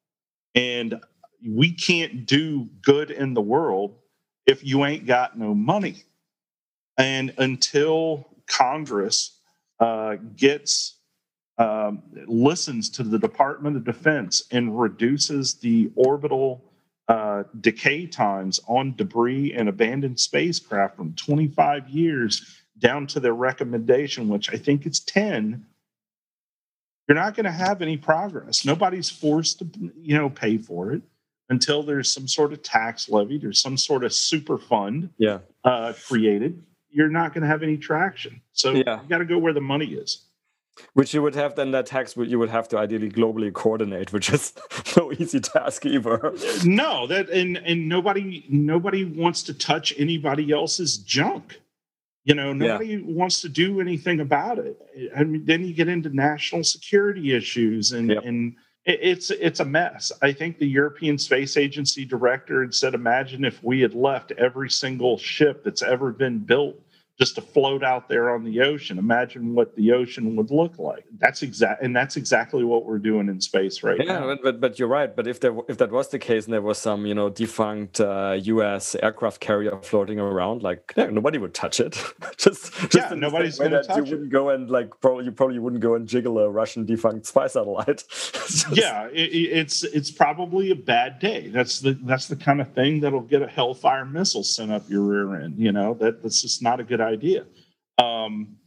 And 0.56 1.02
we 1.46 1.74
can't 1.74 2.26
do 2.26 2.70
good 2.82 3.12
in 3.12 3.34
the 3.34 3.42
world 3.42 3.96
if 4.46 4.66
you 4.66 4.86
ain't 4.86 5.06
got 5.06 5.38
no 5.38 5.54
money. 5.54 6.04
And 6.98 7.34
until 7.38 8.28
Congress 8.48 9.38
uh, 9.80 10.16
gets 10.36 10.99
um, 11.60 12.02
listens 12.26 12.90
to 12.90 13.04
the 13.04 13.20
Department 13.20 13.76
of 13.76 13.84
Defense 13.84 14.44
and 14.52 14.80
reduces 14.80 15.56
the 15.56 15.92
orbital 15.96 16.64
uh, 17.10 17.44
decay 17.60 18.08
times 18.08 18.60
on 18.68 18.96
debris 18.96 19.54
and 19.54 19.68
abandoned 19.68 20.20
spacecraft 20.20 20.96
from 20.96 21.14
25 21.16 21.90
years 21.90 22.62
down 22.78 23.06
to 23.08 23.20
their 23.20 23.34
recommendation, 23.34 24.30
which 24.30 24.52
I 24.54 24.58
think 24.58 24.86
it's 24.86 25.00
10, 25.02 25.66
you're 27.08 27.16
not 27.16 27.36
going 27.36 27.46
to 27.46 27.52
have 27.52 27.82
any 27.82 27.98
progress. 27.98 28.64
Nobody's 28.64 29.10
forced 29.10 29.60
to, 29.60 29.92
you 30.00 30.16
know, 30.16 30.30
pay 30.30 30.58
for 30.58 30.94
it 30.94 31.02
until 31.50 31.84
there's 31.84 32.14
some 32.14 32.28
sort 32.28 32.54
of 32.54 32.62
tax 32.62 33.10
levied 33.10 33.44
or 33.44 33.52
some 33.52 33.76
sort 33.76 34.04
of 34.04 34.14
super 34.14 34.58
fund 34.58 35.10
yeah. 35.18 35.40
uh, 35.64 35.94
created, 36.08 36.64
you're 36.92 37.10
not 37.10 37.34
going 37.34 37.42
to 37.42 37.48
have 37.48 37.64
any 37.64 37.76
traction. 37.76 38.40
So 38.54 38.72
yeah. 38.72 39.02
you 39.02 39.10
got 39.10 39.18
to 39.18 39.26
go 39.26 39.38
where 39.40 39.54
the 39.54 39.62
money 39.62 39.88
is. 39.88 40.26
Which 40.94 41.14
you 41.14 41.22
would 41.22 41.36
have 41.36 41.56
then 41.56 41.72
that 41.72 41.86
tax 41.86 42.16
you 42.18 42.40
would 42.40 42.50
have 42.50 42.68
to 42.70 42.78
ideally 42.78 43.10
globally 43.10 43.52
coordinate, 43.54 44.12
which 44.12 44.30
is 44.30 44.54
no 44.98 45.12
easy 45.14 45.40
task 45.40 45.86
either. 45.86 46.34
No, 46.66 47.08
that 47.08 47.30
and 47.30 47.58
and 47.58 47.88
nobody 47.88 48.46
nobody 48.50 49.06
wants 49.06 49.44
to 49.44 49.54
touch 49.54 49.94
anybody 49.98 50.52
else's 50.52 50.98
junk. 50.98 51.60
You 52.26 52.36
know, 52.36 52.54
nobody 52.54 52.90
yeah. 52.90 53.00
wants 53.04 53.42
to 53.42 53.50
do 53.50 53.82
anything 53.82 54.20
about 54.20 54.60
it. 54.60 54.78
I 55.16 55.24
mean, 55.24 55.46
then 55.46 55.66
you 55.66 55.74
get 55.74 55.88
into 55.88 56.10
national 56.10 56.64
security 56.64 57.34
issues 57.34 57.92
and 57.92 58.10
yep. 58.10 58.24
and 58.26 58.56
it's 58.86 59.30
it's 59.32 59.60
a 59.60 59.66
mess. 59.66 60.12
I 60.22 60.32
think 60.32 60.58
the 60.58 60.68
European 60.68 61.18
Space 61.18 61.58
Agency 61.58 62.06
director 62.06 62.62
had 62.62 62.74
said, 62.74 62.94
"Imagine 62.94 63.46
if 63.46 63.64
we 63.64 63.82
had 63.82 63.94
left 63.94 64.32
every 64.32 64.70
single 64.70 65.18
ship 65.18 65.64
that's 65.64 65.84
ever 65.84 66.12
been 66.12 66.40
built 66.40 66.80
just 67.20 67.36
to 67.36 67.42
float 67.42 67.84
out 67.84 68.08
there 68.08 68.30
on 68.30 68.46
the 68.46 68.62
ocean. 68.62 68.98
Imagine 68.98 69.54
what 69.54 69.76
the 69.76 69.92
ocean 69.92 70.38
would 70.38 70.52
look 70.52 70.80
like. 70.80 71.04
That's 71.18 71.42
exact, 71.42 71.84
and 71.84 71.94
that's 71.94 72.16
exactly 72.16 72.64
what 72.64 72.86
we're 72.86 72.98
doing 72.98 73.28
in 73.28 73.42
space 73.42 73.84
right 73.84 74.00
yeah, 74.00 74.20
now. 74.20 74.30
Yeah, 74.30 74.36
but 74.42 74.62
but 74.62 74.80
you're 74.80 74.88
right. 74.88 75.14
But 75.14 75.28
if 75.28 75.42
there 75.42 75.54
if 75.68 75.78
that 75.80 75.92
was 75.92 76.08
the 76.10 76.20
case, 76.20 76.46
and 76.46 76.54
there 76.54 76.62
was 76.62 76.78
some 76.78 77.06
you 77.06 77.14
know 77.14 77.30
defunct 77.30 78.00
uh, 78.00 78.38
U.S. 78.42 78.96
aircraft 78.96 79.42
carrier 79.42 79.78
floating 79.82 80.18
around, 80.18 80.64
like 80.64 80.94
yeah, 80.96 81.08
nobody 81.08 81.38
would 81.38 81.54
touch 81.54 81.82
it. 81.82 82.02
just, 82.38 82.74
just 82.90 82.96
yeah, 82.96 83.14
nobody's 83.14 83.60
going 83.60 83.72
to 83.72 83.84
touch 83.84 83.98
you 83.98 84.04
wouldn't 84.04 84.32
go 84.32 84.50
and 84.50 84.70
like 84.70 84.90
probably 85.02 85.26
you 85.26 85.32
probably 85.32 85.60
wouldn't 85.60 85.82
go 85.82 85.96
and 85.96 86.08
jiggle 86.08 86.40
a 86.40 86.50
Russian 86.50 86.86
defunct 86.86 87.26
spy 87.26 87.48
satellite. 87.48 88.06
just... 88.10 88.72
Yeah, 88.72 89.08
it, 89.08 89.30
it's 89.34 89.84
it's 89.84 90.10
probably 90.10 90.72
a 90.72 90.76
bad 90.76 91.20
day. 91.20 91.50
That's 91.50 91.82
the 91.82 92.00
that's 92.04 92.30
the 92.30 92.38
kind 92.38 92.62
of 92.62 92.72
thing 92.72 93.02
that'll 93.02 93.20
get 93.20 93.42
a 93.42 93.48
Hellfire 93.48 94.06
missile 94.06 94.46
sent 94.46 94.72
up 94.72 94.90
your 94.90 95.02
rear 95.02 95.42
end. 95.42 95.56
You 95.58 95.74
know 95.74 95.96
that 95.96 96.24
that's 96.24 96.42
just 96.42 96.62
not 96.62 96.80
a 96.80 96.84
good 96.86 97.02
idea 97.02 97.09
idea. 97.10 97.46
Um, 97.98 98.58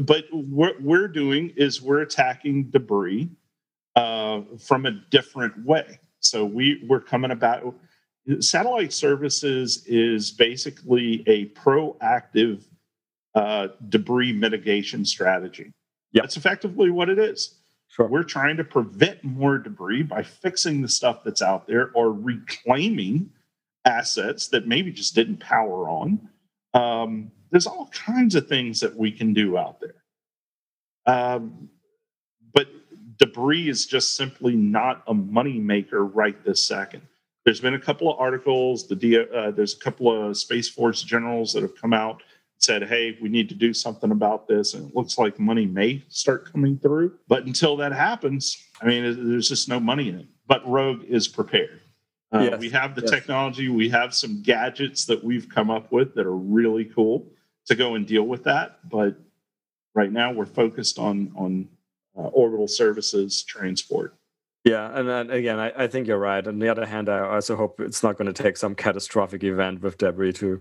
but 0.00 0.24
what 0.32 0.80
we're 0.80 1.08
doing 1.08 1.52
is 1.56 1.82
we're 1.82 2.00
attacking 2.00 2.70
debris 2.70 3.28
uh, 3.94 4.40
from 4.58 4.86
a 4.86 4.92
different 5.10 5.64
way. 5.64 6.00
So 6.20 6.44
we 6.44 6.82
we're 6.88 7.00
coming 7.00 7.30
about 7.30 7.74
satellite 8.40 8.92
services 8.92 9.84
is 9.86 10.30
basically 10.30 11.22
a 11.26 11.46
proactive 11.50 12.64
uh, 13.34 13.68
debris 13.88 14.32
mitigation 14.32 15.04
strategy. 15.04 15.72
Yep. 16.12 16.24
That's 16.24 16.36
effectively 16.36 16.90
what 16.90 17.08
it 17.08 17.18
is. 17.18 17.58
Sure. 17.88 18.08
We're 18.08 18.24
trying 18.24 18.56
to 18.56 18.64
prevent 18.64 19.22
more 19.22 19.58
debris 19.58 20.02
by 20.02 20.22
fixing 20.22 20.82
the 20.82 20.88
stuff 20.88 21.22
that's 21.24 21.42
out 21.42 21.66
there 21.66 21.90
or 21.94 22.12
reclaiming 22.12 23.30
assets 23.84 24.48
that 24.48 24.66
maybe 24.66 24.90
just 24.90 25.14
didn't 25.14 25.38
power 25.38 25.88
on. 25.88 26.28
Um, 26.74 27.30
there's 27.50 27.66
all 27.66 27.88
kinds 27.92 28.34
of 28.34 28.48
things 28.48 28.80
that 28.80 28.96
we 28.96 29.10
can 29.10 29.32
do 29.32 29.56
out 29.56 29.80
there. 29.80 29.94
Um, 31.06 31.68
but 32.52 32.68
debris 33.18 33.68
is 33.68 33.86
just 33.86 34.16
simply 34.16 34.54
not 34.54 35.02
a 35.06 35.14
money 35.14 35.58
maker 35.58 36.04
right 36.04 36.42
this 36.44 36.66
second. 36.66 37.02
There's 37.44 37.60
been 37.60 37.74
a 37.74 37.80
couple 37.80 38.12
of 38.12 38.18
articles. 38.18 38.88
The 38.88 39.28
uh, 39.32 39.52
there's 39.52 39.74
a 39.74 39.78
couple 39.78 40.10
of 40.12 40.36
Space 40.36 40.68
Force 40.68 41.02
generals 41.02 41.52
that 41.52 41.62
have 41.62 41.80
come 41.80 41.92
out 41.92 42.14
and 42.14 42.22
said, 42.58 42.82
"Hey, 42.82 43.16
we 43.22 43.28
need 43.28 43.48
to 43.50 43.54
do 43.54 43.72
something 43.72 44.10
about 44.10 44.48
this." 44.48 44.74
And 44.74 44.90
it 44.90 44.96
looks 44.96 45.16
like 45.16 45.38
money 45.38 45.64
may 45.64 46.02
start 46.08 46.50
coming 46.52 46.76
through. 46.76 47.14
But 47.28 47.46
until 47.46 47.76
that 47.76 47.92
happens, 47.92 48.60
I 48.82 48.86
mean, 48.86 49.30
there's 49.30 49.48
just 49.48 49.68
no 49.68 49.78
money 49.78 50.08
in 50.08 50.18
it. 50.18 50.26
But 50.48 50.66
Rogue 50.68 51.04
is 51.04 51.28
prepared. 51.28 51.80
Uh, 52.32 52.48
yes. 52.50 52.60
We 52.60 52.68
have 52.70 52.96
the 52.96 53.02
yes. 53.02 53.10
technology. 53.10 53.68
We 53.68 53.88
have 53.90 54.12
some 54.12 54.42
gadgets 54.42 55.04
that 55.04 55.22
we've 55.22 55.48
come 55.48 55.70
up 55.70 55.92
with 55.92 56.16
that 56.16 56.26
are 56.26 56.36
really 56.36 56.84
cool 56.84 57.28
to 57.66 57.74
go 57.74 57.94
and 57.94 58.06
deal 58.06 58.24
with 58.24 58.44
that. 58.44 58.78
But 58.88 59.16
right 59.94 60.10
now, 60.10 60.32
we're 60.32 60.46
focused 60.46 60.98
on 60.98 61.32
on 61.36 61.68
uh, 62.16 62.28
orbital 62.28 62.68
services 62.68 63.42
transport. 63.42 64.15
Yeah, 64.66 64.90
and 64.98 65.08
then 65.08 65.30
again, 65.30 65.60
I, 65.60 65.84
I, 65.84 65.86
think 65.86 66.08
you're 66.08 66.18
right. 66.18 66.44
On 66.44 66.58
the 66.58 66.68
other 66.68 66.84
hand, 66.84 67.08
I 67.08 67.20
also 67.20 67.54
hope 67.54 67.78
it's 67.78 68.02
not 68.02 68.18
going 68.18 68.26
to 68.26 68.42
take 68.42 68.56
some 68.56 68.74
catastrophic 68.74 69.44
event 69.44 69.80
with 69.80 69.96
debris 69.96 70.32
to 70.32 70.60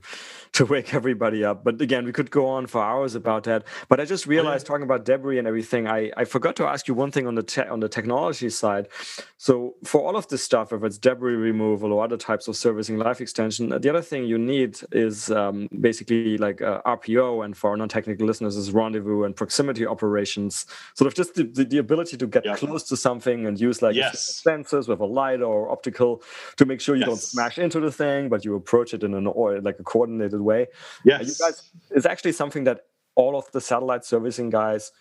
to 0.51 0.65
wake 0.65 0.93
everybody 0.93 1.43
up. 1.43 1.63
But 1.63 1.81
again, 1.81 2.05
we 2.05 2.11
could 2.11 2.29
go 2.29 2.47
on 2.47 2.67
for 2.67 2.83
hours 2.83 3.15
about 3.15 3.45
that. 3.45 3.63
But 3.89 3.99
I 3.99 4.05
just 4.05 4.27
realized, 4.27 4.67
talking 4.67 4.83
about 4.83 5.05
debris 5.05 5.39
and 5.39 5.47
everything, 5.47 5.87
I, 5.87 6.11
I 6.15 6.25
forgot 6.25 6.55
to 6.57 6.65
ask 6.67 6.87
you 6.87 6.93
one 6.93 7.09
thing 7.09 7.25
on 7.25 7.33
the 7.33 7.41
te- 7.41 7.63
on 7.63 7.79
the 7.79 7.89
technology 7.89 8.51
side. 8.51 8.89
So 9.37 9.73
for 9.83 10.01
all 10.05 10.15
of 10.15 10.27
this 10.27 10.43
stuff, 10.43 10.71
if 10.71 10.83
it's 10.83 10.99
debris 10.99 11.33
removal 11.33 11.91
or 11.91 12.03
other 12.03 12.15
types 12.15 12.47
of 12.47 12.55
servicing 12.55 12.99
life 12.99 13.19
extension, 13.19 13.69
the 13.69 13.89
other 13.89 14.03
thing 14.03 14.25
you 14.25 14.37
need 14.37 14.77
is 14.91 15.31
um, 15.31 15.67
basically 15.81 16.37
like 16.37 16.61
uh, 16.61 16.79
RPO, 16.85 17.43
and 17.43 17.57
for 17.57 17.75
non-technical 17.75 18.27
listeners, 18.27 18.55
is 18.55 18.71
rendezvous 18.71 19.23
and 19.23 19.35
proximity 19.35 19.87
operations. 19.87 20.67
Sort 20.93 21.07
of 21.07 21.15
just 21.15 21.33
the, 21.33 21.45
the, 21.45 21.65
the 21.65 21.77
ability 21.79 22.17
to 22.17 22.27
get 22.27 22.45
close 22.55 22.83
to 22.83 22.95
something 22.95 23.47
and 23.47 23.59
use 23.59 23.81
like 23.81 23.94
like 23.95 24.13
yes. 24.13 24.43
sensors 24.45 24.87
with 24.87 24.99
a 24.99 25.05
light 25.05 25.41
or 25.41 25.69
optical 25.69 26.21
to 26.57 26.65
make 26.65 26.81
sure 26.81 26.95
you 26.95 27.01
yes. 27.01 27.09
don't 27.09 27.21
smash 27.21 27.57
into 27.57 27.79
the 27.79 27.91
thing, 27.91 28.29
but 28.29 28.45
you 28.45 28.55
approach 28.55 28.93
it 28.93 29.03
in 29.03 29.13
an 29.13 29.27
or 29.27 29.59
like 29.61 29.79
a 29.79 29.83
coordinated 29.83 30.41
way. 30.41 30.67
Yes. 31.03 31.27
you 31.27 31.45
guys, 31.45 31.71
it's 31.91 32.05
actually 32.05 32.33
something 32.33 32.63
that 32.65 32.85
all 33.15 33.37
of 33.37 33.51
the 33.51 33.61
satellite 33.61 34.05
servicing 34.05 34.49
guys 34.49 34.91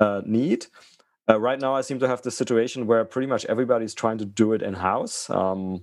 uh, 0.00 0.22
need. 0.24 0.66
Uh, 1.28 1.38
right 1.38 1.60
now, 1.60 1.74
I 1.74 1.82
seem 1.82 1.98
to 1.98 2.08
have 2.08 2.22
the 2.22 2.30
situation 2.30 2.86
where 2.86 3.04
pretty 3.04 3.26
much 3.26 3.44
everybody's 3.46 3.94
trying 3.94 4.18
to 4.18 4.24
do 4.24 4.54
it 4.54 4.62
in 4.62 4.74
house. 4.74 5.28
Um, 5.28 5.82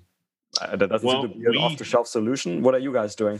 uh, 0.60 0.76
that 0.76 0.90
doesn't 0.90 1.08
Well, 1.08 1.22
seem 1.24 1.34
to 1.34 1.38
be 1.38 1.46
an 1.46 1.52
we- 1.52 1.58
off-the-shelf 1.58 2.08
solution. 2.08 2.64
What 2.64 2.74
are 2.74 2.80
you 2.80 2.92
guys 2.92 3.16
doing? 3.16 3.40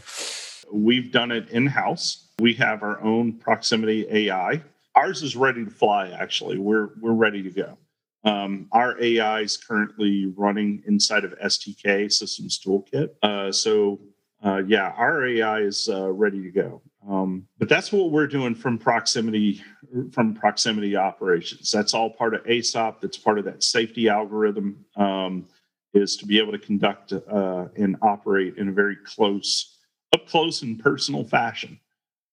We've 0.72 1.12
done 1.12 1.32
it 1.32 1.50
in 1.50 1.68
house. 1.68 2.28
We 2.40 2.54
have 2.56 2.84
our 2.84 3.02
own 3.02 3.34
proximity 3.34 4.06
AI. 4.10 4.62
Ours 4.96 5.22
is 5.24 5.36
ready 5.36 5.64
to 5.66 5.72
fly. 5.72 6.10
Actually, 6.10 6.58
we're 6.58 6.90
we're 7.00 7.14
ready 7.14 7.44
to 7.44 7.50
go. 7.50 7.78
Um, 8.26 8.68
our 8.72 9.02
AI 9.02 9.42
is 9.42 9.56
currently 9.56 10.34
running 10.36 10.84
inside 10.88 11.24
of 11.24 11.38
STK 11.40 12.12
Systems 12.12 12.60
Toolkit. 12.60 13.10
Uh, 13.22 13.52
so 13.52 14.02
uh, 14.44 14.64
yeah, 14.68 14.94
our 14.98 15.26
AI 15.26 15.60
is 15.60 15.88
uh, 15.90 16.12
ready 16.12 16.42
to 16.42 16.52
go. 16.52 16.82
Um, 17.08 17.48
but 17.60 17.70
that's 17.70 17.92
what 17.92 18.12
we're 18.12 18.28
doing 18.28 18.56
from 18.56 18.78
proximity 18.78 19.64
from 20.12 20.34
proximity 20.34 20.96
operations. 20.96 21.72
That's 21.72 21.94
all 21.94 22.10
part 22.10 22.34
of 22.34 22.44
ASOP. 22.44 23.00
That's 23.00 23.18
part 23.18 23.38
of 23.38 23.46
that 23.46 23.64
safety 23.64 24.10
algorithm. 24.10 24.84
Um, 24.98 25.48
is 25.94 26.18
to 26.18 26.26
be 26.26 26.38
able 26.40 26.52
to 26.52 26.60
conduct 26.60 27.14
uh, 27.14 27.66
and 27.78 27.96
operate 28.02 28.58
in 28.58 28.68
a 28.68 28.72
very 28.72 28.98
close, 29.06 29.78
up 30.14 30.28
close 30.28 30.62
and 30.62 30.78
personal 30.78 31.24
fashion. 31.24 31.80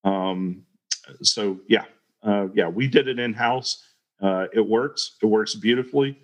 Um, 0.05 0.65
so 1.23 1.61
yeah, 1.69 1.85
uh, 2.23 2.49
yeah, 2.55 2.69
we 2.69 2.89
did 2.89 3.09
it 3.09 3.19
in 3.19 3.33
house. 3.33 3.85
Uh, 4.23 4.47
it 4.53 4.67
works. 4.67 5.17
It 5.21 5.27
works 5.27 5.55
beautifully, 5.55 6.19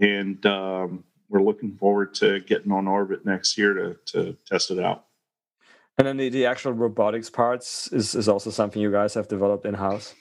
and 0.00 0.44
um, 0.46 1.04
we're 1.28 1.42
looking 1.42 1.76
forward 1.76 2.12
to 2.14 2.40
getting 2.40 2.72
on 2.72 2.88
orbit 2.88 3.24
next 3.24 3.56
year 3.56 3.72
to 3.74 3.96
to 4.12 4.36
test 4.46 4.70
it 4.70 4.80
out. 4.80 5.04
And 5.98 6.06
then 6.06 6.16
the, 6.16 6.28
the 6.28 6.44
actual 6.44 6.72
robotics 6.72 7.30
parts 7.30 7.90
is, 7.92 8.14
is 8.14 8.28
also 8.28 8.50
something 8.50 8.82
you 8.82 8.92
guys 8.92 9.14
have 9.14 9.28
developed 9.28 9.64
in 9.64 9.74
house. 9.74 10.14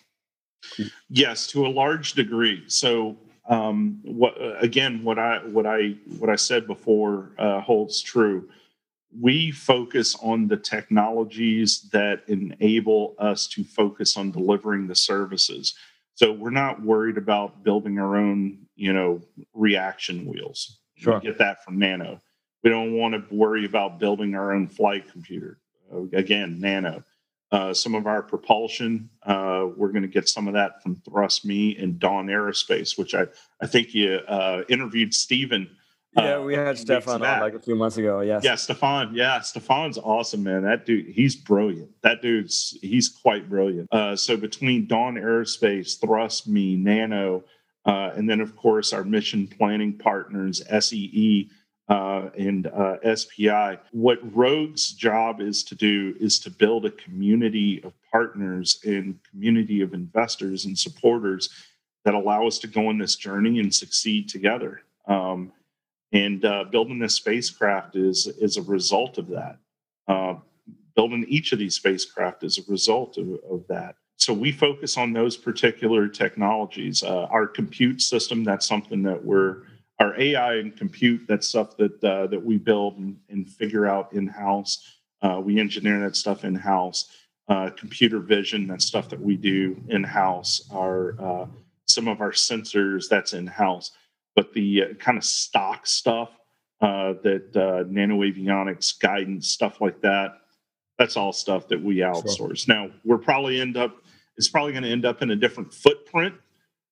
Yes, 1.09 1.47
to 1.47 1.65
a 1.65 1.67
large 1.67 2.13
degree. 2.13 2.63
So 2.67 3.17
um, 3.49 3.99
what 4.03 4.35
again? 4.59 5.03
What 5.03 5.19
I 5.19 5.39
what 5.39 5.65
I 5.65 5.95
what 6.17 6.29
I 6.29 6.35
said 6.35 6.65
before 6.67 7.31
uh, 7.37 7.61
holds 7.61 8.01
true. 8.01 8.49
We 9.19 9.51
focus 9.51 10.15
on 10.21 10.47
the 10.47 10.57
technologies 10.57 11.89
that 11.93 12.23
enable 12.27 13.15
us 13.17 13.47
to 13.49 13.63
focus 13.63 14.17
on 14.17 14.31
delivering 14.31 14.87
the 14.87 14.95
services. 14.95 15.73
So 16.15 16.31
we're 16.31 16.49
not 16.49 16.81
worried 16.81 17.17
about 17.17 17.63
building 17.63 17.99
our 17.99 18.15
own, 18.17 18.65
you 18.75 18.93
know, 18.93 19.21
reaction 19.53 20.25
wheels. 20.25 20.79
Sure. 20.95 21.19
We 21.19 21.27
get 21.27 21.37
that 21.39 21.63
from 21.63 21.77
Nano. 21.77 22.21
We 22.63 22.69
don't 22.69 22.93
want 22.93 23.13
to 23.13 23.35
worry 23.35 23.65
about 23.65 23.99
building 23.99 24.33
our 24.33 24.53
own 24.53 24.67
flight 24.67 25.11
computer. 25.11 25.59
Uh, 25.93 26.03
again, 26.13 26.59
Nano. 26.59 27.03
Uh, 27.51 27.73
some 27.73 27.93
of 27.93 28.07
our 28.07 28.23
propulsion, 28.23 29.09
uh, 29.23 29.67
we're 29.77 29.91
going 29.91 30.01
to 30.01 30.07
get 30.07 30.27
some 30.27 30.47
of 30.47 30.55
that 30.55 30.81
from 30.81 30.95
ThrustMe 30.95 31.81
and 31.81 31.99
Dawn 31.99 32.27
Aerospace, 32.27 32.97
which 32.97 33.13
I, 33.13 33.27
I 33.61 33.67
think 33.67 33.93
you 33.93 34.15
uh, 34.27 34.63
interviewed 34.67 35.13
Stephen. 35.13 35.69
Yeah, 36.15 36.35
uh, 36.35 36.41
we 36.43 36.55
had 36.55 36.77
few 36.77 36.85
Stefan 36.85 37.23
on 37.23 37.39
like 37.41 37.53
a 37.53 37.59
few 37.59 37.75
months 37.75 37.97
ago. 37.97 38.21
Yes. 38.21 38.43
Yeah, 38.43 38.55
Stefan. 38.55 39.13
Yeah, 39.13 39.41
Stefan's 39.41 39.97
awesome, 39.97 40.43
man. 40.43 40.63
That 40.63 40.85
dude, 40.85 41.07
he's 41.07 41.35
brilliant. 41.35 41.89
That 42.03 42.21
dude's 42.21 42.77
he's 42.81 43.09
quite 43.09 43.49
brilliant. 43.49 43.91
Uh, 43.91 44.15
so 44.15 44.37
between 44.37 44.87
Dawn 44.87 45.15
Aerospace, 45.15 45.99
ThrustMe, 45.99 46.81
Nano, 46.81 47.43
uh, 47.85 48.11
and 48.15 48.29
then 48.29 48.39
of 48.39 48.55
course 48.55 48.93
our 48.93 49.03
mission 49.03 49.47
planning 49.47 49.97
partners, 49.97 50.63
SEE 50.79 51.49
uh, 51.89 52.29
and 52.37 52.67
uh, 52.67 53.15
SPI. 53.15 53.77
What 53.91 54.19
Rogue's 54.35 54.93
job 54.93 55.41
is 55.41 55.63
to 55.65 55.75
do 55.75 56.15
is 56.19 56.39
to 56.39 56.49
build 56.49 56.85
a 56.85 56.91
community 56.91 57.83
of 57.83 57.93
partners 58.11 58.79
and 58.85 59.19
community 59.29 59.81
of 59.81 59.93
investors 59.93 60.65
and 60.65 60.77
supporters 60.77 61.49
that 62.03 62.13
allow 62.13 62.47
us 62.47 62.59
to 62.59 62.67
go 62.67 62.87
on 62.87 62.97
this 62.97 63.15
journey 63.15 63.59
and 63.59 63.73
succeed 63.73 64.29
together. 64.29 64.81
Um, 65.07 65.51
and 66.11 66.45
uh, 66.45 66.65
building 66.65 66.99
this 66.99 67.15
spacecraft 67.15 67.95
is 67.95 68.27
is 68.39 68.57
a 68.57 68.61
result 68.61 69.17
of 69.17 69.27
that. 69.29 69.57
Uh, 70.07 70.35
building 70.95 71.25
each 71.27 71.51
of 71.51 71.59
these 71.59 71.75
spacecraft 71.75 72.43
is 72.43 72.57
a 72.57 72.71
result 72.71 73.17
of, 73.17 73.27
of 73.49 73.65
that. 73.67 73.95
So 74.17 74.33
we 74.33 74.51
focus 74.51 74.97
on 74.97 75.11
those 75.11 75.35
particular 75.35 76.07
technologies. 76.07 77.03
Uh, 77.03 77.25
our 77.25 77.47
compute 77.47 78.01
system, 78.01 78.43
that's 78.43 78.65
something 78.65 79.03
that 79.03 79.23
we're 79.23 79.63
our 79.99 80.19
AI 80.19 80.55
and 80.55 80.75
compute, 80.75 81.25
that's 81.27 81.47
stuff 81.47 81.77
that 81.77 82.03
uh, 82.03 82.27
that 82.27 82.43
we 82.43 82.57
build 82.57 82.97
and, 82.97 83.17
and 83.29 83.49
figure 83.49 83.87
out 83.87 84.13
in 84.13 84.27
house. 84.27 84.99
Uh, 85.21 85.41
we 85.43 85.59
engineer 85.59 85.99
that 86.01 86.15
stuff 86.15 86.43
in 86.43 86.55
house. 86.55 87.11
Uh, 87.47 87.69
computer 87.77 88.19
vision, 88.19 88.67
that's 88.67 88.85
stuff 88.85 89.07
that 89.09 89.21
we 89.21 89.37
do 89.37 89.79
in 89.89 90.03
house. 90.03 90.67
Our 90.73 91.47
some 91.87 92.07
of 92.07 92.19
our 92.19 92.31
sensors, 92.31 93.07
that's 93.07 93.33
in 93.33 93.45
house 93.45 93.91
but 94.35 94.53
the 94.53 94.83
uh, 94.83 94.93
kind 94.95 95.17
of 95.17 95.23
stock 95.23 95.87
stuff 95.87 96.29
uh, 96.81 97.13
that 97.23 97.55
uh, 97.55 97.83
NanoAvionics 97.89 98.99
guidance 98.99 99.49
stuff 99.49 99.81
like 99.81 100.01
that 100.01 100.33
that's 100.97 101.17
all 101.17 101.33
stuff 101.33 101.67
that 101.67 101.81
we 101.81 101.97
outsource. 101.97 102.67
Now 102.67 102.89
we're 103.03 103.17
probably 103.17 103.59
end 103.59 103.77
up 103.77 103.95
it's 104.37 104.49
probably 104.49 104.71
going 104.71 104.83
to 104.83 104.89
end 104.89 105.05
up 105.05 105.21
in 105.21 105.31
a 105.31 105.35
different 105.35 105.73
footprint 105.73 106.35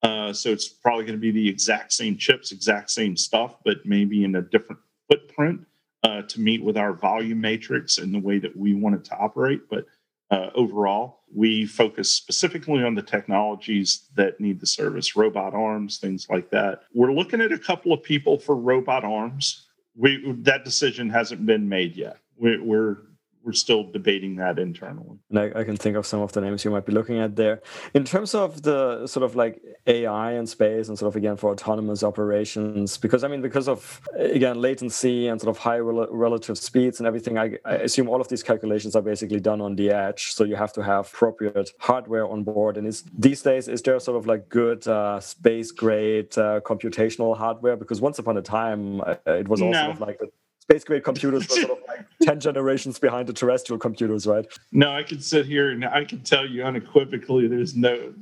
uh, 0.01 0.33
so 0.33 0.49
it's 0.49 0.67
probably 0.67 1.05
going 1.05 1.17
to 1.17 1.21
be 1.21 1.31
the 1.31 1.47
exact 1.47 1.93
same 1.93 2.17
chips 2.17 2.51
exact 2.51 2.89
same 2.91 3.15
stuff 3.15 3.55
but 3.63 3.77
maybe 3.85 4.23
in 4.23 4.35
a 4.35 4.41
different 4.41 4.81
footprint 5.09 5.61
uh, 6.03 6.21
to 6.23 6.41
meet 6.41 6.61
with 6.63 6.77
our 6.77 6.93
volume 6.93 7.39
matrix 7.39 7.97
and 7.97 8.13
the 8.13 8.19
way 8.19 8.39
that 8.39 8.55
we 8.55 8.73
want 8.73 8.95
it 8.95 9.03
to 9.03 9.15
operate 9.17 9.61
but 9.69 9.85
uh, 10.33 10.49
overall, 10.55 11.19
we 11.36 11.65
focus 11.65 12.11
specifically 12.11 12.84
on 12.84 12.95
the 12.95 13.01
technologies 13.01 14.09
that 14.15 14.39
need 14.39 14.59
the 14.59 14.67
service, 14.67 15.15
robot 15.15 15.53
arms, 15.53 15.97
things 15.97 16.27
like 16.29 16.49
that. 16.51 16.84
We're 16.93 17.13
looking 17.13 17.41
at 17.41 17.51
a 17.51 17.57
couple 17.57 17.91
of 17.93 18.03
people 18.03 18.38
for 18.38 18.55
robot 18.55 19.03
arms. 19.03 19.67
We 19.95 20.34
that 20.39 20.65
decision 20.65 21.09
hasn't 21.09 21.45
been 21.45 21.67
made 21.69 21.95
yet. 21.95 22.17
We, 22.38 22.59
we're 22.59 22.97
we're 23.43 23.51
still 23.53 23.83
debating 23.91 24.37
that 24.37 24.57
internally. 24.57 25.17
And 25.29 25.39
I, 25.39 25.51
I 25.59 25.63
can 25.63 25.75
think 25.75 25.97
of 25.97 26.05
some 26.05 26.21
of 26.21 26.31
the 26.31 26.41
names 26.41 26.63
you 26.63 26.71
might 26.71 26.85
be 26.85 26.93
looking 26.93 27.19
at 27.19 27.35
there. 27.35 27.61
In 27.93 28.05
terms 28.05 28.33
of 28.33 28.61
the 28.61 29.05
sort 29.07 29.23
of 29.23 29.35
like 29.35 29.61
AI 29.85 30.31
and 30.31 30.47
space 30.47 30.87
and 30.87 30.97
sort 30.97 31.09
of 31.11 31.15
again 31.17 31.35
for 31.35 31.51
autonomous 31.51 32.03
operations, 32.03 32.97
because 32.97 33.23
I 33.23 33.27
mean, 33.27 33.41
because 33.41 33.67
of 33.67 34.01
again 34.15 34.61
latency 34.61 35.27
and 35.27 35.41
sort 35.41 35.55
of 35.55 35.57
high 35.61 35.79
rel- 35.79 36.07
relative 36.09 36.57
speeds 36.57 36.99
and 36.99 37.07
everything, 37.07 37.37
I, 37.37 37.57
I 37.65 37.75
assume 37.75 38.07
all 38.07 38.21
of 38.21 38.29
these 38.29 38.43
calculations 38.43 38.95
are 38.95 39.01
basically 39.01 39.39
done 39.41 39.59
on 39.61 39.75
the 39.75 39.91
edge. 39.91 40.31
So 40.33 40.43
you 40.45 40.55
have 40.55 40.71
to 40.73 40.83
have 40.83 41.07
appropriate 41.07 41.71
hardware 41.79 42.25
on 42.25 42.43
board. 42.43 42.77
And 42.77 42.87
is 42.87 43.03
these 43.17 43.41
days, 43.41 43.67
is 43.67 43.81
there 43.81 43.99
sort 43.99 44.17
of 44.17 44.25
like 44.25 44.47
good 44.49 44.87
uh, 44.87 45.19
space 45.19 45.71
grade 45.71 46.37
uh, 46.37 46.61
computational 46.61 47.37
hardware? 47.37 47.75
Because 47.75 47.99
once 47.99 48.19
upon 48.19 48.37
a 48.37 48.41
time, 48.41 49.01
uh, 49.01 49.15
it 49.25 49.47
was 49.49 49.61
all 49.61 49.71
No. 49.71 49.81
sort 49.83 49.91
of 49.95 49.99
like 50.01 50.19
the 50.19 50.29
space 50.64 50.86
grade 50.86 51.03
computers 51.03 51.47
were 51.49 51.55
sort 51.55 51.72
of 51.72 51.78
like 51.89 52.05
10 52.24 52.39
generations 52.39 52.97
behind 52.97 53.28
the 53.28 53.34
terrestrial 53.34 53.78
computers, 53.78 54.26
right? 54.26 54.45
No, 54.72 54.91
I 54.91 55.03
can 55.03 55.20
sit 55.20 55.45
here 55.45 55.72
and 55.72 55.84
I 55.84 56.05
can 56.05 56.22
tell 56.22 56.47
you 56.47 56.64
unequivocally 56.64 57.47
there's 57.47 57.76
no 57.76 58.14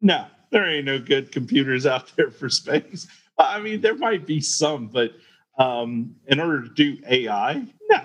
no, 0.00 0.26
there 0.50 0.66
ain't 0.68 0.84
no 0.84 0.98
good 0.98 1.30
computers 1.32 1.86
out 1.86 2.12
there 2.16 2.30
for 2.30 2.50
space. 2.50 3.06
I 3.38 3.60
mean, 3.60 3.80
there 3.80 3.96
might 3.96 4.26
be 4.26 4.40
some, 4.40 4.88
but 4.88 5.12
um, 5.56 6.16
in 6.26 6.40
order 6.40 6.62
to 6.62 6.68
do 6.68 6.98
AI, 7.08 7.64
no, 7.88 8.00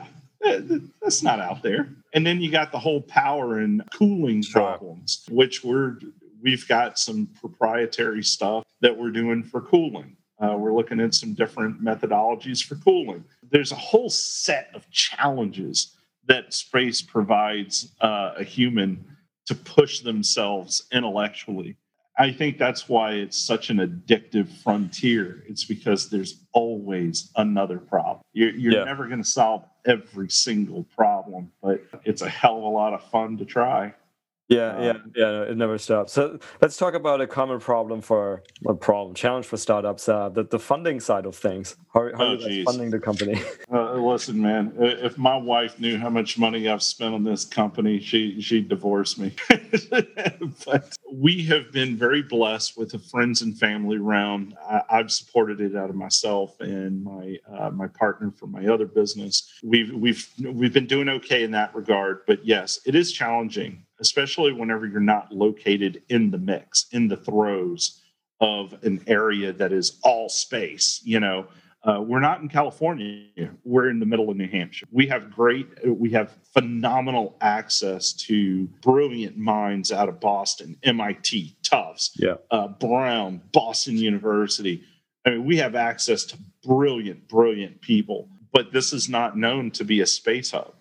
that's 1.02 1.24
not 1.24 1.40
out 1.40 1.62
there. 1.64 1.90
And 2.14 2.26
then 2.26 2.40
you 2.40 2.52
got 2.52 2.72
the 2.72 2.80
whole 2.80 3.02
power 3.02 3.60
and 3.60 3.84
cooling 3.92 4.44
problems, 4.44 5.26
which 5.30 5.64
we're 5.64 5.98
we've 6.42 6.68
got 6.68 6.98
some 6.98 7.28
proprietary 7.42 8.24
stuff 8.24 8.64
that 8.82 8.96
we're 8.96 9.12
doing 9.12 9.44
for 9.44 9.62
cooling. 9.62 10.16
Uh, 10.42 10.56
we're 10.58 10.74
looking 10.74 11.00
at 11.00 11.14
some 11.14 11.34
different 11.34 11.84
methodologies 11.84 12.64
for 12.64 12.76
cooling. 12.76 13.24
There's 13.52 13.72
a 13.72 13.76
whole 13.76 14.10
set 14.10 14.70
of 14.74 14.90
challenges 14.90 15.96
that 16.28 16.54
space 16.54 17.02
provides 17.02 17.94
uh, 18.02 18.34
a 18.38 18.44
human 18.44 19.04
to 19.48 19.56
push 19.56 20.00
themselves 20.00 20.84
intellectually. 20.94 21.76
I 22.18 22.32
think 22.32 22.58
that's 22.58 22.88
why 22.90 23.14
it's 23.14 23.38
such 23.40 23.70
an 23.70 23.78
addictive 23.78 24.50
frontier. 24.62 25.44
It's 25.48 25.64
because 25.66 26.10
there's 26.10 26.44
always 26.54 27.32
another 27.38 27.80
problem. 27.80 28.22
You're, 28.34 28.52
you're 28.52 28.74
Yeah. 28.74 28.84
never 28.84 29.08
going 29.08 29.24
to 29.24 29.28
solve 29.30 29.64
every 29.86 30.30
single 30.30 30.84
problem, 30.96 31.52
but 31.62 31.82
it's 32.04 32.22
a 32.22 32.30
hell 32.30 32.58
of 32.58 32.64
a 32.64 32.68
lot 32.68 32.94
of 32.94 33.04
fun 33.10 33.38
to 33.38 33.46
try. 33.46 33.94
Yeah, 34.50 34.76
um, 34.76 34.84
yeah, 34.84 34.94
yeah. 35.16 35.42
It 35.44 35.58
never 35.58 35.78
stops. 35.78 36.12
So 36.12 36.40
let's 36.60 36.76
talk 36.76 36.96
about 36.96 37.22
a 37.22 37.28
common 37.28 37.60
problem 37.60 38.02
for 38.02 38.42
a 38.68 38.74
problem 38.74 39.14
challenge 39.14 39.46
for 39.46 39.58
startups. 39.58 40.10
Uh, 40.10 40.30
the 40.30 40.44
the 40.44 40.58
funding 40.58 41.00
side 41.00 41.28
of 41.28 41.36
things. 41.36 41.76
How, 41.94 42.10
how 42.18 42.24
oh, 42.24 42.34
are 42.34 42.50
you 42.50 42.64
funding 42.64 42.90
the 42.90 43.00
company? 43.00 43.42
Uh, 43.72 43.94
listen, 43.94 44.42
man. 44.42 44.74
If 44.80 45.18
my 45.18 45.38
wife 45.38 45.80
knew 45.80 45.98
how 45.98 46.10
much 46.10 46.40
money 46.40 46.68
I've 46.68 46.82
spent 46.82 47.14
on 47.14 47.24
this 47.24 47.46
company, 47.46 48.00
she 48.00 48.42
she'd 48.42 48.68
divorce 48.68 49.18
me. 49.18 49.36
but 50.66 50.98
we 51.12 51.44
have 51.44 51.72
been 51.72 51.96
very 51.96 52.24
blessed 52.24 52.78
with 52.78 52.96
a 52.96 53.00
friends 53.00 53.44
and 53.44 53.58
family 53.58 53.98
round. 53.98 54.56
I, 54.68 54.82
have 54.90 55.12
supported 55.12 55.62
it 55.62 55.76
out 55.76 55.92
of 55.92 55.96
myself 55.96 56.60
and 56.62 57.04
my 57.04 57.38
uh, 57.48 57.70
my 57.70 57.88
partner 57.88 58.32
for 58.32 58.48
my 58.48 58.66
other 58.68 58.88
business. 58.88 59.52
We've 59.64 59.94
we've 59.94 60.28
we've 60.44 60.74
been 60.74 60.88
doing 60.88 61.10
okay 61.10 61.44
in 61.44 61.52
that 61.52 61.76
regard. 61.76 62.22
But 62.26 62.44
yes, 62.44 62.80
it 62.88 62.96
is 62.96 63.12
challenging 63.12 63.86
especially 64.00 64.52
whenever 64.52 64.86
you're 64.86 65.00
not 65.00 65.32
located 65.32 66.02
in 66.10 66.32
the 66.32 66.38
mix, 66.38 66.88
in 66.92 67.08
the 67.08 67.18
throes 67.18 68.02
of 68.42 68.74
an 68.84 69.04
area 69.08 69.52
that 69.54 69.72
is 69.72 70.00
all 70.04 70.30
space. 70.30 71.02
You 71.04 71.20
know, 71.20 71.48
uh, 71.84 72.02
we're 72.02 72.20
not 72.20 72.42
in 72.42 72.50
California. 72.50 73.52
We're 73.64 73.90
in 73.90 74.00
the 74.00 74.06
middle 74.06 74.30
of 74.30 74.36
New 74.36 74.50
Hampshire. 74.50 74.88
We 74.92 75.08
have 75.08 75.32
great, 75.32 75.68
we 75.86 76.12
have 76.12 76.36
phenomenal 76.54 77.38
access 77.40 78.12
to 78.14 78.68
brilliant 78.82 79.38
minds 79.38 79.92
out 79.92 80.10
of 80.10 80.20
Boston, 80.20 80.78
MIT, 80.84 81.56
Tufts, 81.64 82.12
yeah. 82.16 82.36
uh, 82.52 82.68
Brown, 82.68 83.42
Boston 83.54 83.98
University. 83.98 84.84
I 85.26 85.32
mean, 85.32 85.46
we 85.46 85.58
have 85.58 85.76
access 85.76 86.26
to 86.26 86.38
brilliant, 86.64 87.28
brilliant 87.30 87.82
people, 87.82 88.28
but 88.52 88.74
this 88.74 88.92
is 88.92 89.08
not 89.08 89.38
known 89.38 89.72
to 89.72 89.86
be 89.86 90.02
a 90.02 90.06
space 90.06 90.52
hub. 90.52 90.74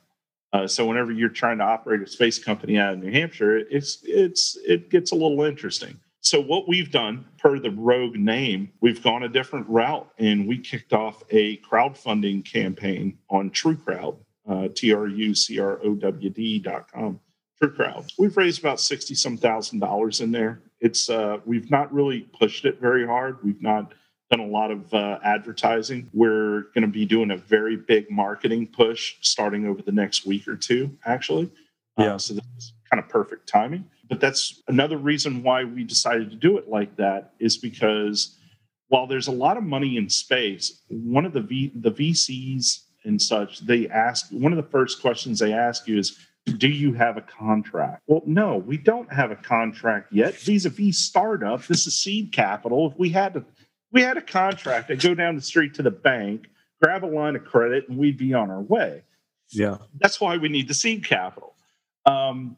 Uh, 0.52 0.66
so 0.66 0.86
whenever 0.86 1.12
you're 1.12 1.28
trying 1.28 1.58
to 1.58 1.64
operate 1.64 2.00
a 2.00 2.06
space 2.06 2.42
company 2.42 2.78
out 2.78 2.94
of 2.94 3.00
New 3.00 3.12
Hampshire, 3.12 3.58
it's 3.58 3.98
it's 4.04 4.56
it 4.66 4.90
gets 4.90 5.12
a 5.12 5.14
little 5.14 5.42
interesting. 5.42 5.98
So 6.20 6.40
what 6.40 6.66
we've 6.68 6.90
done, 6.90 7.24
per 7.38 7.58
the 7.58 7.70
Rogue 7.70 8.16
name, 8.16 8.72
we've 8.80 9.02
gone 9.02 9.22
a 9.22 9.28
different 9.28 9.68
route, 9.68 10.10
and 10.18 10.48
we 10.48 10.58
kicked 10.58 10.92
off 10.92 11.22
a 11.30 11.58
crowdfunding 11.58 12.44
campaign 12.50 13.18
on 13.30 13.50
TrueCrowd, 13.50 14.18
uh, 14.48 14.68
T 14.74 14.92
R 14.92 15.06
U 15.06 15.34
C 15.34 15.58
R 15.58 15.78
O 15.84 15.94
W 15.94 16.30
D 16.30 16.58
dot 16.58 16.90
com. 16.92 17.20
TrueCrowd. 17.62 18.10
We've 18.18 18.36
raised 18.36 18.60
about 18.60 18.80
sixty 18.80 19.14
some 19.14 19.36
thousand 19.36 19.80
dollars 19.80 20.20
in 20.20 20.32
there. 20.32 20.62
It's 20.80 21.10
uh, 21.10 21.38
we've 21.44 21.70
not 21.70 21.92
really 21.92 22.20
pushed 22.38 22.64
it 22.64 22.80
very 22.80 23.06
hard. 23.06 23.38
We've 23.42 23.62
not 23.62 23.92
done 24.30 24.40
a 24.40 24.46
lot 24.46 24.70
of 24.70 24.92
uh, 24.92 25.18
advertising. 25.22 26.10
We're 26.12 26.62
going 26.74 26.82
to 26.82 26.88
be 26.88 27.06
doing 27.06 27.30
a 27.30 27.36
very 27.36 27.76
big 27.76 28.10
marketing 28.10 28.68
push 28.68 29.16
starting 29.22 29.66
over 29.66 29.82
the 29.82 29.92
next 29.92 30.26
week 30.26 30.46
or 30.46 30.56
two, 30.56 30.96
actually. 31.04 31.50
Uh, 31.98 32.04
yeah. 32.04 32.14
Uh, 32.14 32.18
so 32.18 32.34
this 32.34 32.44
is 32.58 32.72
kind 32.90 33.02
of 33.02 33.08
perfect 33.08 33.48
timing. 33.48 33.84
But 34.08 34.20
that's 34.20 34.62
another 34.68 34.96
reason 34.96 35.42
why 35.42 35.64
we 35.64 35.84
decided 35.84 36.30
to 36.30 36.36
do 36.36 36.58
it 36.58 36.68
like 36.68 36.96
that 36.96 37.32
is 37.38 37.56
because 37.56 38.38
while 38.88 39.06
there's 39.06 39.28
a 39.28 39.32
lot 39.32 39.56
of 39.56 39.64
money 39.64 39.96
in 39.96 40.08
space, 40.08 40.82
one 40.88 41.26
of 41.26 41.32
the 41.32 41.42
v, 41.42 41.72
the 41.74 41.90
VCs 41.90 42.84
and 43.04 43.20
such, 43.20 43.60
they 43.60 43.88
ask 43.88 44.28
one 44.30 44.52
of 44.52 44.56
the 44.56 44.70
first 44.70 45.00
questions 45.00 45.38
they 45.38 45.52
ask 45.52 45.86
you 45.86 45.98
is, 45.98 46.18
do 46.56 46.68
you 46.68 46.94
have 46.94 47.18
a 47.18 47.20
contract? 47.20 48.02
Well, 48.06 48.22
no, 48.24 48.56
we 48.56 48.78
don't 48.78 49.12
have 49.12 49.30
a 49.30 49.36
contract 49.36 50.10
yet. 50.12 50.34
Vis-a-vis 50.36 50.96
startup, 50.96 51.66
this 51.66 51.86
is 51.86 51.98
seed 51.98 52.32
capital. 52.32 52.90
If 52.90 52.98
we 52.98 53.10
had 53.10 53.34
to 53.34 53.44
we 53.92 54.02
had 54.02 54.16
a 54.16 54.22
contract. 54.22 54.90
I'd 54.90 55.00
go 55.00 55.14
down 55.14 55.36
the 55.36 55.42
street 55.42 55.74
to 55.74 55.82
the 55.82 55.90
bank, 55.90 56.48
grab 56.82 57.04
a 57.04 57.06
line 57.06 57.36
of 57.36 57.44
credit, 57.44 57.88
and 57.88 57.98
we'd 57.98 58.18
be 58.18 58.34
on 58.34 58.50
our 58.50 58.60
way. 58.60 59.02
Yeah. 59.50 59.78
That's 60.00 60.20
why 60.20 60.36
we 60.36 60.48
need 60.48 60.68
the 60.68 60.74
seed 60.74 61.04
capital. 61.04 61.54
Um, 62.04 62.56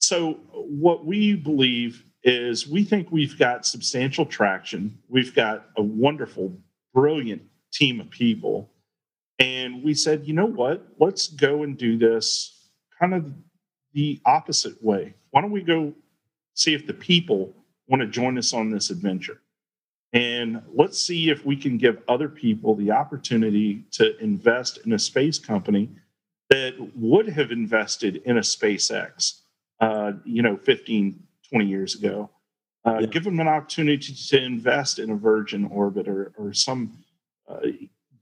so, 0.00 0.34
what 0.52 1.04
we 1.04 1.34
believe 1.34 2.04
is 2.22 2.66
we 2.66 2.84
think 2.84 3.10
we've 3.10 3.38
got 3.38 3.66
substantial 3.66 4.26
traction. 4.26 4.98
We've 5.08 5.34
got 5.34 5.66
a 5.76 5.82
wonderful, 5.82 6.56
brilliant 6.92 7.42
team 7.72 8.00
of 8.00 8.10
people. 8.10 8.70
And 9.38 9.82
we 9.82 9.94
said, 9.94 10.26
you 10.26 10.32
know 10.32 10.46
what? 10.46 10.86
Let's 10.98 11.28
go 11.28 11.64
and 11.64 11.76
do 11.76 11.98
this 11.98 12.68
kind 12.98 13.14
of 13.14 13.32
the 13.92 14.20
opposite 14.24 14.82
way. 14.82 15.14
Why 15.30 15.40
don't 15.40 15.50
we 15.50 15.62
go 15.62 15.92
see 16.54 16.74
if 16.74 16.86
the 16.86 16.94
people 16.94 17.54
want 17.88 18.00
to 18.00 18.06
join 18.06 18.38
us 18.38 18.52
on 18.52 18.70
this 18.70 18.90
adventure? 18.90 19.40
And 20.14 20.62
let's 20.72 20.98
see 21.00 21.28
if 21.28 21.44
we 21.44 21.56
can 21.56 21.76
give 21.76 22.00
other 22.08 22.28
people 22.28 22.76
the 22.76 22.92
opportunity 22.92 23.84
to 23.92 24.16
invest 24.22 24.78
in 24.86 24.92
a 24.92 24.98
space 24.98 25.40
company 25.40 25.90
that 26.50 26.74
would 26.94 27.28
have 27.28 27.50
invested 27.50 28.22
in 28.24 28.38
a 28.38 28.40
SpaceX, 28.40 29.40
uh, 29.80 30.12
you 30.24 30.40
know, 30.40 30.56
15, 30.56 31.20
20 31.50 31.66
years 31.66 31.96
ago. 31.96 32.30
Uh, 32.86 32.98
yeah. 33.00 33.06
Give 33.06 33.24
them 33.24 33.40
an 33.40 33.48
opportunity 33.48 34.14
to 34.14 34.40
invest 34.40 35.00
in 35.00 35.10
a 35.10 35.16
Virgin 35.16 35.64
Orbit 35.64 36.06
or, 36.06 36.32
or 36.38 36.52
some, 36.52 36.96
uh, 37.48 37.60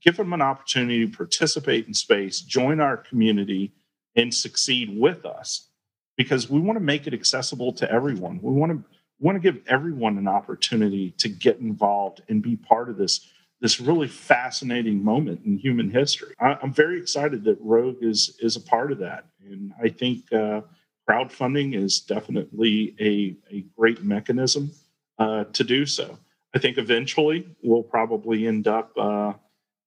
give 0.02 0.16
them 0.16 0.32
an 0.32 0.40
opportunity 0.40 1.06
to 1.06 1.14
participate 1.14 1.86
in 1.86 1.92
space, 1.92 2.40
join 2.40 2.80
our 2.80 2.96
community, 2.96 3.72
and 4.16 4.32
succeed 4.32 4.98
with 4.98 5.26
us 5.26 5.68
because 6.16 6.48
we 6.48 6.60
want 6.60 6.76
to 6.76 6.84
make 6.84 7.06
it 7.06 7.12
accessible 7.12 7.72
to 7.72 7.90
everyone. 7.90 8.40
We 8.40 8.52
want 8.52 8.72
to 8.72 8.88
want 9.22 9.36
to 9.36 9.40
give 9.40 9.62
everyone 9.68 10.18
an 10.18 10.28
opportunity 10.28 11.12
to 11.12 11.28
get 11.28 11.58
involved 11.58 12.22
and 12.28 12.42
be 12.42 12.56
part 12.56 12.90
of 12.90 12.96
this 12.96 13.28
this 13.60 13.78
really 13.78 14.08
fascinating 14.08 15.04
moment 15.04 15.40
in 15.46 15.56
human 15.56 15.88
history. 15.88 16.34
I, 16.40 16.58
am 16.64 16.72
very 16.72 16.98
excited 16.98 17.44
that 17.44 17.56
Rogue 17.60 18.02
is 18.02 18.36
is 18.40 18.56
a 18.56 18.60
part 18.60 18.90
of 18.90 18.98
that, 18.98 19.26
and 19.48 19.72
I 19.82 19.88
think 19.88 20.30
uh, 20.32 20.62
crowdfunding 21.08 21.74
is 21.76 22.00
definitely 22.00 22.94
a 23.00 23.36
a 23.54 23.64
great 23.78 24.02
mechanism 24.02 24.72
uh, 25.18 25.44
to 25.44 25.64
do 25.64 25.86
so. 25.86 26.18
I 26.54 26.58
think 26.58 26.76
eventually 26.76 27.46
we'll 27.62 27.84
probably 27.84 28.46
end 28.46 28.66
up 28.66 28.90
uh, 28.98 29.32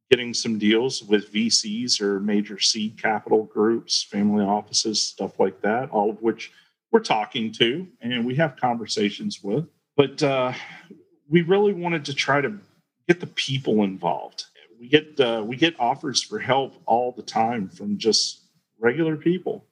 getting 0.09 0.33
some 0.33 0.57
deals 0.57 1.03
with 1.03 1.31
VCs 1.33 1.99
or 1.99 2.19
major 2.19 2.59
seed 2.59 2.99
capital 2.99 3.43
groups, 3.43 4.03
family 4.03 4.45
offices, 4.45 5.01
stuff 5.01 5.39
like 5.39 5.61
that. 5.61 5.89
All 5.89 6.09
of 6.09 6.21
which 6.21 6.51
we're 6.95 7.01
talking 7.01 7.51
to 7.51 7.85
and 7.99 8.25
we 8.25 8.35
have 8.35 8.55
conversations 8.55 9.43
with. 9.43 9.67
But 9.97 10.23
uh, 10.23 10.53
we 11.27 11.41
really 11.41 11.73
wanted 11.73 12.05
to 12.05 12.13
try 12.13 12.39
to 12.39 12.57
get 13.05 13.19
the 13.19 13.27
people 13.27 13.83
involved. 13.83 14.45
We 14.79 14.87
get 14.87 15.19
uh, 15.19 15.43
we 15.45 15.57
get 15.57 15.77
offers 15.77 16.23
for 16.23 16.39
help 16.39 16.81
all 16.85 17.11
the 17.11 17.21
time 17.21 17.67
from 17.67 17.97
just 17.97 18.43
regular 18.79 19.17
people 19.17 19.65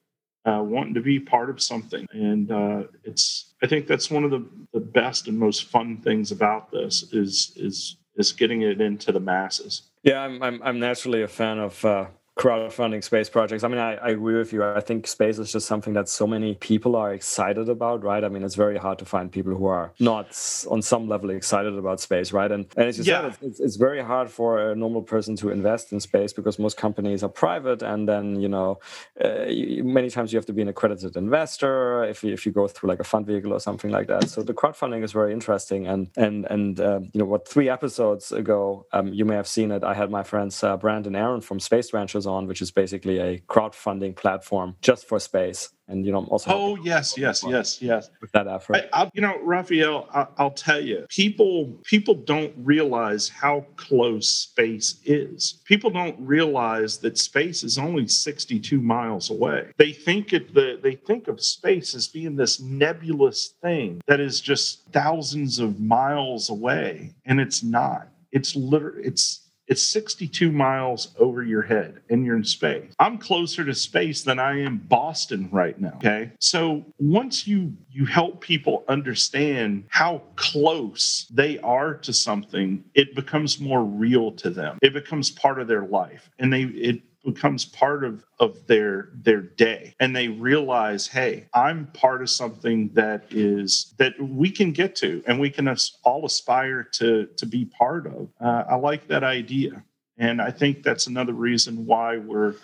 uh, 0.44 0.62
wanting 0.62 0.92
to 0.94 1.00
be 1.00 1.18
part 1.18 1.48
of 1.48 1.62
something, 1.62 2.06
and 2.12 2.50
uh, 2.50 2.82
it's 3.04 3.54
I 3.62 3.66
think 3.66 3.86
that's 3.86 4.10
one 4.10 4.24
of 4.24 4.30
the, 4.30 4.46
the 4.74 4.80
best 4.80 5.26
and 5.26 5.38
most 5.38 5.64
fun 5.64 5.98
things 5.98 6.30
about 6.30 6.70
this 6.70 7.04
is 7.12 7.52
is 7.56 7.96
is 8.16 8.32
getting 8.32 8.62
it 8.62 8.80
into 8.82 9.12
the 9.12 9.20
masses. 9.20 9.82
Yeah, 10.02 10.20
I'm 10.20 10.42
I'm, 10.42 10.62
I'm 10.62 10.78
naturally 10.78 11.22
a 11.22 11.28
fan 11.28 11.58
of 11.58 11.84
uh, 11.84 12.06
crowdfunding 12.36 13.02
space 13.04 13.30
projects. 13.30 13.62
I 13.62 13.68
mean, 13.68 13.78
I, 13.78 13.94
I, 13.94 14.08
agree 14.08 14.36
with 14.36 14.52
you. 14.52 14.64
I 14.64 14.80
think 14.80 15.06
space 15.06 15.38
is 15.38 15.52
just 15.52 15.68
something 15.68 15.92
that 15.92 16.08
so 16.08 16.26
many 16.26 16.56
people 16.56 16.96
are 16.96 17.14
excited 17.14 17.68
about, 17.68 18.02
right? 18.02 18.24
I 18.24 18.28
mean, 18.28 18.42
it's 18.42 18.56
very 18.56 18.76
hard 18.76 18.98
to 18.98 19.04
find 19.04 19.30
people 19.30 19.54
who 19.54 19.66
are 19.66 19.92
not 20.00 20.26
on 20.68 20.82
some 20.82 21.08
level 21.08 21.30
excited 21.30 21.78
about 21.78 22.00
space, 22.00 22.32
right? 22.32 22.50
And, 22.50 22.66
and 22.76 22.88
as 22.88 22.98
you 22.98 23.04
yeah. 23.04 23.30
said, 23.30 23.38
it's, 23.40 23.60
it's, 23.60 23.76
very 23.76 24.02
hard 24.02 24.30
for 24.30 24.70
a 24.70 24.74
normal 24.74 25.02
person 25.02 25.36
to 25.36 25.50
invest 25.50 25.92
in 25.92 26.00
space 26.00 26.32
because 26.32 26.58
most 26.58 26.76
companies 26.76 27.22
are 27.22 27.28
private, 27.28 27.82
and 27.82 28.08
then 28.08 28.40
you 28.40 28.48
know, 28.48 28.80
uh, 29.24 29.44
you, 29.44 29.84
many 29.84 30.10
times 30.10 30.32
you 30.32 30.36
have 30.36 30.46
to 30.46 30.52
be 30.52 30.62
an 30.62 30.68
accredited 30.68 31.16
investor 31.16 32.04
if 32.04 32.24
you, 32.24 32.32
if 32.32 32.46
you 32.46 32.52
go 32.52 32.66
through 32.66 32.88
like 32.88 33.00
a 33.00 33.04
fund 33.04 33.26
vehicle 33.26 33.52
or 33.52 33.60
something 33.60 33.90
like 33.90 34.08
that. 34.08 34.28
So 34.28 34.42
the 34.42 34.54
crowdfunding 34.54 35.04
is 35.04 35.12
very 35.12 35.32
interesting, 35.32 35.86
and 35.86 36.10
and 36.16 36.46
and 36.46 36.80
uh, 36.80 37.00
you 37.12 37.18
know 37.20 37.26
what? 37.26 37.46
Three 37.46 37.68
episodes 37.68 38.32
ago, 38.32 38.86
um, 38.92 39.12
you 39.12 39.24
may 39.24 39.36
have 39.36 39.48
seen 39.48 39.70
it. 39.70 39.84
I 39.84 39.94
had 39.94 40.10
my 40.10 40.24
friends 40.24 40.64
uh, 40.64 40.76
Brandon 40.76 41.14
Aaron 41.14 41.40
from 41.40 41.60
Space 41.60 41.92
Ranchers 41.92 42.23
on, 42.26 42.46
which 42.46 42.62
is 42.62 42.70
basically 42.70 43.18
a 43.18 43.38
crowdfunding 43.40 44.16
platform 44.16 44.76
just 44.80 45.06
for 45.08 45.18
space. 45.18 45.70
And 45.86 46.06
you 46.06 46.12
know, 46.12 46.24
also 46.24 46.50
oh 46.50 46.76
yes, 46.82 47.18
yes, 47.18 47.44
yes, 47.46 47.82
yes. 47.82 48.08
With 48.22 48.32
that 48.32 48.48
effort, 48.48 48.88
I, 48.94 49.10
you 49.12 49.20
know, 49.20 49.38
Raphael, 49.42 50.08
I, 50.14 50.26
I'll 50.38 50.50
tell 50.50 50.80
you, 50.80 51.04
people 51.10 51.78
people 51.84 52.14
don't 52.14 52.54
realize 52.56 53.28
how 53.28 53.66
close 53.76 54.26
space 54.30 54.98
is. 55.04 55.60
People 55.66 55.90
don't 55.90 56.16
realize 56.18 56.96
that 56.98 57.18
space 57.18 57.62
is 57.62 57.76
only 57.76 58.08
sixty-two 58.08 58.80
miles 58.80 59.28
away. 59.28 59.72
They 59.76 59.92
think 59.92 60.32
it 60.32 60.54
the 60.54 60.80
they 60.82 60.94
think 60.94 61.28
of 61.28 61.44
space 61.44 61.94
as 61.94 62.08
being 62.08 62.36
this 62.36 62.60
nebulous 62.60 63.48
thing 63.60 64.00
that 64.06 64.20
is 64.20 64.40
just 64.40 64.90
thousands 64.90 65.58
of 65.58 65.80
miles 65.80 66.48
away, 66.48 67.12
and 67.26 67.38
it's 67.38 67.62
not. 67.62 68.08
It's 68.32 68.56
literally 68.56 69.02
it's 69.04 69.43
it's 69.66 69.88
62 69.88 70.52
miles 70.52 71.14
over 71.18 71.42
your 71.42 71.62
head 71.62 72.00
and 72.10 72.24
you're 72.24 72.36
in 72.36 72.44
space. 72.44 72.92
I'm 72.98 73.18
closer 73.18 73.64
to 73.64 73.74
space 73.74 74.22
than 74.22 74.38
I 74.38 74.60
am 74.60 74.78
Boston 74.78 75.48
right 75.50 75.78
now. 75.80 75.94
Okay. 75.96 76.32
So 76.40 76.84
once 76.98 77.46
you 77.46 77.74
you 77.90 78.04
help 78.04 78.40
people 78.40 78.84
understand 78.88 79.84
how 79.88 80.22
close 80.36 81.26
they 81.32 81.58
are 81.60 81.94
to 81.94 82.12
something, 82.12 82.84
it 82.94 83.14
becomes 83.14 83.60
more 83.60 83.84
real 83.84 84.32
to 84.32 84.50
them. 84.50 84.78
It 84.82 84.92
becomes 84.92 85.30
part 85.30 85.60
of 85.60 85.68
their 85.68 85.86
life. 85.86 86.30
And 86.38 86.52
they 86.52 86.62
it 86.62 87.02
becomes 87.24 87.64
part 87.64 88.04
of 88.04 88.24
of 88.38 88.66
their 88.66 89.10
their 89.14 89.40
day. 89.40 89.94
And 90.00 90.14
they 90.14 90.28
realize 90.28 91.06
hey 91.06 91.48
i'm 91.54 91.86
part 91.88 92.22
of 92.22 92.30
something 92.30 92.90
that 92.94 93.24
is 93.30 93.94
that 93.98 94.14
we 94.20 94.50
can 94.50 94.72
get 94.72 94.94
to 94.96 95.22
and 95.26 95.40
we 95.40 95.50
can 95.50 95.74
all 96.02 96.26
aspire 96.26 96.82
to 96.92 97.26
to 97.36 97.46
be 97.46 97.64
part 97.64 98.06
of. 98.06 98.28
Uh, 98.40 98.64
i 98.68 98.74
like 98.74 99.08
that 99.08 99.24
idea. 99.24 99.82
And 100.18 100.40
i 100.40 100.50
think 100.50 100.82
that's 100.82 101.06
another 101.06 101.32
reason 101.32 101.86
why 101.86 102.18
we're 102.18 102.54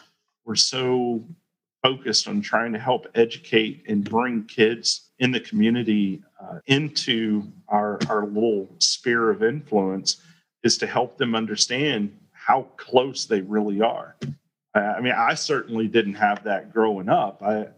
we're 0.44 0.56
so 0.56 1.24
focused 1.82 2.28
on 2.28 2.40
trying 2.42 2.72
to 2.72 2.78
help 2.78 3.06
educate 3.14 3.84
and 3.88 4.08
bring 4.08 4.44
kids 4.44 5.10
in 5.18 5.30
the 5.30 5.40
community 5.40 6.22
uh, 6.42 6.58
into 6.66 7.42
our 7.68 7.98
our 8.08 8.26
little 8.26 8.68
sphere 8.78 9.30
of 9.30 9.42
influence 9.42 10.22
is 10.62 10.76
to 10.78 10.86
help 10.86 11.16
them 11.16 11.34
understand 11.34 12.14
how 12.32 12.62
close 12.76 13.26
they 13.26 13.40
really 13.40 13.80
are. 13.80 14.16
I 14.74 15.00
mean, 15.00 15.14
I 15.16 15.34
certainly 15.34 15.88
didn't 15.88 16.14
have 16.14 16.44
that 16.44 16.72
growing 16.72 17.08
up. 17.08 17.42
I 17.42 17.68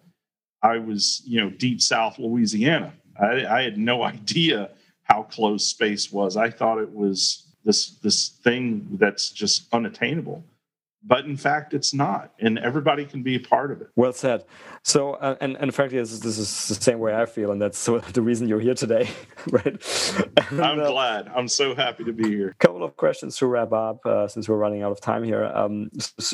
I 0.63 0.79
was, 0.79 1.23
you 1.25 1.41
know, 1.41 1.51
deep 1.51 1.81
South 1.81 2.19
Louisiana. 2.19 2.93
I, 3.21 3.47
I 3.47 3.63
had 3.63 3.79
no 3.79 4.03
idea 4.15 4.71
how 5.05 5.25
close 5.25 5.67
space 5.67 6.13
was. 6.13 6.37
I 6.37 6.51
thought 6.51 6.79
it 6.79 6.93
was 6.93 7.47
this 7.65 7.99
this 7.99 8.29
thing 8.29 8.89
that's 8.93 9.31
just 9.31 9.73
unattainable 9.73 10.45
but 11.05 11.25
in 11.25 11.37
fact 11.37 11.75
it's 11.75 11.93
not 11.93 12.33
and 12.39 12.59
everybody 12.59 13.05
can 13.05 13.23
be 13.23 13.37
a 13.37 13.41
part 13.41 13.71
of 13.71 13.81
it. 13.81 13.89
Well 13.97 14.13
said. 14.13 14.45
So 14.83 15.15
uh, 15.15 15.37
and 15.41 15.57
and 15.57 15.75
frankly 15.75 15.99
this 15.99 16.13
is, 16.13 16.21
this 16.21 16.39
is 16.39 16.69
the 16.69 16.83
same 16.83 16.99
way 16.99 17.15
i 17.15 17.27
feel 17.27 17.53
and 17.53 17.61
that's 17.61 17.85
the 18.13 18.23
reason 18.23 18.49
you're 18.49 18.61
here 18.61 18.75
today 18.75 19.09
right? 19.51 19.67
And, 20.51 20.61
i'm 20.61 20.81
uh, 20.81 20.91
glad. 20.91 21.29
I'm 21.35 21.49
so 21.49 21.75
happy 21.75 22.05
to 22.05 22.13
be 22.13 22.29
here. 22.29 22.49
A 22.49 22.55
couple 22.55 22.83
of 22.83 22.97
questions 22.97 23.37
to 23.39 23.47
wrap 23.47 23.73
up 23.73 24.05
uh, 24.07 24.29
since 24.29 24.49
we're 24.49 24.57
running 24.57 24.83
out 24.83 24.93
of 24.93 25.01
time 25.01 25.25
here. 25.25 25.45
Um, 25.45 25.91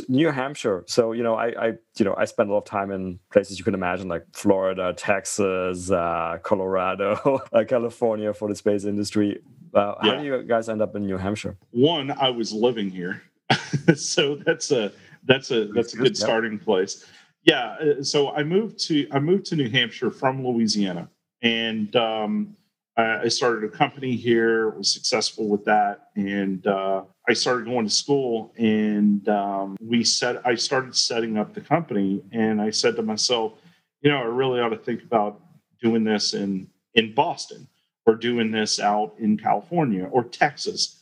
new 0.09 0.31
hampshire. 0.31 0.85
So 0.87 1.12
you 1.12 1.23
know 1.23 1.35
I, 1.35 1.69
I 1.69 1.73
you 1.99 2.05
know 2.05 2.14
i 2.16 2.25
spend 2.25 2.51
a 2.51 2.53
lot 2.53 2.59
of 2.59 2.64
time 2.64 2.91
in 2.91 3.19
places 3.33 3.59
you 3.59 3.64
can 3.64 3.75
imagine 3.75 4.09
like 4.09 4.25
florida 4.33 4.95
texas 4.97 5.91
uh, 5.91 6.39
colorado 6.43 7.43
uh, 7.53 7.64
california 7.64 8.33
for 8.33 8.49
the 8.49 8.55
space 8.55 8.85
industry. 8.85 9.41
Uh, 9.75 9.95
yeah. 10.03 10.11
how 10.11 10.19
do 10.19 10.25
you 10.25 10.43
guys 10.45 10.71
end 10.71 10.81
up 10.81 10.97
in 10.97 11.05
new 11.05 11.19
hampshire? 11.19 11.57
One 11.73 12.11
i 12.11 12.31
was 12.31 12.53
living 12.53 12.91
here 12.91 13.23
so 13.96 14.36
that's 14.36 14.70
a 14.70 14.92
that's 15.24 15.51
a 15.51 15.66
that's 15.66 15.94
a 15.94 15.96
good 15.96 16.16
starting 16.16 16.59
place. 16.59 17.05
Yeah. 17.44 17.76
Uh, 17.80 18.03
so 18.03 18.30
I 18.30 18.42
moved 18.42 18.78
to 18.86 19.07
I 19.11 19.18
moved 19.18 19.46
to 19.46 19.57
New 19.57 19.70
Hampshire 19.70 20.11
from 20.11 20.44
Louisiana, 20.46 21.09
and 21.42 21.94
um, 21.96 22.57
I 22.96 23.28
started 23.28 23.62
a 23.62 23.68
company 23.68 24.16
here. 24.16 24.70
Was 24.70 24.92
successful 24.92 25.49
with 25.49 25.64
that, 25.66 26.09
and 26.16 26.66
uh, 26.66 27.05
I 27.28 27.32
started 27.32 27.66
going 27.66 27.86
to 27.86 27.92
school. 27.92 28.53
And 28.59 29.28
um, 29.28 29.76
we 29.80 30.03
set 30.03 30.44
I 30.44 30.57
started 30.57 30.96
setting 30.96 31.38
up 31.38 31.55
the 31.55 31.61
company, 31.61 32.22
and 32.32 32.61
I 32.61 32.70
said 32.70 32.96
to 32.96 33.03
myself, 33.03 33.53
you 34.01 34.11
know, 34.11 34.18
I 34.18 34.24
really 34.24 34.61
ought 34.61 34.70
to 34.70 34.76
think 34.76 35.05
about 35.05 35.40
doing 35.80 36.03
this 36.03 36.34
in 36.34 36.68
in 36.94 37.14
Boston 37.14 37.68
or 38.05 38.16
doing 38.16 38.51
this 38.51 38.80
out 38.80 39.14
in 39.18 39.38
California 39.38 40.09
or 40.11 40.24
Texas 40.24 40.97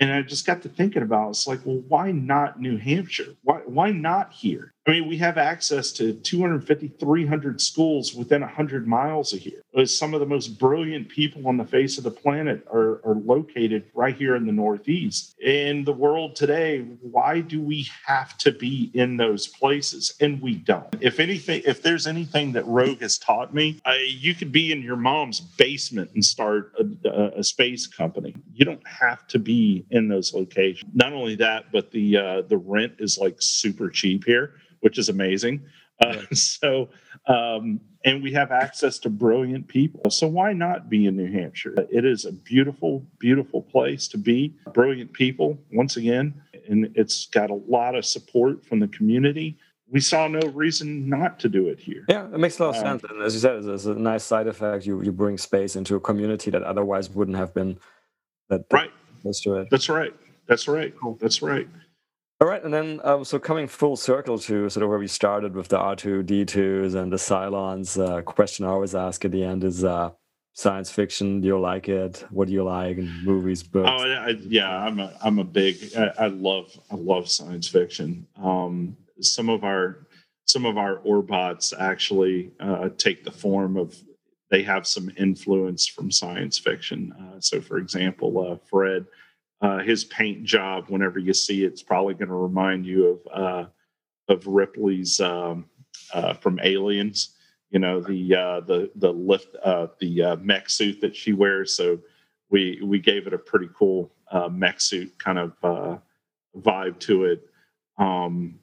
and 0.00 0.12
I 0.12 0.22
just 0.22 0.46
got 0.46 0.62
to 0.62 0.68
thinking 0.68 1.02
about 1.02 1.28
it. 1.28 1.30
it's 1.30 1.46
like, 1.46 1.60
well, 1.64 1.82
why 1.88 2.10
not 2.12 2.60
New 2.60 2.78
Hampshire? 2.78 3.34
Why 3.44 3.60
why 3.66 3.90
not 3.92 4.32
here? 4.32 4.74
I 4.86 4.92
mean, 4.92 5.08
we 5.08 5.18
have 5.18 5.36
access 5.36 5.92
to 5.92 6.14
250, 6.14 6.88
300 6.98 7.60
schools 7.60 8.14
within 8.14 8.40
100 8.40 8.88
miles 8.88 9.34
of 9.34 9.40
here. 9.40 9.62
Some 9.84 10.14
of 10.14 10.20
the 10.20 10.26
most 10.26 10.58
brilliant 10.58 11.10
people 11.10 11.46
on 11.46 11.58
the 11.58 11.66
face 11.66 11.98
of 11.98 12.04
the 12.04 12.10
planet 12.10 12.66
are, 12.72 13.00
are 13.04 13.14
located 13.14 13.84
right 13.94 14.16
here 14.16 14.36
in 14.36 14.46
the 14.46 14.52
Northeast. 14.52 15.38
In 15.38 15.84
the 15.84 15.92
world 15.92 16.34
today, 16.34 16.80
why 17.02 17.40
do 17.40 17.60
we 17.60 17.88
have 18.06 18.38
to 18.38 18.52
be 18.52 18.90
in 18.94 19.18
those 19.18 19.46
places? 19.46 20.14
And 20.18 20.40
we 20.40 20.54
don't. 20.54 20.96
If 21.00 21.20
anything, 21.20 21.60
if 21.66 21.82
there's 21.82 22.06
anything 22.06 22.52
that 22.52 22.66
Rogue 22.66 23.02
has 23.02 23.18
taught 23.18 23.52
me, 23.52 23.80
you 24.06 24.34
could 24.34 24.50
be 24.50 24.72
in 24.72 24.80
your 24.80 24.96
mom's 24.96 25.40
basement 25.40 26.10
and 26.14 26.24
start 26.24 26.72
a, 26.78 27.08
a, 27.08 27.38
a, 27.40 27.44
space 27.44 27.86
company. 27.86 28.34
You 28.54 28.64
don't 28.64 28.86
have 28.86 29.26
to 29.28 29.38
be 29.38 29.84
in 29.90 30.08
those 30.08 30.32
locations. 30.32 30.90
Not 30.94 31.12
only 31.12 31.36
that, 31.36 31.66
but 31.70 31.90
the 31.90 32.16
uh, 32.16 32.42
the 32.42 32.56
rent 32.56 32.94
is 32.98 33.18
like 33.18 33.36
super 33.40 33.90
cheap 33.90 34.24
here 34.24 34.54
which 34.80 34.98
is 34.98 35.08
amazing. 35.08 35.62
Uh, 36.00 36.22
so, 36.32 36.88
um, 37.26 37.80
and 38.04 38.22
we 38.22 38.32
have 38.32 38.50
access 38.50 38.98
to 38.98 39.10
brilliant 39.10 39.68
people. 39.68 40.10
So, 40.10 40.26
why 40.26 40.52
not 40.52 40.88
be 40.88 41.06
in 41.06 41.16
New 41.16 41.30
Hampshire? 41.30 41.74
It 41.90 42.04
is 42.04 42.24
a 42.24 42.32
beautiful, 42.32 43.04
beautiful 43.18 43.62
place 43.62 44.08
to 44.08 44.18
be. 44.18 44.54
Brilliant 44.72 45.12
people, 45.12 45.58
once 45.72 45.96
again, 45.96 46.40
and 46.68 46.90
it's 46.94 47.26
got 47.26 47.50
a 47.50 47.60
lot 47.68 47.94
of 47.94 48.04
support 48.04 48.64
from 48.64 48.80
the 48.80 48.88
community. 48.88 49.58
We 49.92 50.00
saw 50.00 50.28
no 50.28 50.40
reason 50.50 51.08
not 51.08 51.40
to 51.40 51.48
do 51.48 51.66
it 51.66 51.80
here. 51.80 52.04
Yeah, 52.08 52.26
it 52.26 52.38
makes 52.38 52.60
a 52.60 52.64
lot 52.64 52.76
of 52.76 52.84
um, 52.86 53.00
sense. 53.00 53.10
And 53.10 53.22
as 53.22 53.34
you 53.34 53.40
said, 53.40 53.64
it's 53.64 53.86
a 53.86 53.94
nice 53.94 54.22
side 54.24 54.46
effect. 54.46 54.86
You 54.86 55.02
you 55.02 55.12
bring 55.12 55.36
space 55.36 55.76
into 55.76 55.96
a 55.96 56.00
community 56.00 56.50
that 56.50 56.62
otherwise 56.62 57.10
wouldn't 57.10 57.36
have 57.36 57.52
been. 57.52 57.78
That, 58.48 58.64
right. 58.72 58.90
Let's 59.24 59.40
do 59.40 59.56
it. 59.56 59.68
That's 59.70 59.88
right. 59.88 60.14
That's 60.46 60.66
right. 60.66 60.94
Cool. 61.00 61.18
That's 61.20 61.42
right. 61.42 61.68
All 62.42 62.48
right, 62.48 62.64
and 62.64 62.72
then 62.72 63.00
um, 63.04 63.22
so 63.22 63.38
coming 63.38 63.66
full 63.66 63.96
circle 63.96 64.38
to 64.38 64.70
sort 64.70 64.82
of 64.82 64.88
where 64.88 64.98
we 64.98 65.06
started 65.06 65.54
with 65.54 65.68
the 65.68 65.76
R2D2s 65.76 66.94
and 66.94 67.12
the 67.12 67.18
Cylons, 67.18 68.02
uh, 68.02 68.22
question 68.22 68.64
I 68.64 68.68
always 68.68 68.94
ask 68.94 69.22
at 69.26 69.30
the 69.30 69.44
end 69.44 69.62
is 69.62 69.84
uh, 69.84 70.12
science 70.54 70.90
fiction. 70.90 71.42
Do 71.42 71.48
you 71.48 71.60
like 71.60 71.90
it? 71.90 72.24
What 72.30 72.48
do 72.48 72.54
you 72.54 72.64
like 72.64 72.96
in 72.96 73.24
movies, 73.24 73.62
books? 73.62 73.90
Oh, 73.92 74.10
I, 74.10 74.30
yeah, 74.48 74.70
I'm 74.70 75.00
a 75.00 75.12
I'm 75.22 75.38
a 75.38 75.44
big. 75.44 75.76
I, 75.94 76.12
I 76.18 76.26
love 76.28 76.70
I 76.90 76.94
love 76.94 77.28
science 77.28 77.68
fiction. 77.68 78.26
Um, 78.42 78.96
some 79.20 79.50
of 79.50 79.62
our 79.62 80.06
some 80.46 80.64
of 80.64 80.78
our 80.78 80.96
Orbots 81.00 81.74
actually 81.78 82.52
uh, 82.58 82.88
take 82.96 83.22
the 83.22 83.30
form 83.30 83.76
of 83.76 83.94
they 84.50 84.62
have 84.62 84.86
some 84.86 85.10
influence 85.18 85.86
from 85.86 86.10
science 86.10 86.58
fiction. 86.58 87.12
Uh, 87.12 87.38
so, 87.38 87.60
for 87.60 87.76
example, 87.76 88.50
uh, 88.50 88.56
Fred 88.70 89.04
uh, 89.60 89.78
his 89.78 90.04
paint 90.04 90.44
job, 90.44 90.86
whenever 90.88 91.18
you 91.18 91.34
see 91.34 91.64
it, 91.64 91.68
it's 91.68 91.82
probably 91.82 92.14
going 92.14 92.28
to 92.28 92.34
remind 92.34 92.86
you 92.86 93.06
of 93.06 93.20
uh, 93.32 93.66
of 94.28 94.46
Ripley's 94.46 95.20
um, 95.20 95.66
uh, 96.14 96.34
from 96.34 96.60
Aliens. 96.62 97.36
You 97.70 97.78
know 97.78 98.00
the 98.00 98.34
uh, 98.34 98.60
the 98.60 98.90
the 98.96 99.12
lift 99.12 99.54
uh, 99.62 99.88
the 100.00 100.36
mech 100.42 100.70
suit 100.70 101.00
that 101.02 101.14
she 101.14 101.32
wears. 101.32 101.74
So 101.74 102.00
we 102.50 102.80
we 102.82 102.98
gave 102.98 103.26
it 103.26 103.34
a 103.34 103.38
pretty 103.38 103.68
cool 103.76 104.10
mech 104.50 104.80
suit 104.80 105.18
kind 105.18 105.38
of 105.38 106.02
vibe 106.56 106.98
to 107.00 107.24
it. 107.24 107.46
Um, 107.98 108.58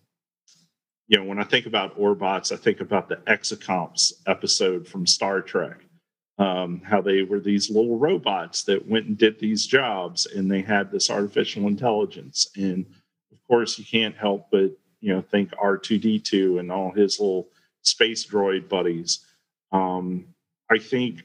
you 1.08 1.18
know, 1.18 1.24
when 1.24 1.39
I 1.39 1.43
think 1.43 1.68
about 1.68 1.98
Orbots, 1.98 2.52
I 2.52 2.58
think 2.58 2.82
about 2.82 3.08
the 3.08 3.18
Exocomps 3.28 4.14
episode 4.26 4.86
from 4.86 5.08
Star 5.08 5.41
Trek 5.41 5.87
um, 6.38 6.82
how 6.86 7.02
they 7.02 7.24
were 7.24 7.40
these 7.40 7.70
little 7.70 7.98
robots 7.98 8.64
that 8.64 8.88
went 8.88 9.08
and 9.08 9.18
did 9.18 9.40
these 9.40 9.66
jobs 9.66 10.26
and 10.26 10.50
they 10.50 10.62
had 10.62 10.92
this 10.92 11.10
artificial 11.10 11.68
intelligence. 11.68 12.48
And 12.56 12.86
of 13.32 13.38
course 13.48 13.80
you 13.80 13.86
can't 13.86 14.16
help 14.16 14.48
but 14.52 14.72
you 15.00 15.14
know 15.14 15.22
think 15.22 15.52
r2d2 15.52 16.60
and 16.60 16.72
all 16.72 16.92
his 16.92 17.20
little 17.20 17.48
space 17.82 18.26
droid 18.26 18.70
buddies. 18.70 19.26
Um, 19.72 20.28
i 20.70 20.78
think 20.78 21.24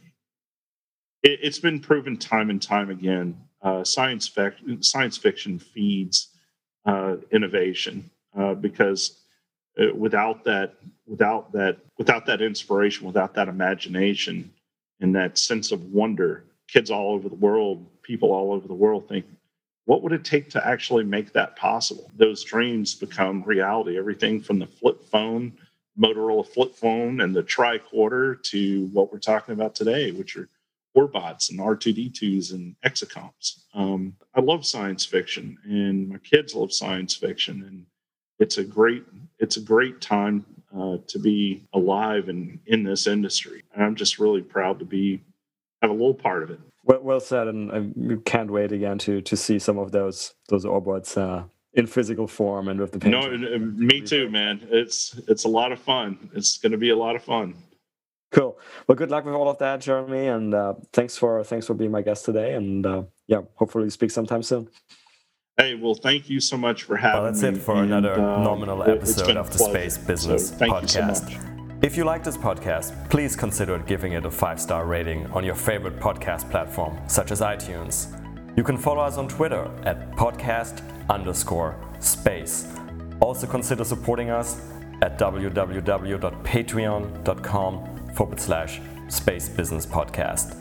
it, 1.23 1.45
has 1.45 1.59
been 1.59 1.81
proven 1.81 2.17
time 2.17 2.51
and 2.51 2.61
time 2.61 2.91
again 2.91 3.37
uh, 3.63 3.85
science, 3.85 4.29
fic- 4.29 4.85
science 4.85 5.17
fiction 5.17 5.59
feeds 5.59 6.29
uh, 6.85 7.17
innovation 7.31 8.11
uh, 8.37 8.55
because 8.55 9.21
uh, 9.81 9.95
without 9.95 10.45
that 10.45 10.75
without 11.07 11.53
that 11.53 11.79
without 11.97 12.27
that 12.27 12.43
inspiration 12.43 13.07
without 13.07 13.35
that 13.35 13.49
imagination 13.49 14.53
and 15.03 15.15
that 15.15 15.39
sense 15.39 15.73
of 15.73 15.85
wonder. 15.93 16.45
Kids 16.69 16.91
all 16.91 17.13
over 17.13 17.29
the 17.29 17.35
world, 17.35 17.87
people 18.03 18.33
all 18.33 18.53
over 18.53 18.67
the 18.67 18.75
world 18.75 19.09
think, 19.09 19.27
what 19.85 20.03
would 20.03 20.13
it 20.13 20.25
take 20.25 20.49
to 20.51 20.67
actually 20.67 21.05
make 21.05 21.33
that 21.33 21.57
possible? 21.57 22.11
Those 22.17 22.45
dreams 22.45 22.95
become 22.95 23.43
reality. 23.43 23.99
Everything 23.99 24.41
from 24.41 24.59
the 24.59 24.67
flip 24.67 25.05
phone, 25.05 25.53
Motorola 26.01 26.47
flip 26.47 26.75
phone, 26.75 27.21
and 27.21 27.35
the 27.35 27.43
tricorder 27.43 28.43
to 28.45 28.87
what 28.93 29.13
we're 29.13 29.19
talking 29.19 29.55
about 29.55 29.75
today, 29.75 30.13
which 30.13 30.37
are 30.37 30.49
Orbots 30.97 31.51
and 31.51 31.59
R2D2s 31.59 32.53
and 32.53 32.77
exocomps. 32.85 33.63
Um, 33.75 34.15
I 34.35 34.41
love 34.41 34.67
science 34.67 35.05
fiction, 35.07 35.59
and 35.65 36.09
my 36.09 36.19
kids 36.19 36.55
love 36.55 36.73
science 36.73 37.15
fiction, 37.15 37.65
and 37.65 37.87
it's 38.39 38.59
a 38.59 38.65
great 38.65 39.05
it's 39.39 39.57
a 39.57 39.61
great 39.61 40.01
time 40.01 40.45
uh, 40.77 40.99
to 41.07 41.19
be 41.19 41.65
alive 41.73 42.29
and 42.29 42.59
in 42.67 42.83
this 42.83 43.07
industry. 43.07 43.63
And 43.75 43.85
I'm 43.85 43.95
just 43.95 44.19
really 44.19 44.43
proud 44.43 44.79
to 44.79 44.85
be 44.85 45.23
have 45.81 45.91
a 45.91 45.95
little 45.95 46.15
part 46.15 46.43
of 46.43 46.51
it. 46.51 46.61
Well, 46.85 47.01
well 47.03 47.21
said, 47.21 47.49
and 47.49 47.73
I 47.73 48.17
can't 48.25 48.51
wait 48.51 48.73
again 48.73 48.99
to 48.99 49.21
to 49.21 49.37
see 49.37 49.59
some 49.59 49.79
of 49.79 49.93
those 49.93 50.35
those 50.49 50.65
Orbots 50.65 51.17
uh, 51.17 51.45
in 51.75 51.87
physical 51.87 52.27
form 52.27 52.69
and 52.69 52.81
with 52.81 52.93
the 52.93 52.99
paint. 52.99 53.13
No, 53.13 53.59
me 53.59 54.01
too, 54.01 54.31
man. 54.31 54.67
It's 54.71 55.19
it's 55.29 55.45
a 55.45 55.49
lot 55.49 55.73
of 55.73 55.81
fun. 55.81 56.31
It's 56.35 56.59
going 56.59 56.73
to 56.73 56.79
be 56.79 56.91
a 56.91 56.97
lot 56.97 57.17
of 57.17 57.23
fun. 57.23 57.55
Cool. 58.33 58.59
Well, 58.87 58.97
good 58.97 59.11
luck 59.11 59.27
with 59.27 59.35
all 59.35 59.51
of 59.51 59.59
that, 59.59 59.83
Jeremy, 59.83 60.27
and 60.27 60.55
uh, 60.55 60.75
thanks 60.93 61.17
for 61.17 61.45
thanks 61.45 61.67
for 61.67 61.75
being 61.75 61.91
my 61.91 62.03
guest 62.03 62.25
today. 62.25 62.55
And 62.55 62.85
uh, 62.87 63.03
yeah, 63.27 63.43
hopefully 63.57 63.91
speak 63.91 64.11
sometime 64.11 64.43
soon. 64.43 64.69
Hey, 65.59 65.75
well, 65.75 65.95
thank 65.95 66.31
you 66.31 66.41
so 66.41 66.57
much 66.57 66.85
for 66.85 66.97
having 66.97 67.21
me. 67.21 67.25
Well, 67.25 67.33
that's 67.33 67.43
it 67.43 67.59
for 67.59 67.77
and, 67.77 67.93
another 67.93 68.15
uh, 68.15 68.43
nominal 68.43 68.83
episode 68.85 69.37
of 69.37 69.53
the. 69.53 69.59
Space 69.59 69.99
Business 69.99 70.49
So 70.49 70.55
thank 70.55 70.73
Podcast. 70.73 71.29
You 71.31 71.37
so 71.37 71.43
much. 71.43 71.59
If 71.83 71.95
you 71.97 72.05
like 72.05 72.25
this 72.25 72.39
podcast, 72.39 73.11
please 73.11 73.37
consider 73.37 73.79
giving 73.81 74.13
it 74.13 74.25
a 74.25 74.31
five 74.31 74.59
star 74.59 74.87
rating 74.87 75.27
on 75.27 75.45
your 75.45 75.55
favorite 75.55 76.01
podcast 76.01 76.51
platform, 76.51 76.97
such 77.07 77.33
as 77.33 77.43
iTunes. 77.43 78.07
You 78.57 78.65
can 78.65 78.79
follow 78.79 79.03
us 79.03 79.19
on 79.19 79.29
Twitter 79.29 79.71
at 79.85 80.11
podcast 80.13 80.81
underscore 81.11 81.77
space. 82.01 82.67
Also 83.21 83.47
consider 83.47 83.85
supporting 83.85 84.31
us 84.31 84.59
at 85.03 85.19
www.patreon.com 85.19 88.07
forward 88.15 88.41
slash 88.41 88.81
space 89.09 89.51
business 89.51 89.85
podcast. 89.85 90.57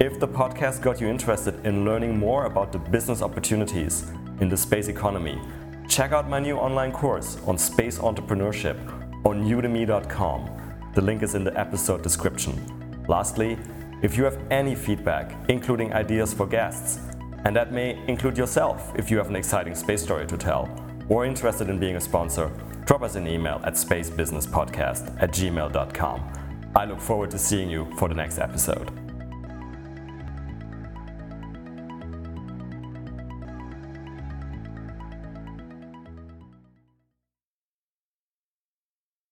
If 0.00 0.18
the 0.18 0.28
podcast 0.28 0.80
got 0.80 1.02
you 1.02 1.08
interested 1.08 1.66
in 1.66 1.84
learning 1.84 2.18
more 2.18 2.46
about 2.46 2.72
the 2.72 2.78
business 2.78 3.20
opportunities 3.20 4.10
in 4.40 4.48
the 4.48 4.56
space 4.56 4.88
economy, 4.88 5.40
check 5.88 6.12
out 6.12 6.28
my 6.28 6.38
new 6.38 6.56
online 6.56 6.92
course 6.92 7.38
on 7.46 7.58
space 7.58 7.98
entrepreneurship 7.98 8.76
on 9.24 9.44
udemy.com. 9.44 10.50
The 10.94 11.00
link 11.00 11.22
is 11.22 11.34
in 11.34 11.44
the 11.44 11.58
episode 11.58 12.02
description. 12.02 13.04
Lastly, 13.08 13.58
if 14.02 14.16
you 14.16 14.24
have 14.24 14.38
any 14.50 14.74
feedback, 14.74 15.34
including 15.48 15.92
ideas 15.92 16.32
for 16.32 16.46
guests, 16.46 16.98
and 17.44 17.54
that 17.56 17.72
may 17.72 17.98
include 18.08 18.36
yourself 18.36 18.92
if 18.96 19.10
you 19.10 19.18
have 19.18 19.28
an 19.28 19.36
exciting 19.36 19.74
space 19.74 20.02
story 20.02 20.26
to 20.26 20.36
tell, 20.36 20.68
or 21.08 21.24
interested 21.24 21.68
in 21.68 21.78
being 21.78 21.96
a 21.96 22.00
sponsor, 22.00 22.50
drop 22.84 23.02
us 23.02 23.14
an 23.14 23.26
email 23.26 23.60
at 23.64 23.74
spacebusinesspodcast 23.74 25.22
at 25.22 25.30
gmail.com. 25.30 26.32
I 26.74 26.84
look 26.84 27.00
forward 27.00 27.30
to 27.32 27.38
seeing 27.38 27.68
you 27.68 27.92
for 27.98 28.08
the 28.08 28.14
next 28.14 28.38
episode. 28.38 29.01